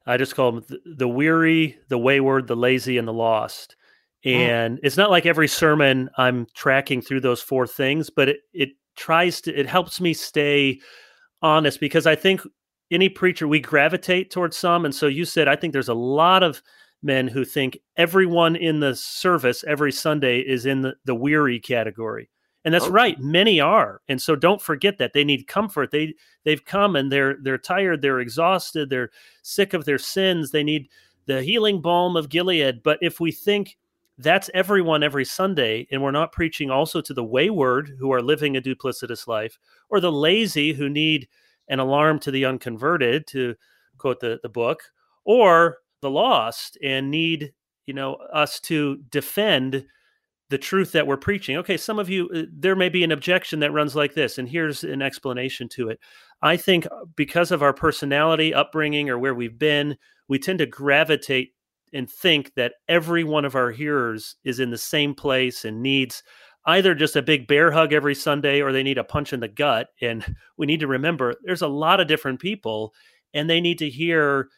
I 0.05 0.17
just 0.17 0.35
call 0.35 0.51
them 0.51 0.65
the, 0.67 0.79
the, 0.97 1.07
weary, 1.07 1.77
the 1.89 1.97
wayward, 1.97 2.47
the 2.47 2.55
lazy, 2.55 2.97
and 2.97 3.07
the 3.07 3.13
lost. 3.13 3.75
Hmm. 4.23 4.29
And 4.29 4.77
mm. 4.77 4.81
it's 4.83 4.97
not 4.97 5.11
like 5.11 5.25
every 5.25 5.47
sermon 5.47 6.09
I'm 6.17 6.47
tracking 6.53 7.01
through 7.01 7.21
those 7.21 7.41
four 7.41 7.67
things, 7.67 8.09
but 8.09 8.29
it, 8.29 8.37
it 8.53 8.69
tries 8.95 9.41
to, 9.41 9.57
it 9.57 9.67
helps 9.67 10.01
me 10.01 10.13
stay 10.13 10.79
honest 11.41 11.79
because 11.79 12.05
I 12.05 12.15
think 12.15 12.41
any 12.91 13.09
preacher 13.09 13.47
we 13.47 13.59
gravitate 13.59 14.31
towards 14.31 14.57
some 14.57 14.85
and 14.85 14.93
so 14.93 15.07
you 15.07 15.25
said 15.25 15.47
i 15.47 15.55
think 15.55 15.73
there's 15.73 15.89
a 15.89 15.93
lot 15.93 16.43
of 16.43 16.61
men 17.01 17.27
who 17.27 17.45
think 17.45 17.77
everyone 17.97 18.55
in 18.55 18.79
the 18.79 18.95
service 18.95 19.63
every 19.67 19.91
sunday 19.91 20.39
is 20.39 20.65
in 20.65 20.81
the, 20.81 20.93
the 21.05 21.15
weary 21.15 21.59
category 21.59 22.29
and 22.69 22.73
that's 22.75 22.85
okay. 22.85 22.93
right 22.93 23.19
many 23.19 23.59
are 23.59 24.01
and 24.07 24.21
so 24.21 24.35
don't 24.35 24.61
forget 24.61 24.99
that 24.99 25.13
they 25.13 25.23
need 25.23 25.47
comfort 25.47 25.89
they 25.89 26.13
they've 26.43 26.65
come 26.65 26.95
and 26.95 27.11
they're 27.11 27.37
they're 27.41 27.57
tired 27.57 28.01
they're 28.01 28.19
exhausted 28.19 28.89
they're 28.89 29.09
sick 29.41 29.73
of 29.73 29.85
their 29.85 29.97
sins 29.97 30.51
they 30.51 30.63
need 30.63 30.87
the 31.25 31.41
healing 31.41 31.81
balm 31.81 32.15
of 32.15 32.29
gilead 32.29 32.83
but 32.83 32.99
if 33.01 33.19
we 33.19 33.31
think 33.31 33.77
that's 34.19 34.49
everyone 34.53 35.01
every 35.01 35.25
Sunday. 35.25 35.87
And 35.91 36.03
we're 36.03 36.11
not 36.11 36.33
preaching 36.33 36.69
also 36.69 37.01
to 37.01 37.13
the 37.13 37.23
wayward 37.23 37.95
who 37.97 38.11
are 38.11 38.21
living 38.21 38.57
a 38.57 38.61
duplicitous 38.61 39.27
life 39.27 39.57
or 39.89 39.99
the 39.99 40.11
lazy 40.11 40.73
who 40.73 40.89
need 40.89 41.27
an 41.69 41.79
alarm 41.79 42.19
to 42.19 42.31
the 42.31 42.45
unconverted, 42.45 43.25
to 43.27 43.55
quote 43.97 44.19
the, 44.19 44.39
the 44.43 44.49
book, 44.49 44.83
or 45.23 45.77
the 46.01 46.09
lost 46.09 46.77
and 46.83 47.09
need, 47.09 47.53
you 47.85 47.93
know, 47.93 48.15
us 48.33 48.59
to 48.59 48.97
defend 49.09 49.85
the 50.49 50.57
truth 50.57 50.91
that 50.93 51.07
we're 51.07 51.17
preaching. 51.17 51.57
Okay, 51.57 51.77
some 51.77 51.99
of 51.99 52.09
you, 52.09 52.29
uh, 52.33 52.43
there 52.51 52.75
may 52.75 52.89
be 52.89 53.03
an 53.03 53.11
objection 53.11 53.59
that 53.59 53.71
runs 53.71 53.95
like 53.95 54.13
this, 54.13 54.37
and 54.37 54.49
here's 54.49 54.83
an 54.83 55.01
explanation 55.01 55.69
to 55.69 55.89
it. 55.89 55.99
I 56.41 56.57
think 56.57 56.85
uh, 56.87 57.05
because 57.15 57.51
of 57.51 57.61
our 57.61 57.73
personality, 57.73 58.53
upbringing, 58.53 59.09
or 59.09 59.19
where 59.19 59.35
we've 59.35 59.59
been, 59.59 59.97
we 60.27 60.39
tend 60.39 60.59
to 60.59 60.65
gravitate 60.65 61.53
and 61.93 62.09
think 62.09 62.53
that 62.55 62.73
every 62.87 63.23
one 63.23 63.45
of 63.45 63.55
our 63.55 63.71
hearers 63.71 64.35
is 64.43 64.59
in 64.59 64.69
the 64.69 64.77
same 64.77 65.13
place 65.13 65.65
and 65.65 65.81
needs 65.81 66.23
either 66.65 66.93
just 66.93 67.15
a 67.15 67.21
big 67.21 67.47
bear 67.47 67.71
hug 67.71 67.93
every 67.93 68.13
Sunday 68.13 68.61
or 68.61 68.71
they 68.71 68.83
need 68.83 68.97
a 68.97 69.03
punch 69.03 69.33
in 69.33 69.39
the 69.39 69.47
gut. 69.47 69.87
And 70.01 70.35
we 70.57 70.65
need 70.65 70.79
to 70.81 70.87
remember 70.87 71.33
there's 71.43 71.61
a 71.61 71.67
lot 71.67 71.99
of 71.99 72.07
different 72.07 72.39
people 72.39 72.93
and 73.33 73.49
they 73.49 73.61
need 73.61 73.79
to 73.79 73.89
hear 73.89 74.49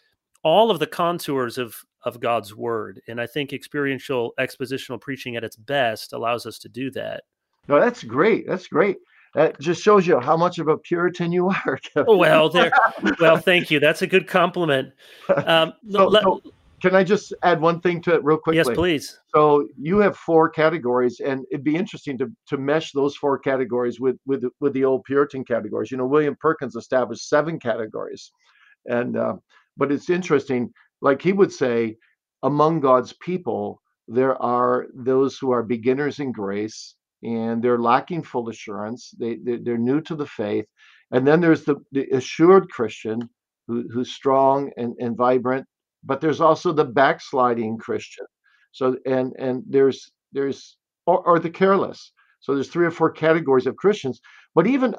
all 0.44 0.72
of 0.72 0.80
the 0.80 0.88
contours 0.88 1.58
of 1.58 1.76
of 2.04 2.20
God's 2.20 2.56
word. 2.56 3.02
And 3.08 3.20
I 3.22 3.28
think 3.28 3.54
experiential 3.54 4.34
expositional 4.39 4.99
preaching 4.99 5.36
at 5.36 5.43
its 5.43 5.56
best 5.56 6.14
allows 6.14 6.45
us 6.45 6.58
to 6.60 6.70
do 6.70 6.91
that. 6.91 7.24
No, 7.68 7.80
that's 7.80 8.04
great. 8.04 8.47
That's 8.47 8.68
great. 8.68 8.97
That 9.34 9.60
just 9.62 9.82
shows 9.82 10.06
you 10.06 10.20
how 10.20 10.36
much 10.36 10.60
of 10.60 10.68
a 10.68 10.78
Puritan 10.78 11.32
you 11.32 11.49
are. 11.66 11.80
Well, 11.95 12.49
there. 12.49 12.72
Well, 13.20 13.38
thank 13.38 13.72
you. 13.72 13.80
That's 13.80 14.02
a 14.02 14.08
good 14.08 14.28
compliment. 14.28 14.93
Um, 15.47 15.74
so, 15.89 16.08
let, 16.08 16.24
so 16.24 16.41
can 16.82 16.95
I 16.95 17.04
just 17.04 17.34
add 17.43 17.62
one 17.62 17.80
thing 17.80 18.02
to 18.02 18.16
it 18.16 18.24
real 18.24 18.38
quickly? 18.38 18.58
Yes, 18.58 18.70
please. 18.70 19.20
So 19.34 19.68
you 19.80 19.99
have 19.99 20.18
four 20.18 20.49
categories, 20.49 21.20
and 21.20 21.45
it'd 21.52 21.64
be 21.64 21.76
interesting 21.76 22.18
to 22.18 22.32
to 22.47 22.58
mesh 22.58 22.91
those 22.91 23.16
four 23.16 23.38
categories 23.38 23.99
with 23.99 24.18
with 24.26 24.43
with 24.60 24.74
the 24.74 24.84
old 24.84 25.04
Puritan 25.04 25.45
categories. 25.45 25.91
You 25.91 25.97
know, 25.97 26.08
William 26.08 26.36
Perkins 26.39 26.76
established 26.76 27.30
seven 27.30 27.60
categories, 27.60 28.32
and 28.88 29.16
uh, 29.16 29.36
but 29.78 29.91
it's 29.91 30.10
interesting. 30.10 30.74
Like 31.02 31.22
he 31.22 31.34
would 31.34 31.52
say, 31.52 31.97
among 32.43 32.80
God's 32.82 33.14
people, 33.14 33.82
there 34.08 34.41
are 34.41 34.88
those 34.93 35.38
who 35.38 35.52
are 35.52 35.64
beginners 35.64 36.20
in 36.20 36.32
grace, 36.32 36.95
and 37.24 37.64
they're 37.64 37.80
lacking 37.80 38.24
full 38.24 38.49
assurance. 38.49 39.12
They, 39.20 39.38
they 39.43 39.58
they're 39.58 39.78
new 39.78 40.02
to 40.02 40.16
the 40.16 40.26
faith, 40.26 40.66
and 41.12 41.28
then 41.28 41.41
there's 41.41 41.64
the, 41.64 41.76
the 41.91 42.08
assured 42.12 42.70
Christian 42.70 43.30
who, 43.68 43.86
who's 43.91 44.12
strong 44.12 44.72
and, 44.78 44.95
and 44.99 45.16
vibrant 45.18 45.66
but 46.04 46.22
there's 46.22 46.41
also 46.41 46.72
the 46.72 46.86
backsliding 46.86 47.78
Christian. 47.78 48.26
So 48.72 48.97
and 49.06 49.34
and 49.38 49.64
there's 49.68 50.12
there's 50.32 50.78
or, 51.06 51.26
or 51.28 51.39
the 51.39 51.49
careless. 51.49 52.12
So 52.39 52.56
there's 52.56 52.70
three 52.70 52.86
or 52.86 52.91
four 52.91 53.12
categories 53.12 53.68
of 53.68 53.76
Christians, 53.76 54.20
but 54.56 54.66
even 54.66 54.95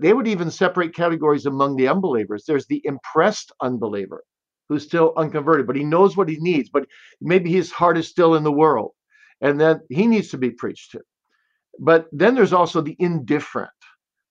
they 0.00 0.12
would 0.12 0.28
even 0.28 0.50
separate 0.50 0.94
categories 0.94 1.46
among 1.46 1.76
the 1.76 1.88
unbelievers. 1.88 2.44
There's 2.46 2.66
the 2.66 2.80
impressed 2.84 3.52
unbeliever 3.60 4.22
who's 4.68 4.84
still 4.84 5.12
unconverted, 5.16 5.66
but 5.66 5.76
he 5.76 5.84
knows 5.84 6.16
what 6.16 6.28
he 6.28 6.36
needs, 6.38 6.68
but 6.70 6.86
maybe 7.20 7.50
his 7.50 7.70
heart 7.70 7.98
is 7.98 8.08
still 8.08 8.34
in 8.34 8.42
the 8.42 8.52
world, 8.52 8.92
and 9.40 9.60
then 9.60 9.80
he 9.88 10.06
needs 10.06 10.28
to 10.30 10.38
be 10.38 10.50
preached 10.50 10.92
to. 10.92 11.00
But 11.78 12.06
then 12.12 12.34
there's 12.34 12.52
also 12.52 12.80
the 12.80 12.96
indifferent 12.98 13.70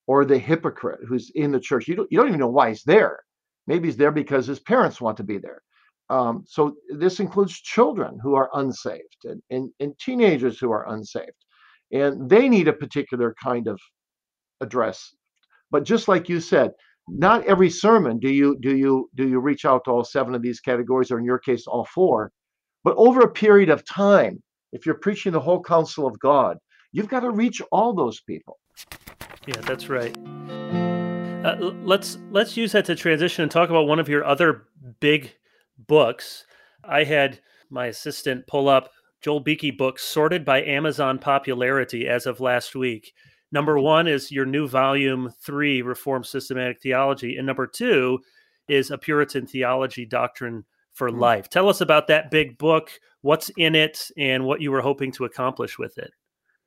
or 0.07 0.25
the 0.25 0.38
hypocrite 0.38 0.99
who's 1.07 1.31
in 1.36 1.51
the 1.51 1.59
church. 1.59 1.88
You 1.88 1.95
don't, 1.95 2.11
you 2.11 2.17
don't 2.17 2.27
even 2.27 2.39
know 2.39 2.49
why 2.49 2.69
he's 2.69 2.83
there. 2.83 3.19
Maybe 3.67 3.88
he's 3.88 3.97
there 3.97 4.11
because 4.11 4.47
his 4.47 4.59
parents 4.59 5.01
want 5.01 5.17
to 5.17 5.23
be 5.23 5.38
there. 5.38 5.61
Um, 6.09 6.43
so 6.47 6.75
this 6.89 7.19
includes 7.19 7.59
children 7.59 8.19
who 8.21 8.36
are 8.36 8.49
unsaved 8.53 9.25
and, 9.25 9.41
and, 9.49 9.71
and 9.79 9.97
teenagers 9.97 10.59
who 10.59 10.71
are 10.71 10.88
unsaved. 10.91 11.31
And 11.91 12.29
they 12.29 12.47
need 12.49 12.67
a 12.67 12.73
particular 12.73 13.36
kind 13.43 13.67
of 13.67 13.79
address. 14.61 15.15
But 15.71 15.83
just 15.83 16.07
like 16.07 16.29
you 16.29 16.39
said, 16.39 16.71
not 17.08 17.45
every 17.45 17.70
sermon 17.70 18.20
do 18.20 18.30
you 18.30 18.58
do 18.62 18.76
you 18.76 19.10
do 19.16 19.28
you 19.28 19.39
reach 19.39 19.66
out 19.66 19.84
to 19.86 19.91
all 19.91 20.03
seven 20.03 20.34
of 20.36 20.41
these 20.41 20.60
categories, 20.60 21.12
or 21.12 21.20
in 21.20 21.26
your 21.26 21.39
case, 21.39 21.68
all 21.68 21.86
four. 21.86 22.32
But 22.84 22.95
over 22.97 23.22
a 23.22 23.32
period 23.32 23.70
of 23.70 23.86
time, 23.86 24.41
if 24.72 24.86
you're 24.86 24.99
preaching 24.99 25.32
the 25.32 25.39
whole 25.39 25.62
counsel 25.62 26.08
of 26.08 26.20
God, 26.20 26.58
you've 26.91 27.08
got 27.08 27.22
to 27.22 27.32
reach 27.32 27.62
all 27.72 27.93
those 27.93 28.22
people. 28.22 28.58
Yeah, 29.47 29.62
that's 29.62 29.89
right. 29.89 30.16
Uh, 31.45 31.72
let's 31.84 32.18
let's 32.32 32.58
use 32.58 32.72
that 32.72 32.86
to 32.86 32.95
transition 32.95 33.43
and 33.43 33.51
talk 33.51 33.70
about 33.70 33.88
one 33.88 33.99
of 33.99 34.10
your 34.10 34.26
other 34.26 34.64
big 34.99 35.34
books, 35.78 36.45
I 36.84 37.03
had 37.03 37.39
my 37.70 37.88
assistant 37.88 38.47
pull 38.47 38.70
up 38.70 38.89
Joel 39.22 39.39
Beeke 39.39 39.78
books 39.78 40.03
sorted 40.03 40.45
by 40.45 40.64
Amazon 40.64 41.20
popularity 41.20 42.08
as 42.08 42.26
of 42.26 42.39
last 42.39 42.76
week. 42.76 43.14
Number 43.52 43.80
one 43.80 44.08
is 44.08 44.32
your 44.32 44.46
new 44.46 44.68
volume 44.68 45.32
three, 45.41 45.82
Reformed 45.82 46.26
Systematic 46.26 46.82
Theology. 46.82 47.38
And 47.38 47.46
number 47.46 47.68
two 47.68 48.20
is 48.68 48.91
A 48.91 48.98
Puritan 48.98 49.46
Theology 49.48 50.06
Doctrine 50.06 50.66
for 50.93 51.10
mm-hmm. 51.10 51.20
Life. 51.20 51.50
Tell 51.50 51.70
us 51.70 51.82
about 51.82 52.08
that 52.08 52.32
big 52.32 52.58
book, 52.58 52.91
what's 53.22 53.50
in 53.58 53.76
it, 53.76 54.10
and 54.18 54.46
what 54.46 54.62
you 54.62 54.72
were 54.72 54.82
hoping 54.82 55.12
to 55.14 55.26
accomplish 55.26 55.78
with 55.78 55.98
it. 55.98 56.12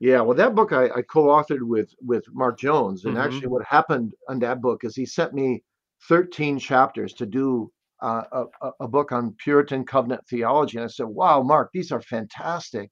Yeah, 0.01 0.21
well, 0.21 0.37
that 0.37 0.55
book 0.55 0.73
I, 0.73 0.85
I 0.85 1.03
co-authored 1.03 1.63
with 1.63 1.93
with 2.01 2.25
Mark 2.33 2.59
Jones, 2.59 3.05
and 3.05 3.17
mm-hmm. 3.17 3.25
actually, 3.25 3.49
what 3.49 3.65
happened 3.65 4.13
on 4.29 4.39
that 4.39 4.61
book 4.61 4.85
is 4.85 4.95
he 4.95 5.05
sent 5.05 5.35
me 5.35 5.65
13 6.09 6.59
chapters 6.61 7.13
to 7.15 7.27
do 7.27 7.73
uh, 8.01 8.23
a, 8.63 8.71
a, 8.81 8.89
book 8.89 9.11
on 9.11 9.35
Puritan 9.39 9.85
covenant 9.85 10.21
theology. 10.29 10.77
And 10.77 10.85
I 10.85 10.89
said, 10.89 11.07
wow, 11.07 11.43
Mark, 11.43 11.71
these 11.73 11.91
are 11.91 12.01
fantastic. 12.01 12.91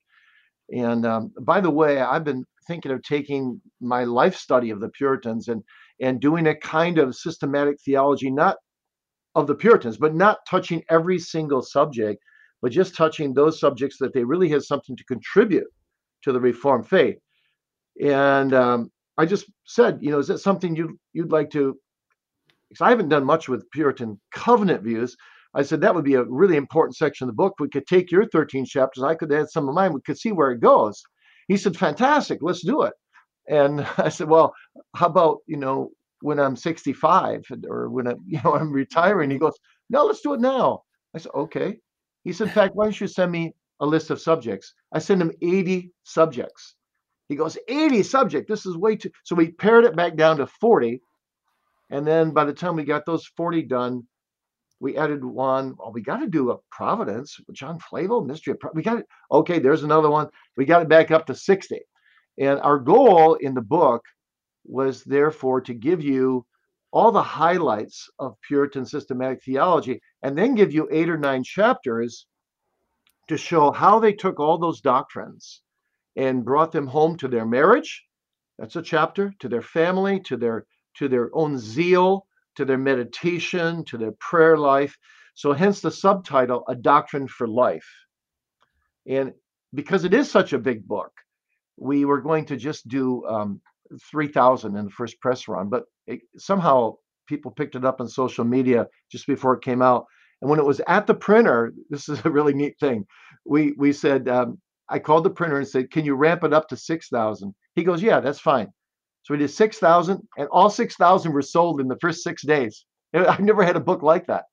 And 0.70 1.06
um, 1.06 1.32
by 1.42 1.60
the 1.60 1.70
way, 1.70 2.00
I've 2.00 2.24
been 2.24 2.44
thinking 2.66 2.92
of 2.92 3.02
taking 3.02 3.60
my 3.80 4.04
life 4.04 4.36
study 4.36 4.70
of 4.70 4.80
the 4.80 4.88
Puritans 4.90 5.48
and, 5.48 5.62
and 6.00 6.20
doing 6.20 6.46
a 6.46 6.54
kind 6.54 6.98
of 6.98 7.14
systematic 7.14 7.76
theology, 7.84 8.30
not 8.30 8.56
of 9.34 9.46
the 9.46 9.54
Puritans, 9.54 9.96
but 9.96 10.14
not 10.14 10.38
touching 10.48 10.82
every 10.88 11.18
single 11.18 11.62
subject, 11.62 12.22
but 12.62 12.72
just 12.72 12.96
touching 12.96 13.32
those 13.32 13.60
subjects 13.60 13.98
that 13.98 14.12
they 14.14 14.24
really 14.24 14.48
have 14.48 14.64
something 14.64 14.96
to 14.96 15.04
contribute 15.04 15.66
to 16.22 16.32
the 16.32 16.40
Reformed 16.40 16.88
faith. 16.88 17.18
And 18.02 18.52
um, 18.54 18.90
I 19.18 19.26
just 19.26 19.46
said, 19.64 19.98
you 20.00 20.10
know, 20.10 20.18
is 20.18 20.28
that 20.28 20.38
something 20.38 20.76
you 20.76 20.98
you'd 21.12 21.32
like 21.32 21.50
to 21.50 21.78
because 22.68 22.80
I 22.84 22.90
haven't 22.90 23.08
done 23.08 23.24
much 23.24 23.48
with 23.48 23.70
Puritan 23.70 24.20
covenant 24.32 24.82
views. 24.82 25.16
I 25.54 25.62
said 25.62 25.80
that 25.80 25.94
would 25.94 26.04
be 26.04 26.14
a 26.14 26.24
really 26.24 26.56
important 26.56 26.96
section 26.96 27.24
of 27.24 27.28
the 27.28 27.36
book. 27.36 27.54
We 27.58 27.68
could 27.68 27.86
take 27.86 28.10
your 28.10 28.26
13 28.26 28.66
chapters, 28.66 29.04
I 29.04 29.14
could 29.14 29.32
add 29.32 29.50
some 29.50 29.68
of 29.68 29.74
mine, 29.74 29.92
we 29.92 30.00
could 30.02 30.18
see 30.18 30.32
where 30.32 30.50
it 30.50 30.60
goes. 30.60 31.02
He 31.48 31.56
said, 31.56 31.76
Fantastic, 31.76 32.38
let's 32.42 32.64
do 32.64 32.82
it. 32.82 32.94
And 33.48 33.86
I 33.98 34.08
said, 34.08 34.28
Well, 34.28 34.54
how 34.94 35.06
about, 35.06 35.38
you 35.46 35.56
know, 35.56 35.90
when 36.20 36.38
I'm 36.38 36.56
65 36.56 37.44
or 37.68 37.88
when 37.90 38.06
I'm, 38.06 38.18
you 38.26 38.40
know, 38.44 38.54
I'm 38.54 38.72
retiring? 38.72 39.30
He 39.30 39.38
goes, 39.38 39.56
No, 39.90 40.04
let's 40.04 40.20
do 40.20 40.34
it 40.34 40.40
now. 40.40 40.82
I 41.14 41.18
said, 41.18 41.32
Okay. 41.34 41.78
He 42.24 42.32
said, 42.32 42.48
In 42.48 42.52
fact, 42.52 42.74
why 42.74 42.84
don't 42.84 43.00
you 43.00 43.06
send 43.06 43.30
me 43.30 43.54
a 43.80 43.86
list 43.86 44.10
of 44.10 44.20
subjects? 44.20 44.74
I 44.92 44.98
sent 44.98 45.22
him 45.22 45.32
80 45.42 45.92
subjects. 46.04 46.74
He 47.28 47.34
goes, 47.34 47.58
80 47.68 48.04
subject. 48.04 48.48
This 48.48 48.66
is 48.66 48.76
way 48.76 48.94
too. 48.94 49.10
So 49.24 49.34
we 49.34 49.50
pared 49.50 49.84
it 49.84 49.96
back 49.96 50.14
down 50.16 50.36
to 50.36 50.46
40 50.46 51.00
and 51.90 52.06
then 52.06 52.32
by 52.32 52.44
the 52.44 52.52
time 52.52 52.76
we 52.76 52.84
got 52.84 53.06
those 53.06 53.26
40 53.36 53.62
done, 53.62 54.06
we 54.80 54.96
added 54.96 55.24
one. 55.24 55.74
Well, 55.78 55.92
we 55.92 56.02
got 56.02 56.18
to 56.18 56.26
do 56.26 56.50
a 56.50 56.58
Providence, 56.70 57.38
John 57.52 57.78
Flavel, 57.78 58.24
Mystery 58.24 58.52
of 58.52 58.60
Pro- 58.60 58.72
We 58.74 58.82
got 58.82 58.98
it. 58.98 59.06
Okay, 59.32 59.58
there's 59.58 59.84
another 59.84 60.10
one. 60.10 60.28
We 60.56 60.64
got 60.64 60.82
it 60.82 60.88
back 60.88 61.10
up 61.10 61.26
to 61.26 61.34
60. 61.34 61.80
And 62.38 62.60
our 62.60 62.78
goal 62.78 63.34
in 63.34 63.54
the 63.54 63.62
book 63.62 64.02
was 64.64 65.02
therefore 65.04 65.60
to 65.62 65.74
give 65.74 66.02
you 66.02 66.44
all 66.92 67.10
the 67.10 67.22
highlights 67.22 68.08
of 68.18 68.36
Puritan 68.46 68.84
systematic 68.84 69.42
theology 69.42 70.00
and 70.22 70.36
then 70.36 70.54
give 70.54 70.72
you 70.72 70.88
eight 70.90 71.08
or 71.08 71.18
nine 71.18 71.42
chapters 71.42 72.26
to 73.28 73.36
show 73.36 73.70
how 73.70 73.98
they 73.98 74.12
took 74.12 74.38
all 74.38 74.58
those 74.58 74.80
doctrines 74.80 75.62
and 76.16 76.44
brought 76.44 76.72
them 76.72 76.86
home 76.86 77.16
to 77.18 77.28
their 77.28 77.46
marriage. 77.46 78.04
That's 78.58 78.76
a 78.76 78.82
chapter, 78.82 79.34
to 79.40 79.48
their 79.48 79.62
family, 79.62 80.20
to 80.20 80.36
their 80.36 80.66
to 80.96 81.08
their 81.08 81.28
own 81.34 81.58
zeal, 81.58 82.26
to 82.56 82.64
their 82.64 82.78
meditation, 82.78 83.84
to 83.84 83.98
their 83.98 84.12
prayer 84.12 84.56
life. 84.56 84.96
So, 85.34 85.52
hence 85.52 85.80
the 85.80 85.90
subtitle, 85.90 86.64
A 86.68 86.74
Doctrine 86.74 87.28
for 87.28 87.46
Life. 87.46 87.88
And 89.06 89.32
because 89.74 90.04
it 90.04 90.14
is 90.14 90.30
such 90.30 90.52
a 90.52 90.58
big 90.58 90.86
book, 90.86 91.12
we 91.76 92.04
were 92.04 92.20
going 92.20 92.46
to 92.46 92.56
just 92.56 92.88
do 92.88 93.24
um, 93.26 93.60
3,000 94.10 94.76
in 94.76 94.84
the 94.86 94.90
first 94.90 95.20
press 95.20 95.48
run, 95.48 95.68
but 95.68 95.84
it, 96.06 96.20
somehow 96.36 96.94
people 97.26 97.50
picked 97.50 97.74
it 97.74 97.84
up 97.84 98.00
on 98.00 98.08
social 98.08 98.44
media 98.44 98.86
just 99.10 99.26
before 99.26 99.54
it 99.54 99.62
came 99.62 99.82
out. 99.82 100.06
And 100.40 100.50
when 100.50 100.58
it 100.58 100.66
was 100.66 100.80
at 100.86 101.06
the 101.06 101.14
printer, 101.14 101.72
this 101.90 102.08
is 102.08 102.24
a 102.24 102.30
really 102.30 102.54
neat 102.54 102.78
thing. 102.78 103.06
We 103.44 103.72
we 103.78 103.92
said 103.92 104.28
um, 104.28 104.60
I 104.88 104.98
called 104.98 105.24
the 105.24 105.30
printer 105.30 105.58
and 105.58 105.68
said, 105.68 105.90
"Can 105.90 106.04
you 106.04 106.14
ramp 106.14 106.44
it 106.44 106.52
up 106.52 106.68
to 106.68 106.76
6,000?" 106.76 107.54
He 107.74 107.84
goes, 107.84 108.02
"Yeah, 108.02 108.20
that's 108.20 108.40
fine." 108.40 108.68
So 109.26 109.34
we 109.34 109.38
did 109.38 109.50
6,000, 109.50 110.22
and 110.38 110.48
all 110.52 110.70
6,000 110.70 111.32
were 111.32 111.42
sold 111.42 111.80
in 111.80 111.88
the 111.88 111.98
first 112.00 112.22
six 112.22 112.44
days. 112.46 112.84
I've 113.12 113.40
never 113.40 113.64
had 113.64 113.74
a 113.74 113.80
book 113.80 114.04
like 114.04 114.28
that. 114.28 114.44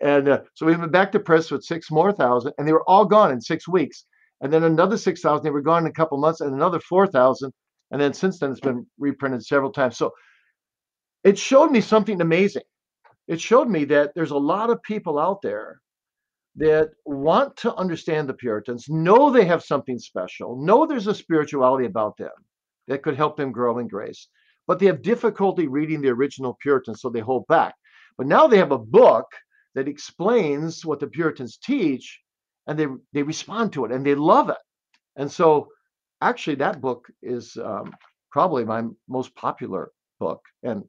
And 0.00 0.30
uh, 0.30 0.40
so 0.54 0.64
we 0.64 0.74
went 0.76 0.92
back 0.92 1.12
to 1.12 1.20
press 1.20 1.50
with 1.50 1.62
six 1.62 1.90
more 1.90 2.10
thousand, 2.10 2.54
and 2.56 2.66
they 2.66 2.72
were 2.72 2.88
all 2.88 3.04
gone 3.04 3.30
in 3.30 3.42
six 3.42 3.68
weeks. 3.68 4.06
and 4.40 4.50
then 4.50 4.64
another 4.64 4.96
6,000. 4.96 5.44
They 5.44 5.50
were 5.50 5.60
gone 5.60 5.82
in 5.82 5.90
a 5.90 5.92
couple 5.92 6.16
months, 6.16 6.40
and 6.40 6.54
another 6.54 6.80
4,000. 6.80 7.52
And 7.90 8.00
then 8.00 8.14
since 8.14 8.38
then, 8.38 8.52
it's 8.52 8.60
been 8.60 8.86
reprinted 8.98 9.44
several 9.44 9.72
times. 9.72 9.98
So 9.98 10.12
it 11.22 11.38
showed 11.38 11.70
me 11.70 11.82
something 11.82 12.18
amazing. 12.22 12.62
It 13.26 13.42
showed 13.42 13.68
me 13.68 13.84
that 13.86 14.12
there's 14.14 14.30
a 14.30 14.38
lot 14.38 14.70
of 14.70 14.82
people 14.84 15.18
out 15.18 15.42
there 15.42 15.82
that 16.56 16.88
want 17.04 17.58
to 17.58 17.74
understand 17.74 18.26
the 18.26 18.34
Puritans, 18.34 18.86
know 18.88 19.30
they 19.30 19.44
have 19.44 19.62
something 19.62 19.98
special, 19.98 20.56
know 20.64 20.86
there's 20.86 21.08
a 21.08 21.14
spirituality 21.14 21.84
about 21.84 22.16
them 22.16 22.30
that 22.88 23.02
could 23.02 23.16
help 23.16 23.36
them 23.36 23.52
grow 23.52 23.78
in 23.78 23.88
grace, 23.88 24.28
but 24.66 24.78
they 24.78 24.86
have 24.86 25.02
difficulty 25.02 25.68
reading 25.68 26.00
the 26.00 26.08
original 26.10 26.56
Puritans, 26.60 27.00
so 27.00 27.10
they 27.10 27.20
hold 27.20 27.46
back. 27.46 27.74
But 28.16 28.26
now 28.26 28.46
they 28.46 28.58
have 28.58 28.72
a 28.72 28.78
book 28.78 29.26
that 29.74 29.88
explains 29.88 30.84
what 30.84 31.00
the 31.00 31.06
Puritans 31.06 31.58
teach, 31.58 32.20
and 32.66 32.78
they 32.78 32.86
they 33.12 33.22
respond 33.22 33.72
to 33.74 33.84
it 33.84 33.92
and 33.92 34.04
they 34.04 34.14
love 34.14 34.50
it. 34.50 34.58
And 35.16 35.30
so, 35.30 35.68
actually, 36.20 36.56
that 36.56 36.80
book 36.80 37.08
is 37.22 37.56
um, 37.56 37.92
probably 38.30 38.64
my 38.64 38.82
most 39.08 39.34
popular 39.36 39.92
book, 40.18 40.40
and 40.62 40.84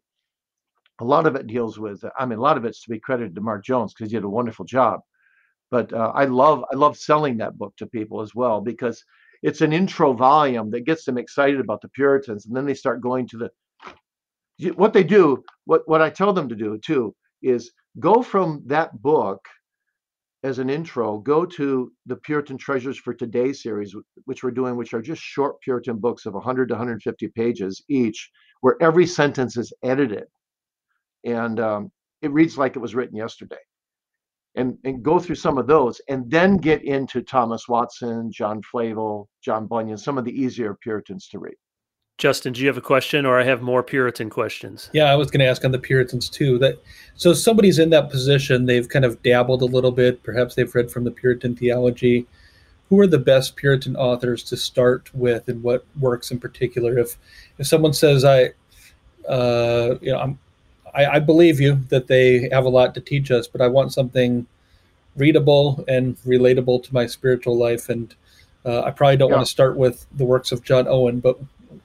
a 1.01 1.05
lot 1.05 1.25
of 1.25 1.35
it 1.35 1.47
deals 1.47 1.79
with. 1.79 2.03
I 2.17 2.25
mean, 2.25 2.39
a 2.39 2.41
lot 2.41 2.57
of 2.57 2.65
it's 2.65 2.83
to 2.83 2.89
be 2.89 2.99
credited 2.99 3.35
to 3.35 3.41
Mark 3.41 3.63
Jones 3.63 3.93
because 3.93 4.11
he 4.11 4.17
did 4.17 4.23
a 4.25 4.29
wonderful 4.29 4.65
job. 4.65 5.01
But 5.71 5.93
uh, 5.93 6.11
I 6.15 6.25
love 6.25 6.63
I 6.71 6.75
love 6.75 6.97
selling 6.97 7.37
that 7.37 7.57
book 7.57 7.75
to 7.77 7.85
people 7.87 8.21
as 8.21 8.33
well 8.33 8.59
because 8.61 9.03
it's 9.41 9.61
an 9.61 9.73
intro 9.73 10.13
volume 10.13 10.69
that 10.71 10.85
gets 10.85 11.05
them 11.05 11.17
excited 11.17 11.59
about 11.59 11.81
the 11.81 11.89
Puritans, 11.89 12.45
and 12.45 12.55
then 12.55 12.65
they 12.65 12.73
start 12.73 13.01
going 13.01 13.27
to 13.29 13.37
the 13.37 13.49
what 14.75 14.93
they 14.93 15.03
do. 15.03 15.43
What 15.65 15.87
what 15.87 16.01
I 16.01 16.09
tell 16.09 16.33
them 16.33 16.49
to 16.49 16.55
do 16.55 16.77
too 16.77 17.15
is 17.41 17.71
go 17.99 18.21
from 18.21 18.61
that 18.65 19.01
book 19.01 19.47
as 20.43 20.59
an 20.59 20.69
intro, 20.69 21.17
go 21.17 21.45
to 21.45 21.91
the 22.05 22.15
Puritan 22.15 22.57
Treasures 22.57 22.97
for 22.97 23.13
Today 23.13 23.51
series, 23.51 23.93
which 24.25 24.41
we're 24.43 24.51
doing, 24.51 24.77
which 24.77 24.93
are 24.93 25.01
just 25.01 25.21
short 25.21 25.59
Puritan 25.61 25.97
books 25.97 26.25
of 26.25 26.33
100 26.33 26.69
to 26.69 26.73
150 26.75 27.27
pages 27.29 27.83
each, 27.89 28.29
where 28.61 28.77
every 28.81 29.05
sentence 29.05 29.57
is 29.57 29.73
edited. 29.83 30.25
And 31.25 31.59
um, 31.59 31.91
it 32.21 32.31
reads 32.31 32.57
like 32.57 32.77
it 32.77 32.79
was 32.79 32.95
written 32.95 33.17
yesterday. 33.17 33.57
And, 34.55 34.77
and 34.83 35.03
go 35.03 35.19
through 35.19 35.35
some 35.35 35.57
of 35.57 35.67
those, 35.67 36.01
and 36.09 36.29
then 36.29 36.57
get 36.57 36.83
into 36.83 37.21
Thomas 37.21 37.69
Watson, 37.69 38.31
John 38.31 38.61
Flavel, 38.63 39.29
John 39.41 39.67
Bunyan, 39.67 39.97
some 39.97 40.17
of 40.17 40.25
the 40.25 40.31
easier 40.31 40.75
Puritans 40.81 41.27
to 41.29 41.39
read. 41.39 41.55
Justin, 42.19 42.51
do 42.51 42.59
you 42.59 42.67
have 42.67 42.77
a 42.77 42.81
question, 42.81 43.25
or 43.25 43.39
I 43.39 43.43
have 43.43 43.61
more 43.61 43.81
Puritan 43.81 44.29
questions? 44.29 44.89
Yeah, 44.91 45.05
I 45.05 45.15
was 45.15 45.31
going 45.31 45.39
to 45.39 45.45
ask 45.45 45.63
on 45.63 45.71
the 45.71 45.79
Puritans 45.79 46.29
too. 46.29 46.59
That 46.59 46.83
so 47.15 47.31
somebody's 47.31 47.79
in 47.79 47.91
that 47.91 48.09
position, 48.09 48.65
they've 48.65 48.89
kind 48.89 49.05
of 49.05 49.23
dabbled 49.23 49.61
a 49.61 49.65
little 49.65 49.93
bit. 49.93 50.21
Perhaps 50.21 50.55
they've 50.55 50.75
read 50.75 50.91
from 50.91 51.05
the 51.05 51.11
Puritan 51.11 51.55
theology. 51.55 52.27
Who 52.89 52.99
are 52.99 53.07
the 53.07 53.19
best 53.19 53.55
Puritan 53.55 53.95
authors 53.95 54.43
to 54.45 54.57
start 54.57 55.09
with, 55.15 55.47
and 55.47 55.63
what 55.63 55.85
works 55.97 56.29
in 56.29 56.39
particular? 56.39 56.99
If 56.99 57.17
if 57.57 57.67
someone 57.67 57.93
says, 57.93 58.25
"I, 58.25 58.49
uh, 59.29 59.95
you 60.01 60.11
know, 60.11 60.19
I'm, 60.19 60.39
I, 60.93 61.05
I 61.15 61.19
believe 61.19 61.59
you 61.59 61.75
that 61.89 62.07
they 62.07 62.49
have 62.49 62.65
a 62.65 62.69
lot 62.69 62.93
to 62.95 63.01
teach 63.01 63.31
us, 63.31 63.47
but 63.47 63.61
I 63.61 63.67
want 63.67 63.93
something 63.93 64.47
readable 65.15 65.83
and 65.87 66.17
relatable 66.19 66.83
to 66.83 66.93
my 66.93 67.05
spiritual 67.05 67.57
life," 67.57 67.89
and 67.89 68.13
uh, 68.65 68.81
I 68.81 68.91
probably 68.91 69.17
don't 69.17 69.29
yeah. 69.29 69.35
want 69.35 69.47
to 69.47 69.51
start 69.51 69.77
with 69.77 70.05
the 70.11 70.25
works 70.25 70.51
of 70.51 70.63
John 70.63 70.87
Owen, 70.87 71.19
but 71.19 71.39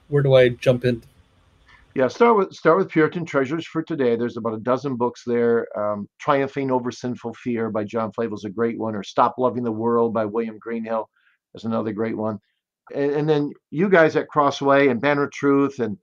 where 0.07 0.23
do 0.23 0.35
I 0.35 0.49
jump 0.49 0.85
in? 0.85 1.03
Yeah, 1.95 2.09
start 2.09 2.37
with 2.37 2.53
start 2.53 2.77
with 2.77 2.89
Puritan 2.89 3.25
Treasures 3.25 3.65
for 3.65 3.81
today. 3.81 4.17
There's 4.17 4.35
about 4.35 4.53
a 4.53 4.59
dozen 4.59 4.97
books 4.97 5.23
there. 5.25 5.65
Um, 5.79 6.09
Triumphing 6.19 6.69
Over 6.69 6.91
Sinful 6.91 7.33
Fear 7.35 7.69
by 7.69 7.85
John 7.85 8.11
Flavel 8.11 8.35
is 8.35 8.43
a 8.43 8.49
great 8.49 8.77
one, 8.77 8.95
or 8.95 9.03
Stop 9.03 9.35
Loving 9.37 9.63
the 9.63 9.71
World 9.71 10.13
by 10.13 10.25
William 10.25 10.57
Greenhill 10.59 11.09
is 11.53 11.63
another 11.63 11.93
great 11.93 12.17
one. 12.17 12.39
And, 12.93 13.11
and 13.11 13.29
then 13.29 13.51
you 13.71 13.89
guys 13.89 14.17
at 14.17 14.27
Crossway 14.27 14.89
and 14.89 14.99
Banner 14.99 15.27
Truth 15.27 15.79
and 15.79 15.97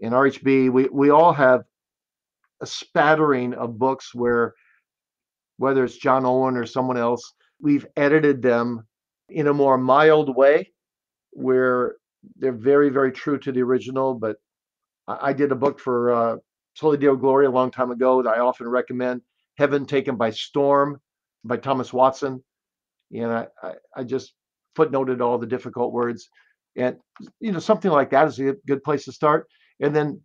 in 0.00 0.12
RHB, 0.12 0.72
we 0.72 0.88
we 0.88 1.10
all 1.10 1.32
have 1.32 1.62
a 2.60 2.66
spattering 2.66 3.54
of 3.54 3.78
books 3.78 4.14
where 4.14 4.54
whether 5.56 5.84
it's 5.84 5.96
John 5.96 6.24
Owen 6.24 6.56
or 6.56 6.66
someone 6.66 6.96
else, 6.96 7.32
we've 7.60 7.86
edited 7.96 8.42
them 8.42 8.86
in 9.28 9.46
a 9.46 9.54
more 9.54 9.78
mild 9.78 10.34
way 10.34 10.70
where 11.30 11.96
they're 12.36 12.52
very 12.52 12.88
very 12.90 13.12
true 13.12 13.38
to 13.38 13.52
the 13.52 13.62
original 13.62 14.14
but 14.14 14.36
i, 15.08 15.32
did 15.32 15.52
a 15.52 15.56
book 15.56 15.78
for 15.78 16.12
uh 16.12 16.36
Deo 16.96 17.16
Gloria 17.16 17.48
a 17.48 17.50
long 17.50 17.70
time 17.70 17.90
ago 17.90 18.22
that 18.22 18.30
i 18.30 18.40
often 18.40 18.68
recommend 18.68 19.20
heaven 19.56 19.86
taken 19.86 20.16
by 20.16 20.30
storm 20.30 21.00
by 21.44 21.56
thomas 21.56 21.92
watson. 21.92 22.42
And 23.12 23.32
I, 23.32 23.46
I, 23.62 23.72
I 23.96 24.04
just 24.04 24.34
footnoted 24.76 25.20
all 25.20 25.38
the 25.38 25.46
difficult 25.46 25.92
words. 25.92 26.28
And 26.76 26.96
you 27.40 27.52
know 27.52 27.60
something 27.60 27.90
like 27.90 28.10
that 28.10 28.26
is 28.26 28.40
a 28.40 28.54
good 28.66 28.82
place 28.82 29.04
to 29.04 29.12
start. 29.12 29.46
And 29.80 29.94
then 29.94 30.20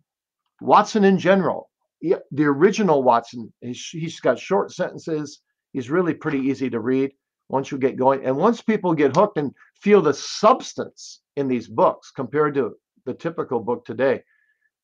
watson 0.60 1.04
in 1.04 1.18
general 1.18 1.69
the 2.02 2.44
original 2.44 3.02
watson 3.02 3.52
he's, 3.60 4.20
got 4.20 4.38
short 4.38 4.72
sentences 4.72 5.42
he's 5.72 5.90
really 5.90 6.14
pretty 6.14 6.38
easy 6.38 6.70
to 6.70 6.80
read 6.80 7.12
once 7.48 7.70
you 7.70 7.78
get 7.78 7.96
going 7.96 8.24
and 8.24 8.36
once 8.36 8.60
people 8.60 8.94
get 8.94 9.14
hooked 9.14 9.36
and 9.36 9.52
feel 9.80 10.00
the 10.00 10.14
substance 10.14 11.20
in 11.36 11.48
these 11.48 11.68
books 11.68 12.10
compared 12.10 12.54
to 12.54 12.74
the 13.06 13.14
typical 13.14 13.60
book 13.60 13.84
today. 13.84 14.22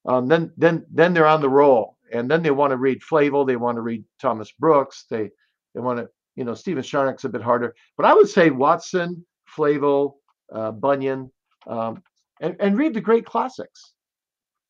Um, 0.07 0.27
then 0.29 0.53
then 0.57 0.87
then 0.93 1.13
they're 1.13 1.27
on 1.27 1.41
the 1.41 1.49
roll, 1.49 1.97
and 2.13 2.31
then 2.31 2.43
they 2.43 2.51
want 2.51 2.71
to 2.71 2.77
read 2.77 3.03
Flavel, 3.03 3.45
they 3.45 3.57
want 3.57 3.77
to 3.77 3.83
read 3.83 4.05
Thomas 4.21 4.53
Brooks, 4.53 5.07
they 5.11 5.31
they 5.75 5.81
want 5.81 5.99
to 5.99 6.09
you 6.37 6.45
know 6.45 6.55
Stephen 6.55 6.83
Charnock's 6.83 7.25
a 7.25 7.29
bit 7.29 7.43
harder, 7.43 7.75
but 7.97 8.07
I 8.07 8.15
would 8.15 8.29
say 8.29 8.51
Watson, 8.51 9.27
Flavel, 9.47 10.19
uh, 10.53 10.71
Bunyan, 10.71 11.31
um, 11.67 12.03
and 12.41 12.57
and 12.61 12.79
read 12.79 12.95
the 12.95 13.01
great 13.01 13.27
classics. 13.27 13.95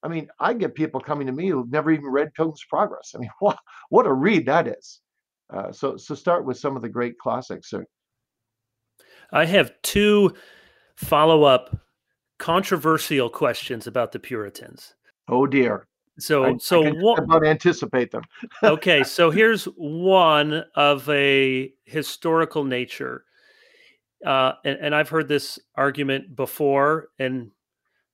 I 0.06 0.08
mean, 0.08 0.28
I 0.38 0.54
get 0.54 0.76
people 0.76 1.00
coming 1.00 1.26
to 1.26 1.32
me 1.32 1.48
who've 1.48 1.68
never 1.68 1.90
even 1.90 2.06
read 2.06 2.32
Pilgrim's 2.34 2.64
Progress. 2.70 3.12
I 3.14 3.18
mean, 3.18 3.30
what 3.40 3.58
what 3.88 4.06
a 4.06 4.12
read 4.12 4.46
that 4.46 4.68
is. 4.68 5.00
Uh, 5.52 5.72
so 5.72 5.96
so 5.96 6.14
start 6.14 6.44
with 6.44 6.58
some 6.58 6.76
of 6.76 6.82
the 6.82 6.88
great 6.88 7.18
classics. 7.18 7.74
I 9.32 9.44
have 9.46 9.72
two 9.82 10.32
follow 10.94 11.42
up 11.42 11.76
controversial 12.38 13.28
questions 13.28 13.88
about 13.88 14.12
the 14.12 14.20
Puritans. 14.20 14.94
Oh 15.28 15.46
dear. 15.46 15.88
So 16.18 16.44
I, 16.44 16.54
so 16.58 16.86
I 16.86 16.90
what 16.90 17.18
about 17.18 17.44
anticipate 17.44 18.12
them? 18.12 18.22
okay, 18.62 19.02
so 19.02 19.30
here's 19.30 19.64
one 19.76 20.64
of 20.76 21.08
a 21.10 21.72
historical 21.84 22.62
nature. 22.62 23.24
Uh, 24.24 24.52
and, 24.64 24.78
and 24.80 24.94
I've 24.94 25.08
heard 25.08 25.28
this 25.28 25.58
argument 25.74 26.34
before, 26.36 27.08
and 27.18 27.50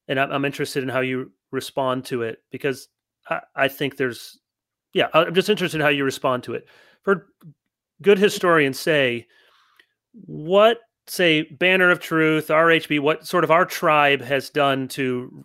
and 0.09 0.19
I'm 0.19 0.45
interested 0.47 0.83
in 0.83 0.89
how 0.89 1.01
you 1.01 1.33
respond 1.53 2.05
to 2.07 2.23
it 2.23 2.39
because 2.51 2.89
I, 3.29 3.41
I 3.55 3.69
think 3.69 3.97
there's, 3.97 4.41
yeah, 4.93 5.09
I'm 5.15 5.35
just 5.35 5.49
interested 5.49 5.79
in 5.79 5.85
how 5.85 5.91
you 5.91 6.05
respond 6.05 6.43
to 6.45 6.55
it. 6.55 6.67
For 7.03 7.29
good 8.03 8.19
historians 8.19 8.79
say, 8.79 9.27
what 10.13 10.79
say 11.07 11.43
Banner 11.43 11.91
of 11.91 12.01
Truth, 12.01 12.49
RHB, 12.49 13.01
what 13.01 13.27
sort 13.27 13.45
of 13.45 13.51
our 13.51 13.65
tribe 13.65 14.21
has 14.23 14.51
done 14.51 14.89
to 14.89 15.45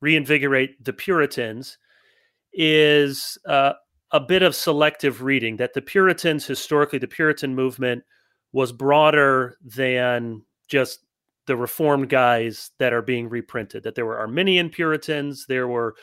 reinvigorate 0.00 0.82
the 0.84 0.92
Puritans 0.92 1.78
is 2.52 3.38
uh, 3.46 3.72
a 4.12 4.20
bit 4.20 4.42
of 4.42 4.54
selective 4.54 5.22
reading. 5.22 5.56
That 5.56 5.74
the 5.74 5.82
Puritans, 5.82 6.46
historically, 6.46 6.98
the 6.98 7.08
Puritan 7.08 7.54
movement 7.54 8.04
was 8.52 8.70
broader 8.70 9.58
than 9.64 10.42
just 10.68 11.00
the 11.46 11.56
Reformed 11.56 12.08
guys 12.08 12.70
that 12.78 12.92
are 12.92 13.02
being 13.02 13.28
reprinted. 13.28 13.82
That 13.82 13.94
there 13.94 14.06
were 14.06 14.18
Arminian 14.18 14.70
Puritans, 14.70 15.46
there 15.46 15.68
were 15.68 15.94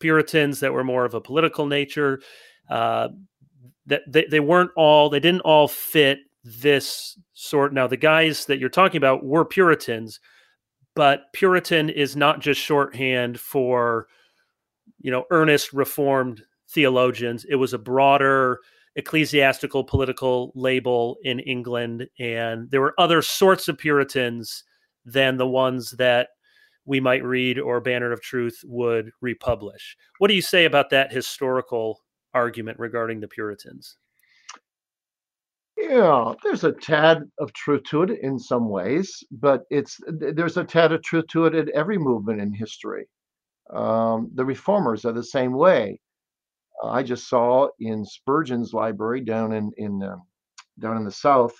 Puritans 0.00 0.60
that 0.60 0.72
were 0.72 0.84
more 0.84 1.04
of 1.04 1.14
a 1.14 1.20
political 1.20 1.66
nature. 1.66 2.20
Uh, 2.70 3.08
that 3.86 4.02
they, 4.06 4.26
they 4.26 4.40
weren't 4.40 4.70
all, 4.76 5.08
they 5.08 5.20
didn't 5.20 5.40
all 5.40 5.66
fit 5.66 6.18
this 6.44 7.18
sort. 7.32 7.72
Now, 7.72 7.86
the 7.86 7.96
guys 7.96 8.44
that 8.46 8.58
you're 8.58 8.68
talking 8.68 8.98
about 8.98 9.24
were 9.24 9.44
Puritans, 9.44 10.20
but 10.94 11.32
Puritan 11.32 11.88
is 11.88 12.16
not 12.16 12.40
just 12.40 12.60
shorthand 12.60 13.40
for, 13.40 14.06
you 15.00 15.10
know, 15.10 15.24
earnest 15.30 15.72
Reformed 15.72 16.42
theologians. 16.70 17.46
It 17.48 17.54
was 17.54 17.72
a 17.72 17.78
broader 17.78 18.58
ecclesiastical 18.96 19.84
political 19.84 20.52
label 20.54 21.16
in 21.22 21.40
England, 21.40 22.06
and 22.18 22.70
there 22.70 22.80
were 22.80 22.94
other 22.98 23.22
sorts 23.22 23.68
of 23.68 23.78
Puritans 23.78 24.64
than 25.12 25.36
the 25.36 25.46
ones 25.48 25.92
that 25.92 26.28
we 26.84 27.00
might 27.00 27.22
read 27.22 27.58
or 27.58 27.80
Banner 27.80 28.12
of 28.12 28.22
Truth 28.22 28.60
would 28.64 29.10
republish. 29.20 29.96
What 30.18 30.28
do 30.28 30.34
you 30.34 30.42
say 30.42 30.64
about 30.64 30.90
that 30.90 31.12
historical 31.12 32.00
argument 32.34 32.78
regarding 32.78 33.20
the 33.20 33.28
Puritans? 33.28 33.98
Yeah, 35.76 36.34
there's 36.42 36.64
a 36.64 36.72
tad 36.72 37.22
of 37.38 37.52
truth 37.52 37.82
to 37.90 38.02
it 38.02 38.18
in 38.22 38.38
some 38.38 38.68
ways, 38.68 39.22
but 39.30 39.62
it's 39.70 40.00
there's 40.08 40.56
a 40.56 40.64
tad 40.64 40.90
of 40.92 41.02
truth 41.02 41.26
to 41.28 41.46
it 41.46 41.54
in 41.54 41.70
every 41.72 41.98
movement 41.98 42.40
in 42.40 42.52
history. 42.52 43.06
Um, 43.70 44.30
the 44.34 44.44
reformers 44.44 45.04
are 45.04 45.12
the 45.12 45.22
same 45.22 45.52
way. 45.52 46.00
I 46.82 47.02
just 47.02 47.28
saw 47.28 47.68
in 47.78 48.04
Spurgeon's 48.04 48.72
library 48.72 49.20
down 49.20 49.52
in 49.52 49.70
in 49.76 50.02
uh, 50.02 50.16
down 50.80 50.96
in 50.96 51.04
the 51.04 51.12
south 51.12 51.54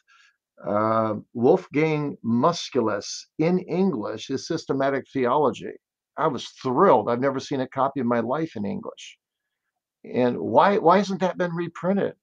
uh, 0.67 1.15
Wolfgang 1.35 2.17
Musculus 2.25 3.27
in 3.39 3.59
English, 3.61 4.29
his 4.29 4.47
systematic 4.47 5.05
theology. 5.13 5.73
I 6.17 6.27
was 6.27 6.49
thrilled. 6.63 7.09
I've 7.09 7.21
never 7.21 7.39
seen 7.39 7.61
a 7.61 7.69
copy 7.69 8.01
of 8.01 8.07
my 8.07 8.21
life 8.21 8.57
in 8.57 8.65
English. 8.65 9.19
And 10.05 10.39
why 10.39 10.79
why 10.79 10.99
hasn't 10.99 11.21
that 11.21 11.39
been 11.39 11.55
reprinted? 11.55 12.15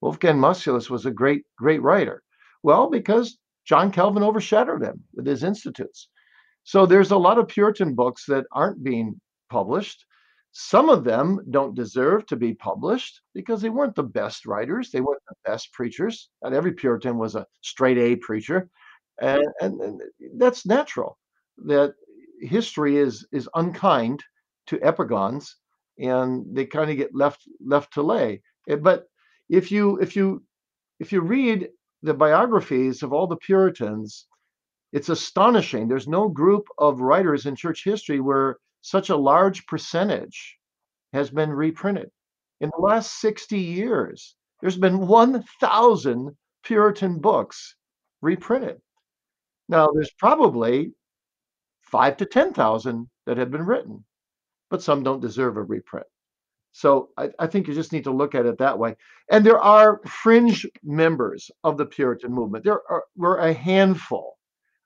Wolfgang 0.00 0.36
Musculus 0.36 0.90
was 0.90 1.06
a 1.06 1.10
great 1.10 1.44
great 1.56 1.82
writer. 1.82 2.22
Well, 2.62 2.90
because 2.90 3.38
John 3.64 3.90
Calvin 3.90 4.22
overshadowed 4.22 4.82
him 4.82 5.04
with 5.14 5.26
his 5.26 5.44
institutes. 5.44 6.08
So 6.64 6.86
there's 6.86 7.10
a 7.10 7.16
lot 7.16 7.38
of 7.38 7.48
Puritan 7.48 7.94
books 7.94 8.24
that 8.26 8.46
aren't 8.52 8.82
being 8.82 9.20
published. 9.50 10.04
Some 10.52 10.88
of 10.88 11.04
them 11.04 11.40
don't 11.50 11.74
deserve 11.74 12.26
to 12.26 12.36
be 12.36 12.54
published 12.54 13.20
because 13.34 13.62
they 13.62 13.70
weren't 13.70 13.94
the 13.94 14.02
best 14.02 14.46
writers. 14.46 14.90
They 14.90 15.00
weren't 15.00 15.22
the 15.28 15.36
best 15.44 15.72
preachers. 15.72 16.30
Not 16.42 16.52
every 16.52 16.72
Puritan 16.72 17.18
was 17.18 17.34
a 17.36 17.46
straight 17.60 17.98
A 17.98 18.16
preacher. 18.16 18.68
And, 19.20 19.44
and, 19.60 19.80
and 19.80 20.00
that's 20.36 20.66
natural 20.66 21.18
that 21.66 21.94
history 22.40 22.96
is 22.96 23.26
is 23.32 23.48
unkind 23.54 24.22
to 24.66 24.78
epigons 24.78 25.54
and 25.98 26.44
they 26.54 26.64
kind 26.64 26.90
of 26.90 26.96
get 26.96 27.14
left 27.14 27.42
left 27.64 27.92
to 27.94 28.02
lay. 28.02 28.42
Eh, 28.68 28.76
but 28.76 29.06
if 29.48 29.72
you 29.72 29.98
if 29.98 30.14
you 30.14 30.42
if 31.00 31.12
you 31.12 31.20
read 31.20 31.68
the 32.02 32.14
biographies 32.14 33.02
of 33.02 33.12
all 33.12 33.26
the 33.26 33.36
Puritans, 33.36 34.26
it's 34.92 35.08
astonishing. 35.08 35.88
There's 35.88 36.06
no 36.06 36.28
group 36.28 36.66
of 36.78 37.00
writers 37.00 37.46
in 37.46 37.56
church 37.56 37.82
history 37.84 38.20
where 38.20 38.58
such 38.80 39.10
a 39.10 39.16
large 39.16 39.66
percentage 39.66 40.58
has 41.12 41.30
been 41.30 41.50
reprinted. 41.50 42.10
In 42.60 42.70
the 42.74 42.82
last 42.82 43.20
60 43.20 43.58
years, 43.58 44.36
there's 44.60 44.76
been 44.76 45.06
1,000 45.06 46.36
Puritan 46.64 47.18
books 47.20 47.76
reprinted. 48.20 48.80
Now, 49.68 49.88
there's 49.88 50.10
probably 50.18 50.92
five 51.82 52.16
to 52.18 52.26
10,000 52.26 53.08
that 53.26 53.36
have 53.36 53.50
been 53.50 53.64
written, 53.64 54.04
but 54.70 54.82
some 54.82 55.02
don't 55.02 55.20
deserve 55.20 55.56
a 55.56 55.62
reprint. 55.62 56.06
So 56.72 57.10
I, 57.16 57.30
I, 57.38 57.46
think 57.46 57.66
you 57.66 57.74
just 57.74 57.92
need 57.92 58.04
to 58.04 58.10
look 58.10 58.34
at 58.34 58.46
it 58.46 58.58
that 58.58 58.78
way. 58.78 58.96
And 59.30 59.44
there 59.44 59.58
are 59.58 60.00
fringe 60.06 60.66
members 60.82 61.50
of 61.64 61.76
the 61.76 61.86
Puritan 61.86 62.32
movement. 62.32 62.64
There 62.64 62.80
are, 62.90 63.04
were 63.16 63.38
a 63.38 63.52
handful, 63.52 64.36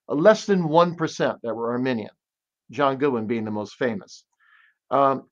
less 0.08 0.46
than 0.46 0.62
1% 0.62 1.38
that 1.42 1.54
were 1.54 1.72
Arminian. 1.72 2.10
John 2.72 2.96
Goodwin 2.96 3.26
being 3.26 3.44
the 3.44 3.50
most 3.50 3.74
famous. 3.74 4.24
Um, 4.90 5.28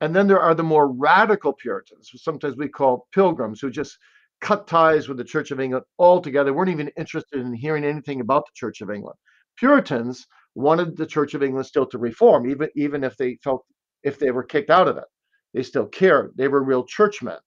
and 0.00 0.14
then 0.14 0.26
there 0.26 0.40
are 0.40 0.54
the 0.54 0.62
more 0.62 0.92
radical 0.92 1.52
Puritans, 1.52 2.08
who 2.10 2.18
sometimes 2.18 2.56
we 2.56 2.68
call 2.68 3.06
pilgrims, 3.12 3.60
who 3.60 3.70
just 3.70 3.98
cut 4.40 4.66
ties 4.66 5.08
with 5.08 5.18
the 5.18 5.24
Church 5.24 5.50
of 5.50 5.60
England 5.60 5.84
altogether, 5.98 6.52
weren't 6.52 6.70
even 6.70 6.90
interested 6.96 7.40
in 7.40 7.52
hearing 7.52 7.84
anything 7.84 8.20
about 8.20 8.46
the 8.46 8.52
Church 8.54 8.80
of 8.80 8.90
England. 8.90 9.16
Puritans 9.56 10.26
wanted 10.54 10.96
the 10.96 11.06
Church 11.06 11.34
of 11.34 11.42
England 11.42 11.66
still 11.66 11.86
to 11.86 11.98
reform, 11.98 12.48
even, 12.48 12.68
even 12.76 13.04
if 13.04 13.16
they 13.16 13.36
felt 13.42 13.64
if 14.04 14.18
they 14.18 14.30
were 14.30 14.44
kicked 14.44 14.70
out 14.70 14.86
of 14.86 14.96
it. 14.96 15.04
They 15.54 15.62
still 15.62 15.86
cared. 15.86 16.32
They 16.36 16.46
were 16.46 16.62
real 16.62 16.84
churchmen, 16.84 17.38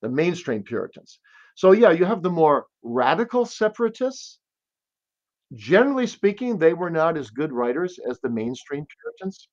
the 0.00 0.08
mainstream 0.08 0.62
Puritans. 0.62 1.18
So 1.54 1.72
yeah, 1.72 1.90
you 1.90 2.04
have 2.06 2.22
the 2.22 2.30
more 2.30 2.66
radical 2.82 3.44
separatists 3.44 4.38
Generally 5.54 6.08
speaking, 6.08 6.58
they 6.58 6.74
were 6.74 6.90
not 6.90 7.16
as 7.16 7.30
good 7.30 7.52
writers 7.52 7.98
as 8.08 8.20
the 8.20 8.28
mainstream 8.28 8.86
Puritans. 9.00 9.48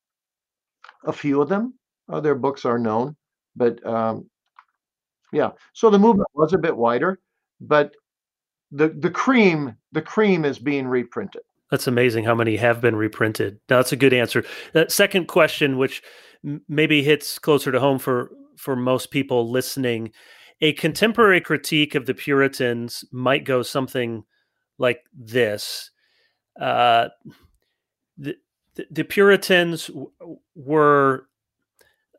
A 1.06 1.14
few 1.14 1.42
of 1.42 1.50
them, 1.50 1.74
uh, 2.10 2.20
their 2.20 2.36
books 2.36 2.66
are 2.66 2.78
known, 2.78 3.16
but 3.56 3.86
um, 3.86 4.30
yeah. 5.32 5.52
So 5.74 5.90
the 5.90 6.00
movement 6.00 6.30
was 6.34 6.54
a 6.54 6.58
bit 6.58 6.76
wider, 6.76 7.20
but 7.62 7.94
the 8.72 8.90
the 8.90 9.10
cream 9.10 9.76
the 9.92 10.02
cream 10.02 10.44
is 10.46 10.60
being 10.60 10.88
reprinted. 10.88 11.42
That's 11.72 11.88
amazing 11.88 12.26
how 12.26 12.36
many 12.36 12.58
have 12.58 12.82
been 12.82 12.96
reprinted. 12.96 13.60
Now, 13.70 13.78
that's 13.78 13.92
a 13.92 13.98
good 13.98 14.14
answer. 14.14 14.46
That 14.74 14.92
second 14.92 15.28
question, 15.28 15.78
which 15.78 16.04
maybe 16.68 17.02
hits 17.04 17.40
closer 17.40 17.72
to 17.72 17.80
home 17.80 18.00
for 18.00 18.32
for 18.58 18.76
most 18.76 19.12
people 19.12 19.50
listening, 19.50 20.12
a 20.62 20.74
contemporary 20.74 21.42
critique 21.42 21.96
of 21.96 22.06
the 22.06 22.14
Puritans 22.14 23.04
might 23.12 23.46
go 23.46 23.62
something 23.62 24.24
like 24.78 25.02
this. 25.14 25.92
Uh, 26.60 27.10
the, 28.18 28.36
the 28.90 29.04
Puritans 29.04 29.90
were 30.56 31.28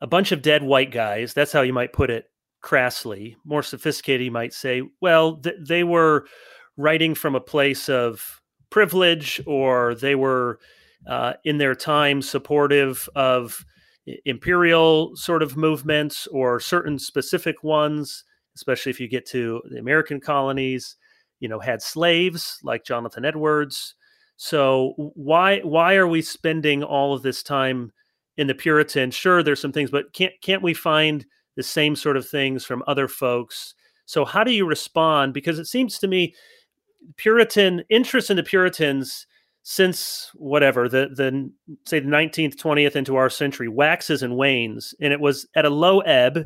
a 0.00 0.06
bunch 0.06 0.32
of 0.32 0.42
dead 0.42 0.62
white 0.62 0.90
guys. 0.90 1.34
That's 1.34 1.52
how 1.52 1.62
you 1.62 1.72
might 1.72 1.92
put 1.92 2.10
it 2.10 2.30
crassly. 2.62 3.36
More 3.44 3.62
sophisticated, 3.62 4.24
you 4.24 4.30
might 4.30 4.52
say, 4.52 4.82
well, 5.00 5.36
th- 5.36 5.56
they 5.66 5.84
were 5.84 6.26
writing 6.76 7.14
from 7.14 7.34
a 7.34 7.40
place 7.40 7.88
of 7.88 8.42
privilege 8.70 9.40
or 9.46 9.94
they 9.94 10.14
were 10.14 10.58
uh, 11.06 11.34
in 11.44 11.58
their 11.58 11.74
time 11.74 12.20
supportive 12.20 13.08
of 13.14 13.64
imperial 14.24 15.16
sort 15.16 15.42
of 15.42 15.56
movements 15.56 16.26
or 16.28 16.60
certain 16.60 16.98
specific 16.98 17.62
ones, 17.62 18.24
especially 18.54 18.90
if 18.90 19.00
you 19.00 19.08
get 19.08 19.26
to 19.26 19.62
the 19.70 19.78
American 19.78 20.20
colonies 20.20 20.96
you 21.40 21.48
know 21.48 21.58
had 21.58 21.82
slaves 21.82 22.58
like 22.62 22.84
Jonathan 22.84 23.24
Edwards. 23.24 23.94
So 24.36 24.94
why 24.96 25.60
why 25.60 25.94
are 25.94 26.06
we 26.06 26.22
spending 26.22 26.82
all 26.82 27.14
of 27.14 27.22
this 27.22 27.42
time 27.42 27.92
in 28.36 28.46
the 28.46 28.54
Puritan? 28.54 29.10
Sure, 29.10 29.42
there's 29.42 29.60
some 29.60 29.72
things, 29.72 29.90
but 29.90 30.12
can't 30.12 30.34
can't 30.42 30.62
we 30.62 30.74
find 30.74 31.24
the 31.56 31.62
same 31.62 31.96
sort 31.96 32.16
of 32.16 32.28
things 32.28 32.64
from 32.64 32.82
other 32.86 33.08
folks? 33.08 33.74
So 34.04 34.24
how 34.24 34.44
do 34.44 34.52
you 34.52 34.66
respond? 34.66 35.34
Because 35.34 35.58
it 35.58 35.66
seems 35.66 35.98
to 35.98 36.08
me 36.08 36.34
Puritan 37.16 37.82
interest 37.88 38.30
in 38.30 38.36
the 38.36 38.42
Puritans 38.42 39.26
since 39.68 40.30
whatever 40.34 40.88
the 40.88 41.08
the 41.12 41.50
say 41.86 41.98
the 41.98 42.06
19th 42.06 42.54
20th 42.54 42.94
into 42.94 43.16
our 43.16 43.28
century 43.28 43.66
waxes 43.66 44.22
and 44.22 44.36
wanes 44.36 44.94
and 45.00 45.12
it 45.12 45.18
was 45.18 45.44
at 45.56 45.64
a 45.64 45.70
low 45.70 45.98
ebb 46.00 46.44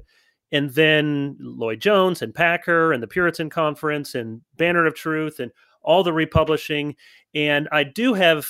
and 0.53 0.71
then 0.71 1.37
Lloyd 1.39 1.81
Jones 1.81 2.23
and 2.23 2.35
Packer 2.35 2.93
and 2.93 3.03
the 3.03 3.09
Puritan 3.09 3.51
Conference 3.51 4.15
and 4.15 4.41
Banner 4.57 4.87
of 4.87 4.95
Truth 4.95 5.41
and 5.41 5.53
all 5.83 6.03
the 6.03 6.13
republishing. 6.13 6.97
And 7.35 7.69
I 7.73 7.85
do 7.85 8.15
have 8.15 8.49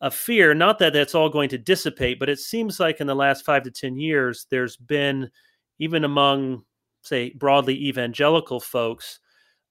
a 0.00 0.10
fear, 0.10 0.54
not 0.54 0.78
that 0.78 0.92
that's 0.92 1.14
all 1.14 1.28
going 1.28 1.48
to 1.50 1.58
dissipate, 1.58 2.18
but 2.18 2.28
it 2.28 2.38
seems 2.38 2.80
like 2.80 3.00
in 3.00 3.06
the 3.06 3.14
last 3.14 3.44
five 3.44 3.62
to 3.64 3.70
10 3.70 3.96
years, 3.96 4.46
there's 4.50 4.76
been, 4.76 5.30
even 5.78 6.04
among, 6.04 6.64
say, 7.02 7.30
broadly 7.30 7.74
evangelical 7.86 8.58
folks, 8.58 9.20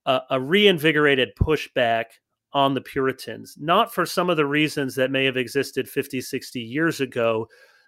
uh, 0.06 0.20
a 0.30 0.40
reinvigorated 0.40 1.30
pushback 1.40 2.04
on 2.54 2.74
the 2.74 2.80
Puritans, 2.80 3.56
not 3.58 3.94
for 3.94 4.04
some 4.04 4.28
of 4.28 4.36
the 4.36 4.46
reasons 4.46 4.94
that 4.94 5.10
may 5.10 5.24
have 5.24 5.36
existed 5.36 5.88
50, 5.88 6.20
60 6.20 6.60
years 6.60 7.00
ago, 7.00 7.46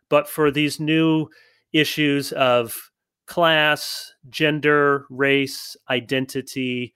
but 0.09 0.29
for 0.29 0.51
these 0.51 0.81
new 0.81 1.27
issues 1.73 2.33
of 2.33 2.91
class, 3.27 4.13
gender, 4.29 5.07
race, 5.11 5.77
identity. 5.91 6.95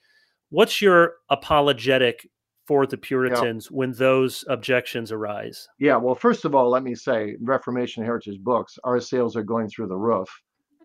What's 0.50 0.80
your 0.80 1.14
apologetic 1.30 2.28
for 2.66 2.86
the 2.86 2.98
Puritans 2.98 3.68
yeah. 3.70 3.76
when 3.76 3.92
those 3.92 4.44
objections 4.48 5.10
arise? 5.10 5.66
Yeah, 5.78 5.96
well, 5.96 6.14
first 6.14 6.44
of 6.44 6.54
all, 6.54 6.68
let 6.68 6.82
me 6.82 6.94
say 6.94 7.36
Reformation 7.40 8.04
Heritage 8.04 8.40
Books, 8.40 8.78
our 8.84 9.00
sales 9.00 9.36
are 9.36 9.42
going 9.42 9.68
through 9.68 9.88
the 9.88 9.96
roof. 9.96 10.28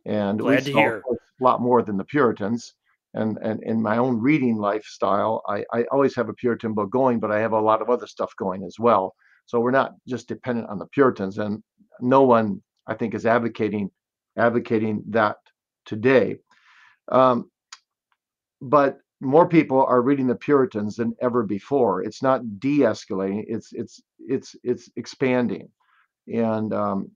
And 0.06 0.40
Glad 0.40 0.66
we 0.66 0.74
hear. 0.74 1.04
a 1.10 1.44
lot 1.44 1.62
more 1.62 1.82
than 1.82 1.98
the 1.98 2.06
Puritans. 2.06 2.76
And, 3.14 3.38
and 3.42 3.62
in 3.64 3.82
my 3.82 3.98
own 3.98 4.20
reading 4.20 4.58
lifestyle, 4.58 5.44
I, 5.48 5.64
I 5.74 5.84
always 5.92 6.16
have 6.16 6.30
a 6.30 6.34
Puritan 6.34 6.74
book 6.74 6.90
going, 6.90 7.20
but 7.20 7.32
I 7.32 7.40
have 7.40 7.52
a 7.52 7.60
lot 7.60 7.82
of 7.82 7.90
other 7.90 8.08
stuff 8.08 8.34
going 8.38 8.64
as 8.64 8.78
well. 8.80 9.14
So 9.46 9.60
we're 9.60 9.72
not 9.72 9.92
just 10.08 10.28
dependent 10.28 10.70
on 10.70 10.80
the 10.80 10.88
Puritans. 10.88 11.38
And 11.38 11.62
no 12.00 12.24
one, 12.24 12.62
I 12.88 12.96
think, 12.96 13.14
is 13.14 13.26
advocating 13.26 13.92
advocating 14.38 15.04
that 15.10 15.38
today. 15.86 16.38
Um, 17.12 17.52
but 18.62 19.00
more 19.22 19.48
people 19.48 19.86
are 19.86 20.02
reading 20.02 20.28
the 20.28 20.36
Puritans 20.36 20.96
than 20.98 21.16
ever 21.22 21.44
before. 21.44 22.04
It's 22.04 22.22
not 22.24 22.60
de-escalating; 22.60 23.46
it's 23.48 23.70
it's 23.74 24.02
it's 24.20 24.56
it's 24.64 24.90
expanding, 24.96 25.70
and 26.34 26.74
um, 26.74 27.12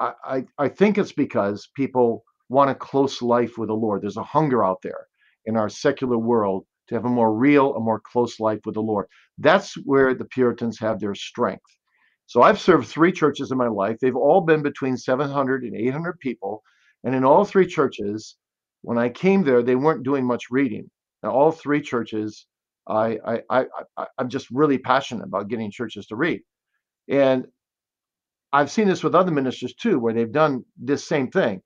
I, 0.00 0.12
I 0.24 0.46
I 0.58 0.68
think 0.68 0.98
it's 0.98 1.12
because 1.12 1.68
people 1.74 2.24
want 2.48 2.70
a 2.70 2.74
close 2.74 3.22
life 3.22 3.58
with 3.58 3.68
the 3.68 3.74
Lord. 3.74 4.02
There's 4.02 4.16
a 4.16 4.22
hunger 4.22 4.64
out 4.64 4.82
there 4.82 5.06
in 5.46 5.56
our 5.56 5.68
secular 5.68 6.18
world 6.18 6.66
to 6.88 6.94
have 6.94 7.04
a 7.04 7.08
more 7.08 7.34
real, 7.34 7.74
a 7.74 7.80
more 7.80 8.00
close 8.00 8.38
life 8.40 8.60
with 8.64 8.74
the 8.74 8.82
Lord. 8.82 9.06
That's 9.38 9.74
where 9.84 10.14
the 10.14 10.24
Puritans 10.26 10.78
have 10.80 11.00
their 11.00 11.14
strength. 11.14 11.75
So 12.26 12.42
I've 12.42 12.60
served 12.60 12.88
three 12.88 13.12
churches 13.12 13.52
in 13.52 13.58
my 13.58 13.68
life. 13.68 13.98
They've 14.00 14.16
all 14.16 14.40
been 14.40 14.62
between 14.62 14.96
700 14.96 15.62
and 15.62 15.76
800 15.76 16.18
people. 16.18 16.62
And 17.04 17.14
in 17.14 17.24
all 17.24 17.44
three 17.44 17.66
churches, 17.66 18.36
when 18.82 18.98
I 18.98 19.08
came 19.08 19.44
there, 19.44 19.62
they 19.62 19.76
weren't 19.76 20.02
doing 20.02 20.24
much 20.24 20.44
reading. 20.50 20.90
Now, 21.22 21.30
all 21.30 21.52
three 21.52 21.80
churches, 21.80 22.46
I, 22.88 23.18
I, 23.24 23.42
I, 23.50 23.66
I, 23.96 24.06
I'm 24.18 24.28
just 24.28 24.50
really 24.50 24.78
passionate 24.78 25.24
about 25.24 25.48
getting 25.48 25.70
churches 25.70 26.06
to 26.08 26.16
read. 26.16 26.42
And 27.08 27.46
I've 28.52 28.70
seen 28.70 28.88
this 28.88 29.04
with 29.04 29.14
other 29.14 29.30
ministers 29.30 29.74
too, 29.74 29.98
where 29.98 30.14
they've 30.14 30.30
done 30.30 30.64
this 30.76 31.06
same 31.06 31.30
thing. 31.30 31.62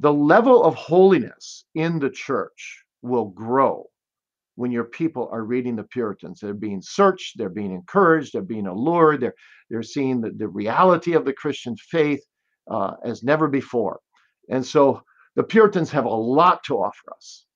The 0.00 0.12
level 0.12 0.64
of 0.64 0.74
holiness 0.74 1.64
in 1.74 1.98
the 2.00 2.10
church 2.10 2.84
will 3.02 3.26
grow 3.26 3.86
when 4.56 4.70
your 4.70 4.84
people 4.84 5.28
are 5.32 5.44
reading 5.44 5.76
the 5.76 5.84
Puritans. 5.84 6.40
They're 6.40 6.54
being 6.54 6.82
searched, 6.82 7.38
they're 7.38 7.48
being 7.48 7.72
encouraged, 7.72 8.32
they're 8.32 8.42
being 8.42 8.66
allured, 8.66 9.20
they're, 9.20 9.34
they're 9.70 9.82
seeing 9.82 10.20
the, 10.20 10.30
the 10.30 10.48
reality 10.48 11.14
of 11.14 11.24
the 11.24 11.32
Christian 11.32 11.76
faith 11.76 12.22
uh, 12.70 12.94
as 13.04 13.22
never 13.22 13.48
before. 13.48 14.00
And 14.50 14.64
so 14.64 15.02
the 15.36 15.42
Puritans 15.42 15.90
have 15.90 16.04
a 16.04 16.08
lot 16.08 16.62
to 16.64 16.76
offer 16.76 17.14
us. 17.14 17.46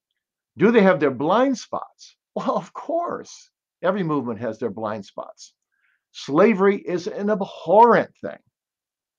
Do 0.57 0.71
they 0.71 0.83
have 0.83 1.01
their 1.01 1.11
blind 1.11 1.59
spots? 1.59 2.17
Well, 2.37 2.59
of 2.59 2.71
course. 2.75 3.51
Every 3.83 4.03
movement 4.03 4.41
has 4.41 4.59
their 4.59 4.69
blind 4.69 5.07
spots. 5.07 5.55
Slavery 6.13 6.77
is 6.77 7.07
an 7.07 7.31
abhorrent 7.31 8.11
thing. 8.23 8.37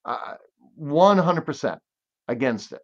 Uh, 0.06 0.36
100% 0.80 1.80
against 2.28 2.74
it. 2.74 2.82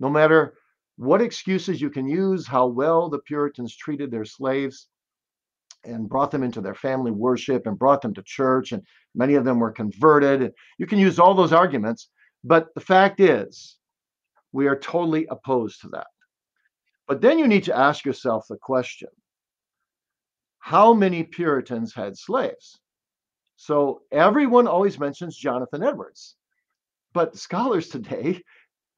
No 0.00 0.10
matter 0.10 0.54
what 0.96 1.20
excuses 1.20 1.80
you 1.80 1.90
can 1.90 2.08
use, 2.08 2.46
how 2.46 2.66
well 2.66 3.08
the 3.08 3.18
Puritans 3.18 3.76
treated 3.76 4.10
their 4.10 4.24
slaves 4.24 4.88
and 5.84 6.08
brought 6.08 6.30
them 6.30 6.42
into 6.42 6.60
their 6.60 6.74
family 6.74 7.10
worship 7.10 7.66
and 7.66 7.78
brought 7.78 8.00
them 8.02 8.14
to 8.14 8.22
church, 8.22 8.72
and 8.72 8.82
many 9.14 9.34
of 9.34 9.44
them 9.44 9.58
were 9.58 9.70
converted. 9.70 10.52
You 10.78 10.86
can 10.86 10.98
use 10.98 11.18
all 11.18 11.34
those 11.34 11.52
arguments, 11.52 12.08
but 12.42 12.74
the 12.74 12.80
fact 12.80 13.20
is, 13.20 13.76
we 14.52 14.66
are 14.66 14.78
totally 14.78 15.26
opposed 15.30 15.82
to 15.82 15.88
that. 15.88 16.06
But 17.06 17.20
then 17.20 17.38
you 17.38 17.46
need 17.46 17.64
to 17.64 17.76
ask 17.76 18.04
yourself 18.04 18.46
the 18.48 18.56
question 18.56 19.08
how 20.58 20.92
many 20.92 21.22
Puritans 21.22 21.94
had 21.94 22.18
slaves? 22.18 22.80
So 23.56 24.02
everyone 24.10 24.66
always 24.66 24.98
mentions 24.98 25.36
Jonathan 25.36 25.82
Edwards, 25.82 26.36
but 27.12 27.36
scholars 27.36 27.88
today 27.90 28.42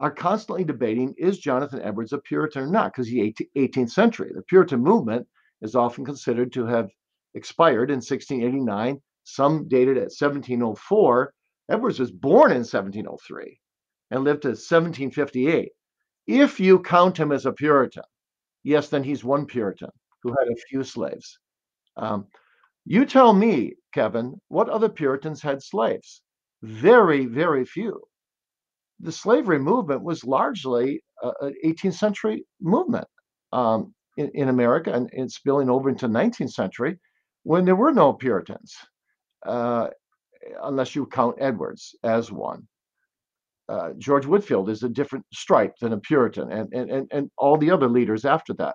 are 0.00 0.10
constantly 0.10 0.64
debating 0.64 1.14
is 1.18 1.38
Jonathan 1.38 1.82
Edwards 1.82 2.12
a 2.12 2.18
Puritan 2.18 2.62
or 2.62 2.66
not? 2.66 2.92
Because 2.92 3.08
the 3.08 3.34
18th 3.56 3.90
century, 3.90 4.30
the 4.34 4.42
Puritan 4.42 4.80
movement 4.80 5.26
is 5.60 5.74
often 5.74 6.04
considered 6.04 6.52
to 6.52 6.66
have 6.66 6.88
expired 7.34 7.90
in 7.90 7.96
1689, 7.96 9.00
some 9.24 9.66
dated 9.68 9.96
at 9.96 10.12
1704. 10.14 11.34
Edwards 11.70 11.98
was 11.98 12.12
born 12.12 12.52
in 12.52 12.58
1703 12.58 13.58
and 14.10 14.24
lived 14.24 14.42
to 14.42 14.48
1758. 14.48 15.72
If 16.26 16.60
you 16.60 16.80
count 16.80 17.18
him 17.18 17.32
as 17.32 17.46
a 17.46 17.52
Puritan, 17.52 18.04
yes, 18.62 18.88
then 18.88 19.02
he's 19.02 19.24
one 19.24 19.46
Puritan 19.46 19.90
who 20.22 20.34
had 20.38 20.48
a 20.48 20.60
few 20.68 20.84
slaves. 20.84 21.38
Um, 21.96 22.26
you 22.84 23.04
tell 23.04 23.32
me, 23.32 23.74
Kevin, 23.92 24.40
what 24.48 24.68
other 24.68 24.88
Puritans 24.88 25.42
had 25.42 25.62
slaves? 25.62 26.22
Very, 26.62 27.26
very 27.26 27.64
few 27.64 28.02
the 29.00 29.12
slavery 29.12 29.58
movement 29.58 30.02
was 30.02 30.24
largely 30.24 31.02
an 31.22 31.54
18th 31.64 31.94
century 31.94 32.44
movement 32.60 33.06
um, 33.52 33.94
in, 34.16 34.30
in, 34.34 34.48
America, 34.48 34.92
and 34.92 35.08
it's 35.12 35.36
spilling 35.36 35.70
over 35.70 35.88
into 35.88 36.08
19th 36.08 36.52
century 36.52 36.98
when 37.44 37.64
there 37.64 37.76
were 37.76 37.92
no 37.92 38.12
Puritans, 38.12 38.74
uh, 39.46 39.88
unless 40.64 40.94
you 40.94 41.06
count 41.06 41.36
Edwards 41.40 41.94
as 42.04 42.30
one. 42.32 42.66
Uh, 43.68 43.90
George 43.98 44.26
Whitefield 44.26 44.70
is 44.70 44.82
a 44.82 44.88
different 44.88 45.26
stripe 45.32 45.74
than 45.80 45.92
a 45.92 46.00
Puritan, 46.00 46.50
and, 46.50 46.72
and, 46.72 46.90
and, 46.90 47.08
and 47.12 47.30
all 47.36 47.56
the 47.56 47.70
other 47.70 47.88
leaders 47.88 48.24
after 48.24 48.54
that. 48.54 48.74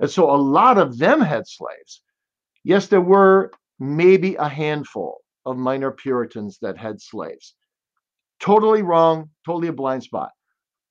And 0.00 0.10
so 0.10 0.30
a 0.30 0.36
lot 0.36 0.78
of 0.78 0.98
them 0.98 1.20
had 1.20 1.46
slaves. 1.46 2.02
Yes, 2.64 2.88
there 2.88 3.00
were 3.00 3.52
maybe 3.78 4.36
a 4.36 4.48
handful 4.48 5.18
of 5.44 5.58
minor 5.58 5.90
Puritans 5.90 6.58
that 6.62 6.78
had 6.78 7.00
slaves 7.00 7.54
totally 8.42 8.82
wrong, 8.82 9.30
totally 9.46 9.68
a 9.68 9.72
blind 9.72 10.02
spot. 10.02 10.32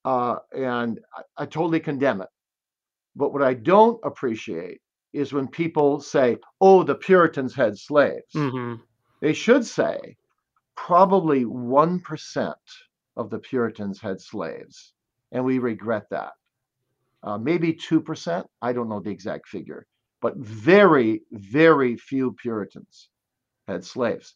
Uh, 0.03 0.37
and 0.57 0.99
I, 1.15 1.43
I 1.43 1.45
totally 1.45 1.79
condemn 1.79 2.21
it. 2.21 2.29
But 3.15 3.33
what 3.33 3.43
I 3.43 3.53
don't 3.53 3.99
appreciate 4.03 4.79
is 5.13 5.33
when 5.33 5.47
people 5.47 5.99
say, 5.99 6.37
oh, 6.61 6.83
the 6.83 6.95
Puritans 6.95 7.53
had 7.53 7.77
slaves. 7.77 8.33
Mm-hmm. 8.33 8.81
They 9.21 9.33
should 9.33 9.65
say, 9.65 10.15
probably 10.75 11.43
1% 11.45 12.53
of 13.17 13.29
the 13.29 13.39
Puritans 13.39 13.99
had 13.99 14.19
slaves. 14.19 14.93
And 15.33 15.43
we 15.43 15.59
regret 15.59 16.05
that. 16.09 16.31
Uh, 17.23 17.37
maybe 17.37 17.73
2%. 17.73 18.45
I 18.61 18.73
don't 18.73 18.89
know 18.89 19.01
the 19.01 19.11
exact 19.11 19.47
figure. 19.47 19.85
But 20.21 20.37
very, 20.37 21.23
very 21.31 21.97
few 21.97 22.33
Puritans 22.33 23.09
had 23.67 23.83
slaves. 23.83 24.35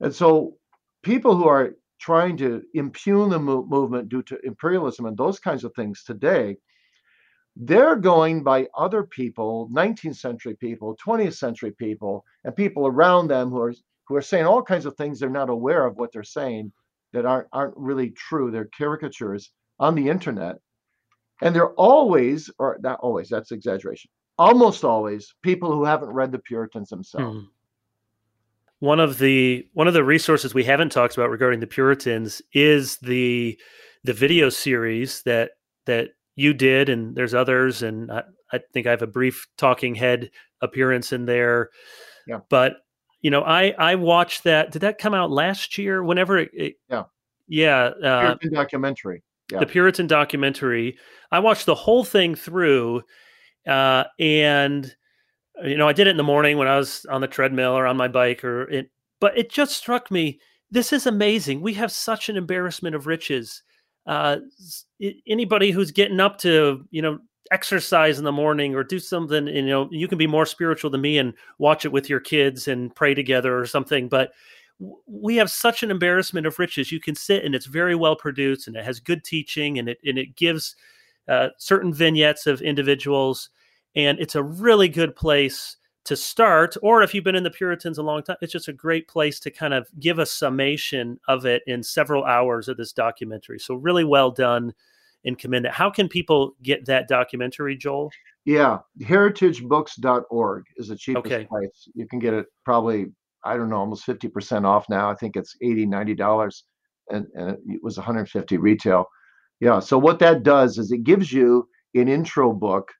And 0.00 0.14
so 0.14 0.56
people 1.02 1.34
who 1.34 1.48
are 1.48 1.74
trying 2.02 2.36
to 2.36 2.62
impugn 2.74 3.30
the 3.30 3.38
mo- 3.38 3.64
movement 3.64 4.08
due 4.08 4.22
to 4.24 4.38
imperialism 4.44 5.06
and 5.06 5.16
those 5.16 5.38
kinds 5.38 5.62
of 5.62 5.72
things 5.74 6.02
today, 6.02 6.56
they're 7.54 7.96
going 7.96 8.42
by 8.42 8.66
other 8.76 9.04
people, 9.04 9.70
19th 9.72 10.16
century 10.16 10.56
people, 10.56 10.96
20th 10.96 11.36
century 11.36 11.70
people, 11.70 12.24
and 12.44 12.56
people 12.56 12.86
around 12.86 13.28
them 13.28 13.50
who 13.50 13.60
are 13.60 13.74
who 14.08 14.16
are 14.16 14.22
saying 14.22 14.44
all 14.44 14.62
kinds 14.62 14.84
of 14.84 14.96
things 14.96 15.20
they're 15.20 15.30
not 15.30 15.48
aware 15.48 15.86
of 15.86 15.96
what 15.96 16.10
they're 16.12 16.24
saying 16.24 16.72
that 17.12 17.24
aren't 17.24 17.46
aren't 17.52 17.76
really 17.76 18.10
true. 18.10 18.50
They're 18.50 18.70
caricatures 18.76 19.52
on 19.78 19.94
the 19.94 20.08
internet. 20.08 20.56
And 21.40 21.54
they're 21.54 21.74
always, 21.74 22.50
or 22.58 22.78
not 22.82 23.00
always, 23.00 23.28
that's 23.28 23.52
exaggeration, 23.52 24.10
almost 24.38 24.84
always 24.84 25.34
people 25.42 25.72
who 25.72 25.84
haven't 25.84 26.10
read 26.10 26.32
the 26.32 26.38
Puritans 26.38 26.88
themselves. 26.88 27.36
Hmm 27.36 27.46
one 28.82 28.98
of 28.98 29.18
the 29.18 29.64
one 29.74 29.86
of 29.86 29.94
the 29.94 30.02
resources 30.02 30.54
we 30.54 30.64
haven't 30.64 30.90
talked 30.90 31.16
about 31.16 31.30
regarding 31.30 31.60
the 31.60 31.68
Puritans 31.68 32.42
is 32.52 32.96
the 32.96 33.56
the 34.02 34.12
video 34.12 34.48
series 34.48 35.22
that 35.22 35.52
that 35.86 36.08
you 36.34 36.52
did, 36.52 36.88
and 36.88 37.14
there's 37.14 37.32
others, 37.32 37.82
and 37.82 38.10
I, 38.10 38.24
I 38.52 38.58
think 38.72 38.88
I 38.88 38.90
have 38.90 39.02
a 39.02 39.06
brief 39.06 39.46
talking 39.56 39.94
head 39.94 40.32
appearance 40.60 41.12
in 41.12 41.26
there. 41.26 41.70
Yeah. 42.26 42.40
But 42.50 42.78
you 43.20 43.30
know, 43.30 43.42
I 43.42 43.72
I 43.78 43.94
watched 43.94 44.42
that. 44.44 44.72
Did 44.72 44.82
that 44.82 44.98
come 44.98 45.14
out 45.14 45.30
last 45.30 45.78
year? 45.78 46.02
Whenever 46.02 46.38
it, 46.38 46.50
it 46.52 46.74
yeah 46.90 47.04
yeah 47.46 47.84
uh, 48.02 48.34
Puritan 48.34 48.52
documentary. 48.52 49.22
Yeah. 49.52 49.60
The 49.60 49.66
Puritan 49.66 50.08
documentary. 50.08 50.98
I 51.30 51.38
watched 51.38 51.66
the 51.66 51.76
whole 51.76 52.02
thing 52.02 52.34
through, 52.34 53.02
uh, 53.64 54.04
and 54.18 54.92
you 55.64 55.76
know, 55.76 55.88
I 55.88 55.92
did 55.92 56.06
it 56.06 56.10
in 56.10 56.16
the 56.16 56.22
morning 56.22 56.58
when 56.58 56.68
I 56.68 56.76
was 56.76 57.06
on 57.10 57.20
the 57.20 57.28
treadmill 57.28 57.72
or 57.72 57.86
on 57.86 57.96
my 57.96 58.08
bike 58.08 58.44
or 58.44 58.68
it, 58.70 58.90
but 59.20 59.36
it 59.36 59.50
just 59.50 59.76
struck 59.76 60.10
me 60.10 60.40
this 60.72 60.92
is 60.92 61.06
amazing. 61.06 61.60
We 61.60 61.74
have 61.74 61.92
such 61.92 62.30
an 62.30 62.36
embarrassment 62.36 62.96
of 62.96 63.06
riches. 63.06 63.62
Uh, 64.06 64.38
anybody 65.28 65.70
who's 65.70 65.92
getting 65.92 66.18
up 66.18 66.38
to, 66.38 66.84
you 66.90 67.02
know, 67.02 67.18
exercise 67.50 68.18
in 68.18 68.24
the 68.24 68.32
morning 68.32 68.74
or 68.74 68.82
do 68.82 68.98
something, 68.98 69.46
you 69.46 69.66
know, 69.66 69.86
you 69.92 70.08
can 70.08 70.16
be 70.16 70.26
more 70.26 70.46
spiritual 70.46 70.90
than 70.90 71.02
me 71.02 71.18
and 71.18 71.34
watch 71.58 71.84
it 71.84 71.92
with 71.92 72.08
your 72.08 72.20
kids 72.20 72.66
and 72.66 72.94
pray 72.94 73.12
together 73.12 73.56
or 73.56 73.66
something. 73.66 74.08
But 74.08 74.32
we 75.06 75.36
have 75.36 75.50
such 75.50 75.82
an 75.82 75.90
embarrassment 75.90 76.46
of 76.46 76.58
riches. 76.58 76.90
You 76.90 77.00
can 77.00 77.14
sit 77.14 77.44
and 77.44 77.54
it's 77.54 77.66
very 77.66 77.94
well 77.94 78.16
produced 78.16 78.66
and 78.66 78.74
it 78.74 78.84
has 78.84 78.98
good 78.98 79.24
teaching 79.24 79.78
and 79.78 79.90
it 79.90 79.98
and 80.04 80.18
it 80.18 80.34
gives 80.36 80.74
uh, 81.28 81.48
certain 81.58 81.92
vignettes 81.92 82.46
of 82.46 82.62
individuals 82.62 83.50
and 83.94 84.18
it's 84.18 84.34
a 84.34 84.42
really 84.42 84.88
good 84.88 85.14
place 85.14 85.76
to 86.04 86.16
start 86.16 86.76
or 86.82 87.02
if 87.02 87.14
you've 87.14 87.24
been 87.24 87.36
in 87.36 87.44
the 87.44 87.50
puritans 87.50 87.98
a 87.98 88.02
long 88.02 88.22
time 88.22 88.36
it's 88.40 88.52
just 88.52 88.68
a 88.68 88.72
great 88.72 89.06
place 89.06 89.38
to 89.38 89.50
kind 89.50 89.72
of 89.72 89.86
give 90.00 90.18
a 90.18 90.26
summation 90.26 91.18
of 91.28 91.46
it 91.46 91.62
in 91.66 91.82
several 91.82 92.24
hours 92.24 92.68
of 92.68 92.76
this 92.76 92.92
documentary. 92.92 93.58
So 93.58 93.74
really 93.74 94.04
well 94.04 94.30
done 94.30 94.74
and 95.24 95.38
commend 95.38 95.66
it 95.66 95.72
how 95.72 95.90
can 95.90 96.08
people 96.08 96.56
get 96.62 96.84
that 96.86 97.08
documentary 97.08 97.76
joel? 97.76 98.10
Yeah 98.44 98.78
heritagebooks.org 99.00 100.64
is 100.76 100.88
the 100.88 100.96
cheapest 100.96 101.26
okay. 101.26 101.44
place. 101.44 101.88
You 101.94 102.06
can 102.08 102.18
get 102.18 102.34
it 102.34 102.46
probably 102.64 103.06
i 103.44 103.56
don't 103.56 103.70
know 103.70 103.76
almost 103.76 104.06
50% 104.06 104.64
off 104.64 104.86
now. 104.88 105.08
I 105.08 105.14
think 105.14 105.36
it's 105.36 105.56
80 105.62 105.86
90 105.86 106.14
dollars 106.14 106.64
and, 107.10 107.26
and 107.34 107.56
it 107.66 107.80
was 107.82 107.96
150 107.96 108.56
retail. 108.56 109.06
Yeah 109.60 109.78
so 109.78 109.98
what 109.98 110.18
that 110.18 110.42
does 110.42 110.78
is 110.78 110.90
it 110.90 111.04
gives 111.04 111.32
you 111.32 111.68
an 111.94 112.08
intro 112.08 112.52
book 112.52 112.90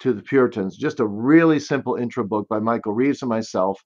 to 0.00 0.12
the 0.12 0.22
Puritans, 0.22 0.76
just 0.76 1.00
a 1.00 1.06
really 1.06 1.60
simple 1.60 1.96
intro 1.96 2.24
book 2.24 2.48
by 2.48 2.58
Michael 2.58 2.94
Reeves 2.94 3.22
and 3.22 3.28
myself, 3.28 3.80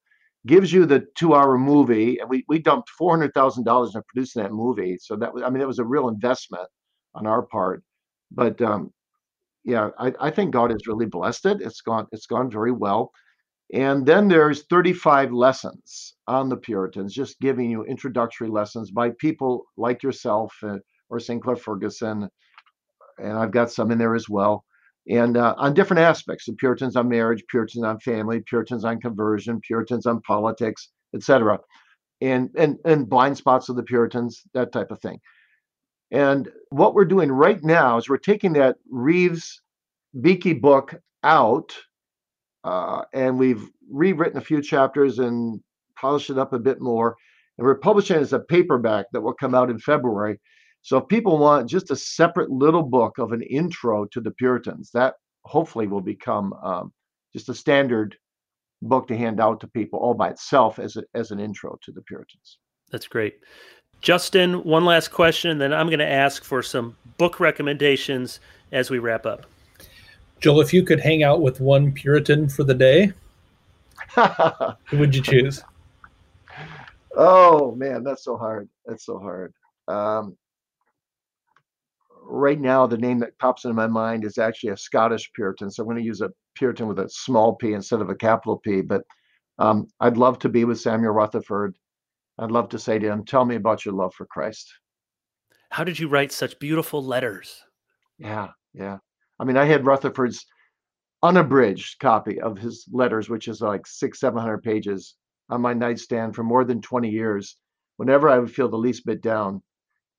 gives 0.46 0.72
you 0.72 0.86
the 0.86 1.06
two-hour 1.16 1.58
movie, 1.58 2.18
and 2.18 2.28
we 2.28 2.44
we 2.48 2.58
dumped 2.58 2.90
four 2.90 3.10
hundred 3.10 3.34
thousand 3.34 3.64
dollars 3.64 3.94
into 3.94 4.04
producing 4.12 4.42
that 4.42 4.52
movie. 4.52 4.98
So 5.00 5.16
that 5.16 5.32
was, 5.34 5.42
I 5.42 5.50
mean, 5.50 5.62
it 5.62 5.66
was 5.66 5.78
a 5.78 5.84
real 5.84 6.08
investment 6.08 6.68
on 7.14 7.26
our 7.26 7.42
part. 7.42 7.82
But 8.30 8.60
um, 8.62 8.92
yeah, 9.64 9.90
I, 9.98 10.12
I 10.20 10.30
think 10.30 10.52
God 10.52 10.70
has 10.70 10.86
really 10.86 11.06
blessed 11.06 11.46
it. 11.46 11.60
It's 11.60 11.80
gone 11.80 12.06
it's 12.12 12.26
gone 12.26 12.50
very 12.50 12.72
well. 12.72 13.12
And 13.72 14.06
then 14.06 14.28
there's 14.28 14.66
35 14.66 15.32
lessons 15.32 16.14
on 16.28 16.48
the 16.48 16.56
Puritans, 16.56 17.14
just 17.14 17.40
giving 17.40 17.70
you 17.70 17.84
introductory 17.84 18.48
lessons 18.48 18.90
by 18.90 19.10
people 19.18 19.64
like 19.76 20.02
yourself 20.02 20.54
uh, 20.62 20.78
or 21.08 21.18
Sinclair 21.18 21.56
Ferguson. 21.56 22.28
And 23.18 23.32
I've 23.32 23.52
got 23.52 23.72
some 23.72 23.90
in 23.90 23.98
there 23.98 24.14
as 24.14 24.28
well 24.28 24.64
and 25.08 25.36
uh, 25.36 25.54
on 25.58 25.74
different 25.74 26.00
aspects 26.00 26.46
the 26.46 26.52
puritans 26.54 26.96
on 26.96 27.08
marriage 27.08 27.44
puritans 27.48 27.84
on 27.84 27.98
family 28.00 28.40
puritans 28.46 28.84
on 28.84 29.00
conversion 29.00 29.60
puritans 29.60 30.06
on 30.06 30.20
politics 30.22 30.90
etc 31.14 31.58
and, 32.20 32.50
and 32.56 32.78
and 32.84 33.08
blind 33.08 33.36
spots 33.36 33.68
of 33.68 33.76
the 33.76 33.82
puritans 33.82 34.42
that 34.54 34.72
type 34.72 34.90
of 34.90 35.00
thing 35.00 35.18
and 36.10 36.48
what 36.70 36.94
we're 36.94 37.04
doing 37.04 37.30
right 37.30 37.62
now 37.62 37.96
is 37.96 38.08
we're 38.08 38.16
taking 38.18 38.52
that 38.52 38.76
reeves 38.90 39.60
Beeke 40.20 40.60
book 40.60 40.94
out 41.24 41.74
uh, 42.62 43.02
and 43.12 43.38
we've 43.38 43.68
rewritten 43.90 44.38
a 44.38 44.44
few 44.44 44.62
chapters 44.62 45.18
and 45.18 45.60
polished 45.98 46.30
it 46.30 46.38
up 46.38 46.52
a 46.52 46.58
bit 46.58 46.80
more. 46.80 47.16
And 47.58 47.66
we're 47.66 47.74
publishing 47.76 48.16
it 48.16 48.20
as 48.20 48.32
a 48.32 48.38
paperback 48.38 49.06
that 49.12 49.20
will 49.20 49.34
come 49.34 49.54
out 49.54 49.70
in 49.70 49.78
February. 49.78 50.40
So 50.84 50.98
if 50.98 51.08
people 51.08 51.38
want 51.38 51.66
just 51.66 51.90
a 51.90 51.96
separate 51.96 52.50
little 52.50 52.82
book 52.82 53.16
of 53.16 53.32
an 53.32 53.40
intro 53.40 54.04
to 54.04 54.20
the 54.20 54.32
Puritans, 54.32 54.90
that 54.92 55.14
hopefully 55.46 55.86
will 55.86 56.02
become 56.02 56.52
um, 56.62 56.92
just 57.32 57.48
a 57.48 57.54
standard 57.54 58.14
book 58.82 59.08
to 59.08 59.16
hand 59.16 59.40
out 59.40 59.60
to 59.60 59.66
people 59.66 59.98
all 59.98 60.12
by 60.12 60.28
itself 60.28 60.78
as, 60.78 60.96
a, 60.96 61.04
as 61.14 61.30
an 61.30 61.40
intro 61.40 61.78
to 61.82 61.90
the 61.90 62.02
Puritans. 62.02 62.58
That's 62.92 63.08
great. 63.08 63.40
Justin, 64.02 64.62
one 64.62 64.84
last 64.84 65.08
question, 65.08 65.56
then 65.56 65.72
I'm 65.72 65.86
going 65.86 66.00
to 66.00 66.06
ask 66.06 66.44
for 66.44 66.62
some 66.62 66.98
book 67.16 67.40
recommendations 67.40 68.38
as 68.70 68.90
we 68.90 68.98
wrap 68.98 69.24
up. 69.24 69.46
Joel, 70.40 70.60
if 70.60 70.74
you 70.74 70.82
could 70.82 71.00
hang 71.00 71.22
out 71.22 71.40
with 71.40 71.62
one 71.62 71.92
Puritan 71.92 72.46
for 72.46 72.62
the 72.62 72.74
day, 72.74 73.10
who 74.14 74.98
would 74.98 75.14
you 75.14 75.22
choose? 75.22 75.62
Oh 77.16 77.74
man, 77.74 78.04
that's 78.04 78.22
so 78.22 78.36
hard. 78.36 78.68
That's 78.84 79.06
so 79.06 79.18
hard. 79.18 79.54
Um, 79.88 80.36
right 82.34 82.60
now, 82.60 82.86
the 82.86 82.98
name 82.98 83.18
that 83.20 83.38
pops 83.38 83.64
into 83.64 83.74
my 83.74 83.86
mind 83.86 84.24
is 84.24 84.38
actually 84.38 84.70
a 84.70 84.76
Scottish 84.76 85.30
Puritan. 85.34 85.70
So 85.70 85.82
I'm 85.82 85.88
going 85.88 85.98
to 85.98 86.04
use 86.04 86.20
a 86.20 86.30
Puritan 86.54 86.86
with 86.86 86.98
a 86.98 87.08
small 87.08 87.54
p 87.56 87.72
instead 87.72 88.00
of 88.00 88.10
a 88.10 88.14
capital 88.14 88.58
P. 88.58 88.80
But 88.80 89.02
um, 89.58 89.86
I'd 90.00 90.16
love 90.16 90.38
to 90.40 90.48
be 90.48 90.64
with 90.64 90.80
Samuel 90.80 91.12
Rutherford. 91.12 91.76
I'd 92.38 92.50
love 92.50 92.68
to 92.70 92.78
say 92.78 92.98
to 92.98 93.06
him, 93.06 93.24
"Tell 93.24 93.44
me 93.44 93.56
about 93.56 93.84
your 93.84 93.94
love 93.94 94.14
for 94.14 94.26
Christ." 94.26 94.72
How 95.70 95.84
did 95.84 95.98
you 95.98 96.08
write 96.08 96.32
such 96.32 96.58
beautiful 96.58 97.02
letters? 97.02 97.62
Yeah, 98.18 98.48
yeah. 98.72 98.98
I 99.38 99.44
mean, 99.44 99.56
I 99.56 99.64
had 99.64 99.86
Rutherford's 99.86 100.46
unabridged 101.22 101.98
copy 102.00 102.40
of 102.40 102.58
his 102.58 102.86
letters, 102.92 103.28
which 103.28 103.48
is 103.48 103.60
like 103.60 103.86
six, 103.86 104.20
seven 104.20 104.40
hundred 104.40 104.62
pages, 104.62 105.16
on 105.50 105.60
my 105.60 105.74
nightstand 105.74 106.34
for 106.34 106.42
more 106.42 106.64
than 106.64 106.80
twenty 106.80 107.10
years. 107.10 107.56
Whenever 107.96 108.28
I 108.28 108.38
would 108.38 108.52
feel 108.52 108.68
the 108.68 108.76
least 108.76 109.06
bit 109.06 109.22
down, 109.22 109.62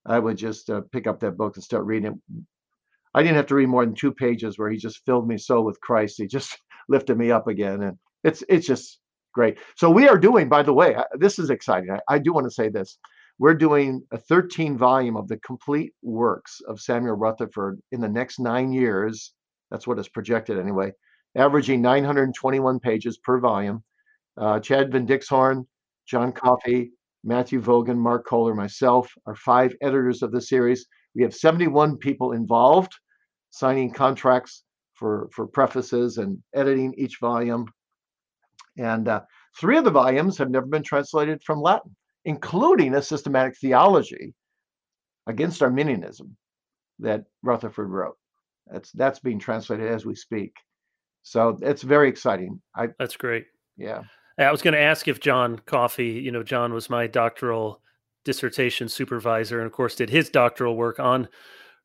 I 0.06 0.20
would 0.20 0.38
just 0.38 0.70
uh, 0.70 0.82
pick 0.91 1.08
up 1.08 1.20
that 1.22 1.38
book 1.38 1.56
and 1.56 1.64
start 1.64 1.86
reading 1.86 2.12
it. 2.12 2.43
I 3.14 3.24
didn't 3.24 3.38
have 3.38 3.47
to 3.47 3.56
read 3.56 3.70
more 3.70 3.86
than 3.86 3.95
two 3.95 4.12
pages 4.12 4.60
where 4.60 4.70
he 4.70 4.78
just 4.78 5.06
filled 5.06 5.28
me 5.28 5.38
so 5.38 5.62
with 5.62 5.80
Christ. 5.82 6.16
He 6.18 6.28
just 6.28 6.58
lifted 6.89 7.18
me 7.18 7.32
up 7.32 7.47
again, 7.47 7.84
and 7.84 7.97
it's 8.24 8.43
it's 8.49 8.68
just 8.68 8.99
great. 9.34 9.58
So 9.76 9.89
we 9.89 10.08
are 10.08 10.18
doing, 10.18 10.49
by 10.49 10.64
the 10.64 10.74
way, 10.74 10.95
this 11.18 11.39
is 11.39 11.49
exciting. 11.49 11.91
I, 11.91 11.99
I 12.16 12.20
do 12.20 12.34
want 12.34 12.45
to 12.45 12.51
say 12.51 12.70
this. 12.70 12.97
We're 13.38 13.53
doing 13.53 14.01
a 14.12 14.18
13 14.18 14.78
volume 14.78 15.18
of 15.18 15.28
the 15.28 15.38
complete 15.38 15.91
works 16.01 16.62
of 16.68 16.80
Samuel 16.80 17.16
Rutherford 17.16 17.82
in 17.91 17.99
the 17.99 18.08
next 18.08 18.39
nine 18.39 18.72
years. 18.72 19.34
That's 19.72 19.86
what 19.86 19.99
is 19.99 20.08
projected 20.08 20.58
anyway, 20.58 20.93
averaging 21.36 21.82
921 21.82 22.80
pages 22.80 23.18
per 23.18 23.39
volume. 23.39 23.84
Uh, 24.38 24.60
Chad 24.60 24.91
Van 24.91 25.06
Dixhoorn, 25.06 25.66
John 26.06 26.32
Coffey, 26.32 26.91
Matthew 27.26 27.59
Vogan, 27.59 27.97
Mark 27.97 28.26
Kohler, 28.26 28.53
myself 28.53 29.11
are 29.26 29.36
five 29.36 29.76
editors 29.82 30.21
of 30.21 30.32
the 30.32 30.39
series. 30.39 30.86
We 31.15 31.23
have 31.23 31.34
71 31.34 31.97
people 31.97 32.34
involved, 32.34 32.93
signing 33.49 33.91
contracts 33.91 34.63
for, 34.93 35.28
for 35.34 35.47
prefaces 35.47 36.19
and 36.19 36.38
editing 36.53 36.93
each 36.97 37.17
volume. 37.19 37.65
And 38.78 39.07
uh, 39.07 39.21
three 39.59 39.78
of 39.78 39.86
the 39.86 39.91
volumes 39.91 40.38
have 40.38 40.51
never 40.51 40.67
been 40.67 40.84
translated 40.84 41.41
from 41.43 41.61
Latin, 41.61 41.95
including 42.26 42.93
a 42.93 43.01
systematic 43.01 43.57
theology 43.57 44.36
against 45.26 45.63
Arminianism 45.63 46.38
that 46.99 47.23
Rutherford 47.41 47.89
wrote. 47.89 48.17
That's 48.67 48.91
that's 48.91 49.19
being 49.19 49.39
translated 49.39 49.88
as 49.88 50.05
we 50.05 50.15
speak. 50.15 50.53
So 51.23 51.57
it's 51.61 51.82
very 51.82 52.09
exciting. 52.09 52.61
I, 52.76 52.89
that's 52.99 53.17
great. 53.17 53.45
Yeah. 53.78 54.03
I 54.38 54.52
was 54.52 54.62
going 54.62 54.74
to 54.74 54.82
ask 54.82 55.08
if 55.08 55.20
John 55.20 55.60
Coffey, 55.66 56.10
you 56.10 56.32
know, 56.32 56.44
John 56.44 56.74
was 56.74 56.90
my 56.90 57.08
doctoral 57.08 57.82
dissertation 58.26 58.90
supervisor, 58.90 59.60
and 59.60 59.66
of 59.66 59.72
course 59.72 59.96
did 59.96 60.10
his 60.10 60.30
doctoral 60.30 60.76
work 60.76 61.00
on 61.00 61.30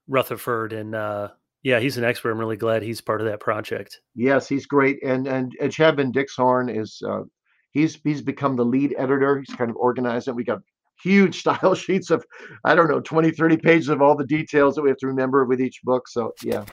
Rutherford. 0.08 0.72
And 0.72 0.94
uh, 0.94 1.28
yeah, 1.62 1.78
he's 1.78 1.96
an 1.96 2.04
expert. 2.04 2.32
I'm 2.32 2.38
really 2.38 2.56
glad 2.56 2.82
he's 2.82 3.00
part 3.00 3.20
of 3.20 3.28
that 3.28 3.40
project. 3.40 4.00
Yes, 4.16 4.48
he's 4.48 4.66
great. 4.66 5.00
And 5.04 5.28
and, 5.28 5.52
and 5.60 5.72
Chad 5.72 5.96
Van 5.96 6.12
Dixhoorn 6.12 6.76
is 6.76 7.00
uh, 7.06 7.22
he's 7.70 8.00
he's 8.02 8.22
become 8.22 8.56
the 8.56 8.64
lead 8.64 8.94
editor. 8.98 9.38
He's 9.38 9.54
kind 9.54 9.70
of 9.70 9.76
organized 9.76 10.26
it. 10.26 10.34
We 10.34 10.42
got 10.42 10.60
huge 11.00 11.38
style 11.40 11.76
sheets 11.76 12.10
of 12.10 12.24
I 12.64 12.74
don't 12.74 12.88
know 12.88 13.00
20, 13.00 13.30
30 13.30 13.56
pages 13.58 13.88
of 13.90 14.02
all 14.02 14.16
the 14.16 14.26
details 14.26 14.74
that 14.74 14.82
we 14.82 14.88
have 14.88 14.98
to 14.98 15.06
remember 15.06 15.44
with 15.44 15.60
each 15.60 15.80
book. 15.84 16.08
So 16.08 16.32
yeah. 16.42 16.64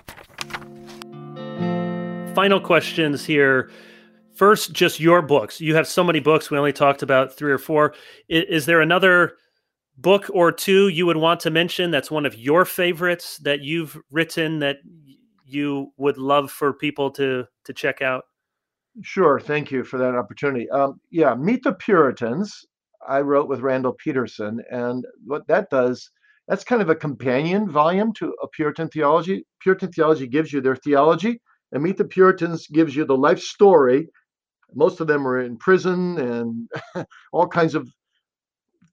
Final 2.33 2.59
questions 2.59 3.25
here 3.25 3.69
first 4.37 4.73
just 4.73 4.99
your 4.99 5.21
books. 5.21 5.59
You 5.59 5.75
have 5.75 5.87
so 5.87 6.03
many 6.03 6.19
books 6.19 6.49
we 6.49 6.57
only 6.57 6.73
talked 6.73 7.01
about 7.01 7.33
three 7.33 7.51
or 7.51 7.57
four. 7.57 7.93
Is, 8.29 8.43
is, 8.49 8.65
there 8.65 8.81
another 8.81 9.33
book 9.97 10.29
or 10.33 10.51
two 10.51 10.89
you 10.89 11.05
would 11.05 11.17
want 11.17 11.39
to 11.41 11.49
mention 11.49 11.91
that's 11.91 12.11
one 12.11 12.25
of 12.25 12.37
your 12.37 12.63
favorites 12.65 13.37
that 13.39 13.61
you've 13.61 13.97
written 14.11 14.59
that 14.59 14.77
you 15.45 15.91
would 15.97 16.17
love 16.17 16.51
for 16.51 16.73
people 16.73 17.11
to 17.11 17.45
to 17.65 17.73
check 17.73 18.01
out? 18.01 18.25
Sure 19.01 19.39
thank 19.39 19.71
you 19.71 19.83
for 19.83 19.97
that 19.97 20.15
opportunity. 20.15 20.69
Um, 20.69 20.99
yeah 21.11 21.35
meet 21.35 21.63
the 21.63 21.73
puritans 21.73 22.65
i 23.07 23.19
wrote 23.19 23.47
with 23.47 23.59
randall 23.59 23.95
pederson 24.03 24.57
and 24.71 25.05
what 25.23 25.47
that 25.47 25.69
does 25.69 26.09
that's 26.47 26.63
kind 26.63 26.81
of 26.81 26.89
a 26.89 26.95
companion 26.95 27.69
volume 27.69 28.13
to 28.13 28.33
a 28.41 28.47
puritan 28.47 28.87
theology. 28.87 29.45
Puritan 29.59 29.91
theology 29.91 30.27
gives 30.27 30.53
you 30.53 30.61
their 30.61 30.77
theology 30.77 31.41
and 31.71 31.83
meet 31.83 31.97
the 31.97 32.05
puritans 32.05 32.67
gives 32.67 32.95
you 32.95 33.05
the 33.05 33.17
life 33.17 33.39
story 33.39 34.07
most 34.75 34.99
of 34.99 35.07
them 35.07 35.23
were 35.23 35.41
in 35.41 35.57
prison 35.57 36.17
and 36.19 36.69
all 37.31 37.47
kinds 37.47 37.75
of 37.75 37.87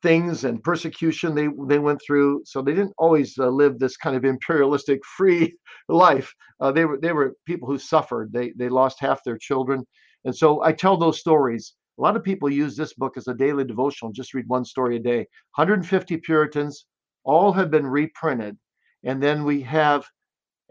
things 0.05 0.45
and 0.45 0.63
persecution 0.63 1.35
they 1.35 1.49
they 1.67 1.79
went 1.79 2.01
through. 2.07 2.43
So 2.45 2.63
they 2.63 2.75
didn't 2.75 2.95
always 2.99 3.37
uh, 3.39 3.49
live 3.49 3.79
this 3.79 3.97
kind 3.97 4.15
of 4.15 4.25
imperialistic 4.25 5.01
free 5.17 5.57
life. 5.89 6.33
Uh, 6.61 6.71
they 6.71 6.85
were 6.85 6.99
they 7.01 7.13
were 7.13 7.35
people 7.47 7.67
who 7.67 7.79
suffered. 7.79 8.33
They 8.33 8.53
they 8.57 8.69
lost 8.69 9.01
half 9.01 9.25
their 9.25 9.39
children, 9.39 9.85
and 10.25 10.37
so 10.37 10.63
I 10.63 10.73
tell 10.73 10.97
those 10.97 11.19
stories. 11.19 11.75
A 11.99 12.03
lot 12.03 12.17
of 12.17 12.25
people 12.25 12.51
use 12.51 12.77
this 12.77 12.95
book 12.95 13.17
as 13.17 13.29
a 13.29 13.35
daily 13.35 13.65
devotional. 13.65 14.13
Just 14.13 14.35
read 14.35 14.49
one 14.49 14.65
story 14.65 14.97
a 14.97 15.01
day. 15.01 15.19
150 15.55 16.17
Puritans, 16.19 16.87
all 17.25 17.53
have 17.53 17.71
been 17.71 17.87
reprinted, 17.87 18.59
and 19.05 19.23
then 19.23 19.45
we 19.45 19.63
have 19.63 20.05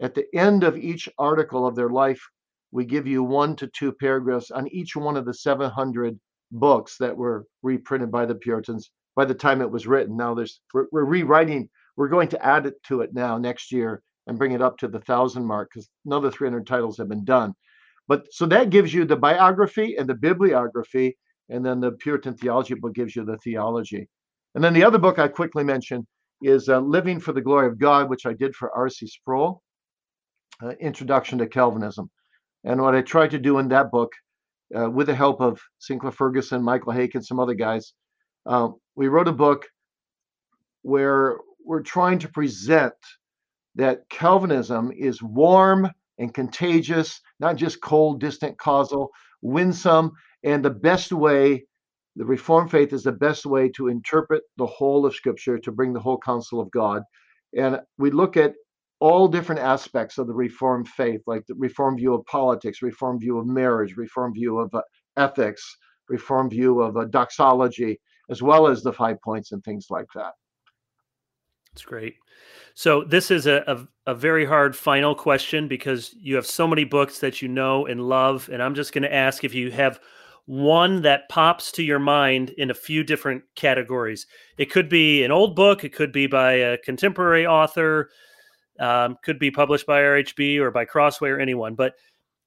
at 0.00 0.14
the 0.14 0.26
end 0.34 0.64
of 0.64 0.76
each 0.76 1.08
article 1.18 1.66
of 1.66 1.74
their 1.74 1.88
life 1.88 2.20
we 2.74 2.84
give 2.84 3.06
you 3.06 3.22
one 3.22 3.54
to 3.54 3.68
two 3.68 3.92
paragraphs 3.92 4.50
on 4.50 4.66
each 4.68 4.96
one 4.96 5.16
of 5.16 5.24
the 5.24 5.32
700 5.32 6.18
books 6.50 6.96
that 6.98 7.16
were 7.16 7.46
reprinted 7.62 8.10
by 8.10 8.26
the 8.26 8.34
Puritans 8.34 8.90
by 9.14 9.24
the 9.24 9.32
time 9.32 9.60
it 9.60 9.70
was 9.70 9.86
written. 9.86 10.16
Now 10.16 10.34
there's 10.34 10.60
we're, 10.74 10.86
we're 10.90 11.04
rewriting. 11.04 11.70
We're 11.96 12.08
going 12.08 12.28
to 12.30 12.44
add 12.44 12.66
it 12.66 12.74
to 12.88 13.02
it 13.02 13.14
now 13.14 13.38
next 13.38 13.70
year 13.70 14.02
and 14.26 14.36
bring 14.36 14.52
it 14.52 14.60
up 14.60 14.76
to 14.78 14.88
the 14.88 14.98
thousand 14.98 15.44
mark 15.44 15.70
because 15.72 15.88
another 16.04 16.32
300 16.32 16.66
titles 16.66 16.98
have 16.98 17.08
been 17.08 17.24
done. 17.24 17.54
But 18.08 18.26
so 18.32 18.44
that 18.46 18.70
gives 18.70 18.92
you 18.92 19.04
the 19.04 19.16
biography 19.16 19.94
and 19.96 20.08
the 20.08 20.14
bibliography, 20.14 21.16
and 21.50 21.64
then 21.64 21.78
the 21.78 21.92
Puritan 21.92 22.34
theology 22.36 22.74
book 22.74 22.94
gives 22.94 23.14
you 23.14 23.24
the 23.24 23.38
theology. 23.38 24.08
And 24.56 24.64
then 24.64 24.74
the 24.74 24.84
other 24.84 24.98
book 24.98 25.20
I 25.20 25.28
quickly 25.28 25.62
mentioned 25.62 26.06
is 26.42 26.68
uh, 26.68 26.80
Living 26.80 27.20
for 27.20 27.32
the 27.32 27.40
Glory 27.40 27.68
of 27.68 27.78
God, 27.78 28.10
which 28.10 28.26
I 28.26 28.32
did 28.32 28.56
for 28.56 28.76
R.C. 28.76 29.06
Sproul, 29.06 29.62
uh, 30.60 30.70
Introduction 30.80 31.38
to 31.38 31.46
Calvinism. 31.46 32.10
And 32.64 32.80
what 32.80 32.94
I 32.94 33.02
tried 33.02 33.30
to 33.32 33.38
do 33.38 33.58
in 33.58 33.68
that 33.68 33.90
book, 33.90 34.12
uh, 34.74 34.90
with 34.90 35.06
the 35.08 35.14
help 35.14 35.40
of 35.40 35.60
Sinclair 35.78 36.12
Ferguson, 36.12 36.62
Michael 36.62 36.92
Haykin, 36.92 37.16
and 37.16 37.26
some 37.26 37.38
other 37.38 37.54
guys, 37.54 37.92
uh, 38.46 38.68
we 38.96 39.08
wrote 39.08 39.28
a 39.28 39.32
book 39.32 39.66
where 40.82 41.38
we're 41.64 41.82
trying 41.82 42.18
to 42.20 42.28
present 42.28 42.94
that 43.74 44.08
Calvinism 44.08 44.92
is 44.96 45.22
warm 45.22 45.90
and 46.18 46.32
contagious, 46.32 47.20
not 47.40 47.56
just 47.56 47.80
cold, 47.80 48.20
distant, 48.20 48.56
causal, 48.58 49.10
winsome, 49.42 50.12
and 50.44 50.64
the 50.64 50.70
best 50.70 51.12
way, 51.12 51.64
the 52.16 52.24
Reformed 52.24 52.70
faith 52.70 52.92
is 52.92 53.02
the 53.02 53.12
best 53.12 53.44
way 53.46 53.68
to 53.70 53.88
interpret 53.88 54.42
the 54.56 54.66
whole 54.66 55.04
of 55.04 55.14
Scripture, 55.14 55.58
to 55.58 55.72
bring 55.72 55.92
the 55.92 56.00
whole 56.00 56.18
counsel 56.18 56.60
of 56.60 56.70
God. 56.70 57.02
And 57.56 57.80
we 57.98 58.10
look 58.10 58.36
at 58.36 58.54
all 59.00 59.28
different 59.28 59.60
aspects 59.60 60.18
of 60.18 60.26
the 60.26 60.34
Reformed 60.34 60.88
faith, 60.88 61.22
like 61.26 61.44
the 61.46 61.54
Reformed 61.54 61.98
view 61.98 62.14
of 62.14 62.24
politics, 62.26 62.82
Reformed 62.82 63.20
view 63.20 63.38
of 63.38 63.46
marriage, 63.46 63.96
Reformed 63.96 64.34
view 64.34 64.58
of 64.58 64.74
uh, 64.74 64.82
ethics, 65.16 65.76
Reformed 66.08 66.50
view 66.50 66.80
of 66.80 66.96
uh, 66.96 67.04
doxology, 67.06 68.00
as 68.30 68.42
well 68.42 68.66
as 68.66 68.82
the 68.82 68.92
five 68.92 69.20
points 69.22 69.52
and 69.52 69.62
things 69.64 69.86
like 69.90 70.06
that. 70.14 70.32
That's 71.72 71.84
great. 71.84 72.14
So 72.74 73.02
this 73.02 73.30
is 73.30 73.46
a, 73.46 73.64
a, 73.66 74.12
a, 74.12 74.14
very 74.14 74.44
hard 74.44 74.76
final 74.76 75.14
question 75.14 75.66
because 75.66 76.14
you 76.16 76.36
have 76.36 76.46
so 76.46 76.68
many 76.68 76.84
books 76.84 77.18
that 77.18 77.42
you 77.42 77.48
know 77.48 77.86
and 77.86 78.00
love. 78.00 78.48
And 78.52 78.62
I'm 78.62 78.76
just 78.76 78.92
going 78.92 79.02
to 79.02 79.12
ask 79.12 79.42
if 79.42 79.54
you 79.54 79.72
have 79.72 79.98
one 80.46 81.02
that 81.02 81.28
pops 81.28 81.72
to 81.72 81.82
your 81.82 81.98
mind 81.98 82.50
in 82.50 82.70
a 82.70 82.74
few 82.74 83.02
different 83.02 83.42
categories. 83.56 84.26
It 84.56 84.70
could 84.70 84.88
be 84.88 85.24
an 85.24 85.32
old 85.32 85.56
book, 85.56 85.84
it 85.84 85.94
could 85.94 86.12
be 86.12 86.26
by 86.26 86.52
a 86.52 86.78
contemporary 86.78 87.46
author, 87.46 88.10
um, 88.80 89.16
could 89.22 89.38
be 89.38 89.50
published 89.50 89.86
by 89.86 90.00
RHB 90.00 90.58
or 90.58 90.70
by 90.70 90.84
Crossway 90.84 91.30
or 91.30 91.40
anyone. 91.40 91.74
But 91.74 91.94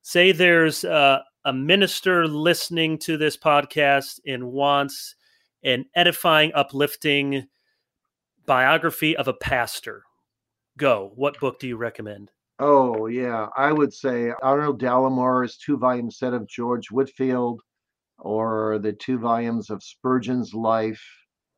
say 0.02 0.32
there's 0.32 0.84
uh, 0.84 1.20
a 1.46 1.54
minister 1.54 2.28
listening 2.28 2.98
to 3.00 3.18
this 3.18 3.38
podcast 3.38 4.20
and 4.26 4.52
wants 4.52 5.16
an 5.64 5.86
edifying, 5.96 6.52
uplifting 6.54 7.48
biography 8.46 9.16
of 9.16 9.28
a 9.28 9.34
pastor, 9.34 10.04
go. 10.78 11.12
What 11.16 11.40
book 11.40 11.60
do 11.60 11.68
you 11.68 11.78
recommend? 11.78 12.32
Oh 12.60 13.06
yeah, 13.06 13.48
I 13.56 13.72
would 13.72 13.94
say 13.94 14.32
Arnold 14.42 14.80
Dallimore's 14.80 15.58
two 15.58 15.78
volume 15.78 16.10
set 16.10 16.34
of 16.34 16.48
George 16.48 16.90
Whitefield, 16.90 17.62
or 18.18 18.80
the 18.80 18.94
two 18.94 19.20
volumes 19.20 19.70
of 19.70 19.84
Spurgeon's 19.84 20.54
life. 20.54 21.04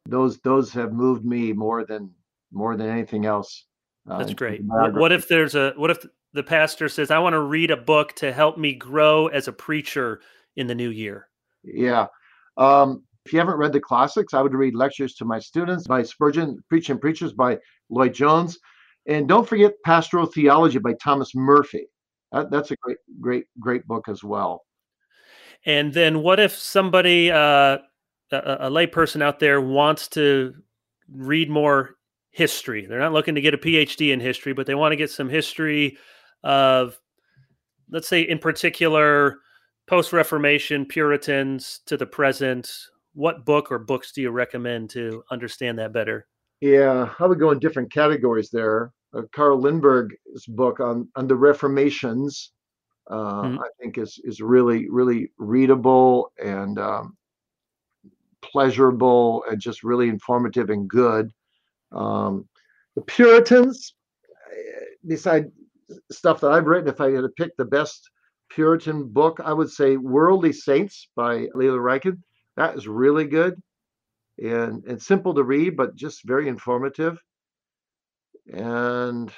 Those 0.07 0.39
those 0.39 0.73
have 0.73 0.91
moved 0.91 1.23
me 1.23 1.53
more 1.53 1.85
than 1.85 2.11
more 2.51 2.75
than 2.75 2.89
anything 2.89 3.25
else. 3.25 3.65
That's 4.05 4.33
great. 4.33 4.61
What, 4.63 4.93
what 4.93 5.11
if 5.11 5.27
there's 5.27 5.55
a 5.55 5.73
what 5.75 5.91
if 5.91 6.05
the 6.33 6.43
pastor 6.43 6.89
says, 6.89 7.11
"I 7.11 7.19
want 7.19 7.33
to 7.33 7.41
read 7.41 7.71
a 7.71 7.77
book 7.77 8.13
to 8.15 8.31
help 8.31 8.57
me 8.57 8.73
grow 8.73 9.27
as 9.27 9.47
a 9.47 9.53
preacher 9.53 10.21
in 10.55 10.67
the 10.67 10.75
new 10.75 10.89
year"? 10.89 11.27
Yeah. 11.63 12.07
Um, 12.57 13.03
if 13.25 13.33
you 13.33 13.39
haven't 13.39 13.57
read 13.57 13.73
the 13.73 13.79
classics, 13.79 14.33
I 14.33 14.41
would 14.41 14.53
read 14.53 14.75
Lectures 14.75 15.13
to 15.15 15.25
My 15.25 15.39
Students 15.39 15.85
by 15.85 16.03
Spurgeon, 16.03 16.63
Preaching 16.69 16.97
Preachers 16.97 17.33
by 17.33 17.59
Lloyd 17.89 18.13
Jones. 18.13 18.57
And 19.07 19.27
don't 19.27 19.47
forget 19.47 19.73
Pastoral 19.85 20.25
Theology 20.25 20.79
by 20.79 20.93
Thomas 21.01 21.35
Murphy. 21.35 21.85
That, 22.31 22.49
that's 22.51 22.71
a 22.71 22.75
great, 22.77 22.97
great, 23.19 23.45
great 23.59 23.85
book 23.87 24.07
as 24.09 24.23
well. 24.23 24.65
And 25.65 25.93
then 25.93 26.21
what 26.21 26.39
if 26.39 26.55
somebody, 26.55 27.31
uh, 27.31 27.77
a, 28.31 28.37
a 28.37 28.69
layperson 28.69 29.21
out 29.21 29.39
there, 29.39 29.61
wants 29.61 30.07
to 30.09 30.55
read 31.11 31.49
more 31.49 31.95
history? 32.31 32.85
They're 32.85 32.99
not 32.99 33.13
looking 33.13 33.35
to 33.35 33.41
get 33.41 33.53
a 33.53 33.57
PhD 33.57 34.11
in 34.11 34.19
history, 34.19 34.53
but 34.53 34.65
they 34.65 34.75
want 34.75 34.91
to 34.91 34.97
get 34.97 35.11
some 35.11 35.29
history 35.29 35.97
of, 36.43 36.99
let's 37.89 38.07
say, 38.07 38.21
in 38.21 38.39
particular, 38.39 39.37
post 39.87 40.13
Reformation 40.13 40.85
Puritans 40.85 41.81
to 41.87 41.97
the 41.97 42.05
present. 42.05 42.71
What 43.13 43.45
book 43.45 43.71
or 43.71 43.79
books 43.79 44.11
do 44.11 44.21
you 44.21 44.31
recommend 44.31 44.91
to 44.91 45.23
understand 45.31 45.79
that 45.79 45.91
better? 45.91 46.27
Yeah, 46.61 47.13
I 47.19 47.25
would 47.25 47.39
go 47.39 47.51
in 47.51 47.59
different 47.59 47.91
categories 47.91 48.49
there. 48.51 48.93
Uh, 49.13 49.23
Carl 49.31 49.59
Lindberg's 49.59 50.45
book 50.47 50.79
on 50.79 51.07
on 51.15 51.27
the 51.27 51.35
Reformations, 51.35 52.51
uh, 53.09 53.15
mm-hmm. 53.15 53.59
I 53.59 53.67
think 53.81 53.97
is 53.97 54.19
is 54.23 54.41
really 54.41 54.87
really 54.89 55.31
readable 55.39 56.31
and 56.37 56.77
um, 56.77 57.17
pleasurable 58.41 59.43
and 59.49 59.59
just 59.59 59.83
really 59.83 60.09
informative 60.09 60.69
and 60.69 60.87
good. 60.87 61.31
Um, 61.91 62.47
the 62.95 63.01
Puritans, 63.01 63.93
beside 65.05 65.51
stuff 66.11 66.41
that 66.41 66.51
I've 66.51 66.65
written, 66.65 66.89
if 66.89 67.01
I 67.01 67.11
had 67.11 67.21
to 67.21 67.29
pick 67.29 67.55
the 67.57 67.65
best 67.65 68.09
Puritan 68.49 69.07
book, 69.07 69.39
I 69.43 69.53
would 69.53 69.69
say 69.69 69.97
Worldly 69.97 70.53
Saints 70.53 71.07
by 71.15 71.47
Leland 71.53 71.81
Ryken. 71.81 72.17
That 72.57 72.75
is 72.75 72.87
really 72.87 73.25
good 73.25 73.61
and 74.37 74.83
and 74.85 75.01
simple 75.01 75.33
to 75.33 75.43
read, 75.43 75.75
but 75.75 75.95
just 75.95 76.25
very 76.25 76.47
informative. 76.47 77.21
And 78.51 79.31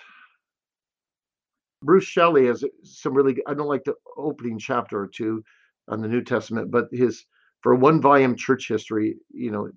Bruce 1.83 2.05
Shelley 2.05 2.47
has 2.47 2.63
some 2.83 3.13
really. 3.13 3.37
I 3.47 3.53
don't 3.53 3.67
like 3.67 3.83
the 3.83 3.95
opening 4.17 4.59
chapter 4.59 4.99
or 4.99 5.07
two 5.07 5.43
on 5.87 6.01
the 6.01 6.07
New 6.07 6.23
Testament, 6.23 6.71
but 6.71 6.87
his 6.91 7.25
for 7.61 7.75
one 7.75 8.01
volume 8.01 8.35
church 8.35 8.67
history, 8.67 9.17
you 9.31 9.51
know, 9.51 9.69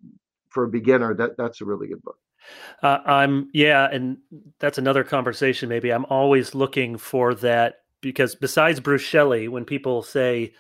for 0.51 0.65
a 0.65 0.69
beginner, 0.69 1.15
that 1.15 1.37
that's 1.37 1.61
a 1.61 1.65
really 1.65 1.89
good 1.89 2.03
book. 2.03 2.19
Uh, 2.83 2.99
I'm 3.07 3.49
yeah, 3.53 3.89
and 3.91 4.19
that's 4.59 4.79
another 4.79 5.05
conversation. 5.05 5.69
Maybe 5.69 5.91
I'm 5.91 6.07
always 6.07 6.55
looking 6.55 6.97
for 6.97 7.35
that 7.37 7.77
because 8.01 8.35
besides 8.35 8.81
Bruce 8.81 9.03
Shelley, 9.03 9.49
when 9.49 9.65
people 9.65 10.03
say, 10.03 10.53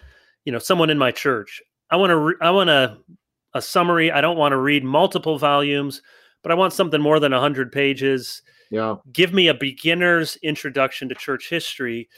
you 0.45 0.53
know, 0.53 0.59
someone 0.59 0.91
in 0.91 0.99
my 0.99 1.11
church, 1.11 1.62
I 1.91 1.97
want 1.97 2.11
to 2.11 2.16
re- 2.16 2.35
I 2.41 2.51
want 2.51 2.68
to 2.68 2.99
a 3.55 3.62
summary. 3.62 4.11
I 4.11 4.20
don't 4.20 4.37
want 4.37 4.53
to 4.53 4.59
read 4.59 4.85
multiple 4.85 5.39
volumes, 5.39 6.03
but 6.43 6.53
I 6.53 6.57
want 6.57 6.72
something 6.72 7.01
more 7.01 7.20
than 7.20 7.32
100 7.32 7.72
pages. 7.72 8.43
Yeah. 8.70 8.97
Give 9.12 9.32
me 9.32 9.49
a 9.49 9.55
beginner's 9.55 10.37
introduction 10.43 11.09
to 11.09 11.14
church 11.14 11.49
history. 11.49 12.09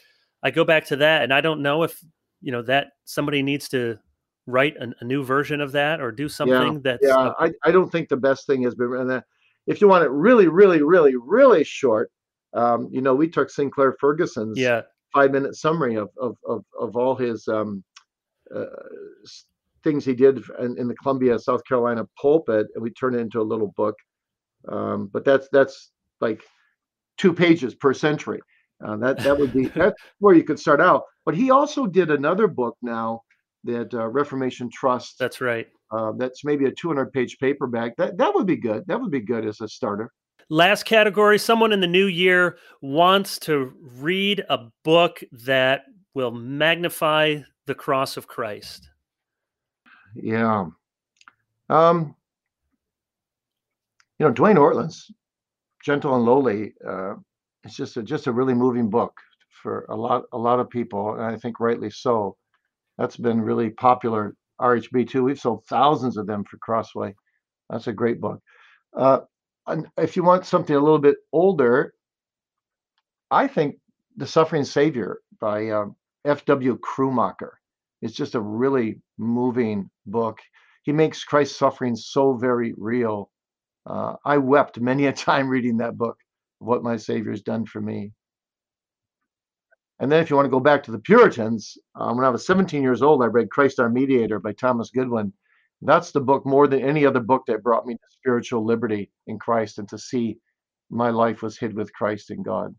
I 0.42 0.50
go 0.50 0.64
back 0.64 0.86
to 0.86 0.96
that 0.96 1.22
and 1.22 1.32
I 1.32 1.40
don't 1.40 1.62
know 1.62 1.82
if, 1.82 2.02
you 2.40 2.52
know, 2.52 2.62
that 2.62 2.88
somebody 3.04 3.42
needs 3.42 3.68
to 3.70 3.98
write 4.46 4.76
a, 4.76 4.92
a 5.00 5.04
new 5.04 5.22
version 5.22 5.60
of 5.60 5.72
that 5.72 6.00
or 6.00 6.10
do 6.10 6.28
something 6.28 6.74
yeah. 6.74 6.80
that's 6.82 7.02
Yeah, 7.02 7.32
I, 7.38 7.52
I 7.64 7.70
don't 7.70 7.90
think 7.90 8.08
the 8.08 8.16
best 8.16 8.46
thing 8.46 8.62
has 8.62 8.74
been 8.74 8.94
and 8.94 9.10
that 9.10 9.24
if 9.66 9.80
you 9.80 9.88
want 9.88 10.04
it 10.04 10.10
really 10.10 10.48
really 10.48 10.82
really 10.82 11.16
really 11.16 11.64
short, 11.64 12.10
um, 12.54 12.88
you 12.90 13.00
know, 13.00 13.14
we 13.14 13.28
took 13.28 13.50
Sinclair 13.50 13.96
Ferguson's 14.00 14.58
yeah. 14.58 14.82
5 15.14 15.30
minute 15.30 15.56
summary 15.56 15.96
of 15.96 16.10
of 16.20 16.36
of, 16.46 16.64
of 16.78 16.96
all 16.96 17.14
his 17.14 17.46
um 17.48 17.82
uh, 18.54 18.64
things 19.82 20.04
he 20.04 20.14
did 20.14 20.42
in, 20.60 20.78
in, 20.78 20.88
the 20.88 20.94
Columbia, 20.96 21.38
South 21.38 21.64
Carolina 21.64 22.06
pulpit, 22.20 22.66
and 22.74 22.82
we 22.82 22.90
turned 22.90 23.16
it 23.16 23.20
into 23.20 23.40
a 23.40 23.42
little 23.42 23.72
book. 23.76 23.94
Um, 24.68 25.08
but 25.12 25.24
that's 25.24 25.48
that's 25.52 25.92
like 26.20 26.42
two 27.16 27.32
pages 27.32 27.74
per 27.74 27.94
century. 27.94 28.40
Uh, 28.84 28.96
that 28.96 29.18
that 29.20 29.38
would 29.38 29.52
be 29.52 29.66
that's 29.74 30.00
where 30.18 30.34
you 30.34 30.44
could 30.44 30.58
start 30.58 30.80
out. 30.80 31.04
But 31.24 31.36
he 31.36 31.50
also 31.50 31.86
did 31.86 32.10
another 32.10 32.48
book 32.48 32.76
now 32.82 33.22
that 33.64 33.94
uh, 33.94 34.06
Reformation 34.08 34.68
Trust. 34.72 35.18
That's 35.18 35.40
right. 35.40 35.68
Uh, 35.90 36.12
that's 36.16 36.44
maybe 36.44 36.66
a 36.66 36.72
200 36.72 37.12
page 37.12 37.38
paperback. 37.38 37.96
That 37.96 38.16
that 38.18 38.34
would 38.34 38.46
be 38.46 38.56
good. 38.56 38.84
That 38.86 39.00
would 39.00 39.10
be 39.10 39.20
good 39.20 39.46
as 39.46 39.60
a 39.60 39.68
starter. 39.68 40.12
Last 40.48 40.84
category: 40.84 41.38
someone 41.38 41.72
in 41.72 41.80
the 41.80 41.86
new 41.86 42.06
year 42.06 42.58
wants 42.80 43.38
to 43.40 43.72
read 43.98 44.44
a 44.48 44.66
book 44.84 45.22
that 45.32 45.82
will 46.14 46.32
magnify 46.32 47.40
the 47.66 47.74
cross 47.74 48.16
of 48.16 48.26
Christ. 48.26 48.88
Yeah. 50.14 50.66
Um, 51.68 52.14
you 54.18 54.26
know, 54.26 54.32
Dane 54.32 54.56
Ortlund's 54.56 55.10
Gentle 55.84 56.14
and 56.14 56.24
Lowly. 56.24 56.74
Uh, 56.86 57.14
it's 57.64 57.76
just 57.76 57.96
a, 57.96 58.02
just 58.02 58.26
a 58.26 58.32
really 58.32 58.54
moving 58.54 58.88
book 58.88 59.12
for 59.62 59.84
a 59.88 59.96
lot 59.96 60.24
a 60.32 60.38
lot 60.38 60.60
of 60.60 60.70
people, 60.70 61.14
and 61.14 61.24
I 61.24 61.36
think 61.36 61.60
rightly 61.60 61.90
so. 61.90 62.36
That's 62.98 63.16
been 63.16 63.40
really 63.40 63.70
popular. 63.70 64.34
RHB 64.60 65.08
too. 65.08 65.24
We've 65.24 65.38
sold 65.38 65.64
thousands 65.66 66.16
of 66.16 66.26
them 66.26 66.44
for 66.44 66.58
Crossway. 66.58 67.14
That's 67.70 67.86
a 67.86 67.92
great 67.92 68.20
book. 68.20 68.40
Uh, 68.96 69.20
if 69.98 70.16
you 70.16 70.22
want 70.22 70.46
something 70.46 70.74
a 70.74 70.80
little 70.80 70.98
bit 70.98 71.16
older, 71.32 71.94
I 73.30 73.48
think 73.48 73.76
The 74.16 74.26
Suffering 74.26 74.64
Savior 74.64 75.18
by 75.40 75.68
uh, 75.68 75.86
F.W. 76.24 76.78
Krummacher 76.78 77.52
is 78.02 78.12
just 78.12 78.34
a 78.34 78.40
really 78.40 79.00
moving 79.18 79.90
book. 80.06 80.38
He 80.82 80.92
makes 80.92 81.24
Christ's 81.24 81.58
suffering 81.58 81.96
so 81.96 82.34
very 82.34 82.72
real. 82.76 83.30
Uh, 83.84 84.14
I 84.24 84.38
wept 84.38 84.80
many 84.80 85.06
a 85.06 85.12
time 85.28 85.48
reading 85.48 85.78
that 85.78 85.96
book, 85.98 86.16
what 86.58 86.82
my 86.82 86.96
Savior's 86.96 87.42
done 87.42 87.66
for 87.66 87.80
me. 87.80 88.12
And 89.98 90.12
then, 90.12 90.22
if 90.22 90.28
you 90.28 90.36
want 90.36 90.46
to 90.46 90.50
go 90.50 90.60
back 90.60 90.82
to 90.84 90.90
the 90.90 90.98
Puritans, 90.98 91.78
um, 91.94 92.16
when 92.16 92.26
I 92.26 92.30
was 92.30 92.46
17 92.46 92.82
years 92.82 93.02
old, 93.02 93.22
I 93.22 93.26
read 93.26 93.50
Christ 93.50 93.80
Our 93.80 93.88
Mediator 93.88 94.38
by 94.38 94.52
Thomas 94.52 94.90
Goodwin. 94.90 95.32
That's 95.82 96.10
the 96.10 96.20
book 96.20 96.44
more 96.44 96.66
than 96.66 96.82
any 96.82 97.06
other 97.06 97.20
book 97.20 97.44
that 97.46 97.62
brought 97.62 97.86
me 97.86 97.94
to 97.94 98.00
spiritual 98.10 98.64
liberty 98.64 99.10
in 99.26 99.38
Christ 99.38 99.78
and 99.78 99.88
to 99.88 99.98
see 99.98 100.38
my 100.90 101.10
life 101.10 101.42
was 101.42 101.58
hid 101.58 101.74
with 101.74 101.92
Christ 101.92 102.30
in 102.30 102.42
God. 102.42 102.74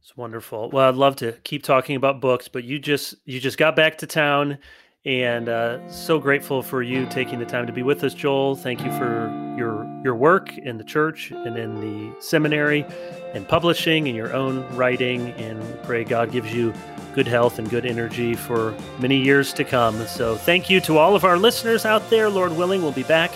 It's 0.00 0.16
wonderful. 0.16 0.70
Well, 0.70 0.88
I'd 0.88 0.94
love 0.94 1.16
to 1.16 1.32
keep 1.42 1.64
talking 1.64 1.96
about 1.96 2.20
books, 2.20 2.46
but 2.46 2.62
you 2.62 2.78
just 2.78 3.16
you 3.24 3.40
just 3.40 3.58
got 3.58 3.74
back 3.74 3.98
to 3.98 4.06
town, 4.06 4.58
and 5.04 5.48
uh, 5.48 5.90
so 5.90 6.20
grateful 6.20 6.62
for 6.62 6.82
you 6.82 7.06
taking 7.06 7.40
the 7.40 7.46
time 7.46 7.66
to 7.66 7.72
be 7.72 7.82
with 7.82 8.04
us, 8.04 8.14
Joel. 8.14 8.54
Thank 8.54 8.84
you 8.84 8.92
for 8.92 9.54
your 9.58 9.84
your 10.06 10.14
work 10.14 10.56
in 10.56 10.78
the 10.78 10.84
church 10.84 11.32
and 11.32 11.58
in 11.58 11.80
the 11.80 12.22
seminary, 12.22 12.86
and 13.34 13.46
publishing 13.46 14.06
and 14.06 14.16
your 14.16 14.32
own 14.32 14.64
writing. 14.76 15.32
And 15.32 15.60
pray 15.82 16.04
God 16.04 16.30
gives 16.30 16.54
you 16.54 16.72
good 17.12 17.26
health 17.26 17.58
and 17.58 17.68
good 17.68 17.84
energy 17.84 18.34
for 18.34 18.72
many 19.00 19.16
years 19.16 19.52
to 19.54 19.64
come. 19.64 20.06
So, 20.06 20.36
thank 20.36 20.70
you 20.70 20.80
to 20.82 20.98
all 20.98 21.16
of 21.16 21.24
our 21.24 21.36
listeners 21.36 21.84
out 21.84 22.08
there. 22.08 22.30
Lord 22.30 22.56
willing, 22.56 22.82
we'll 22.82 22.92
be 22.92 23.02
back 23.02 23.32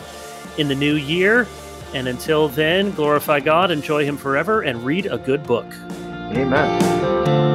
in 0.59 0.68
the 0.68 0.77
new 0.77 0.95
year. 0.95 1.49
And 1.93 2.07
until 2.07 2.49
then, 2.49 2.93
glorify 2.93 3.41
God, 3.41 3.73
enjoy 3.73 4.05
Him 4.05 4.16
forever, 4.16 4.62
and 4.62 4.85
read 4.85 5.07
a 5.07 5.18
good 5.18 5.43
book. 5.43 5.66
Amen. 6.33 7.50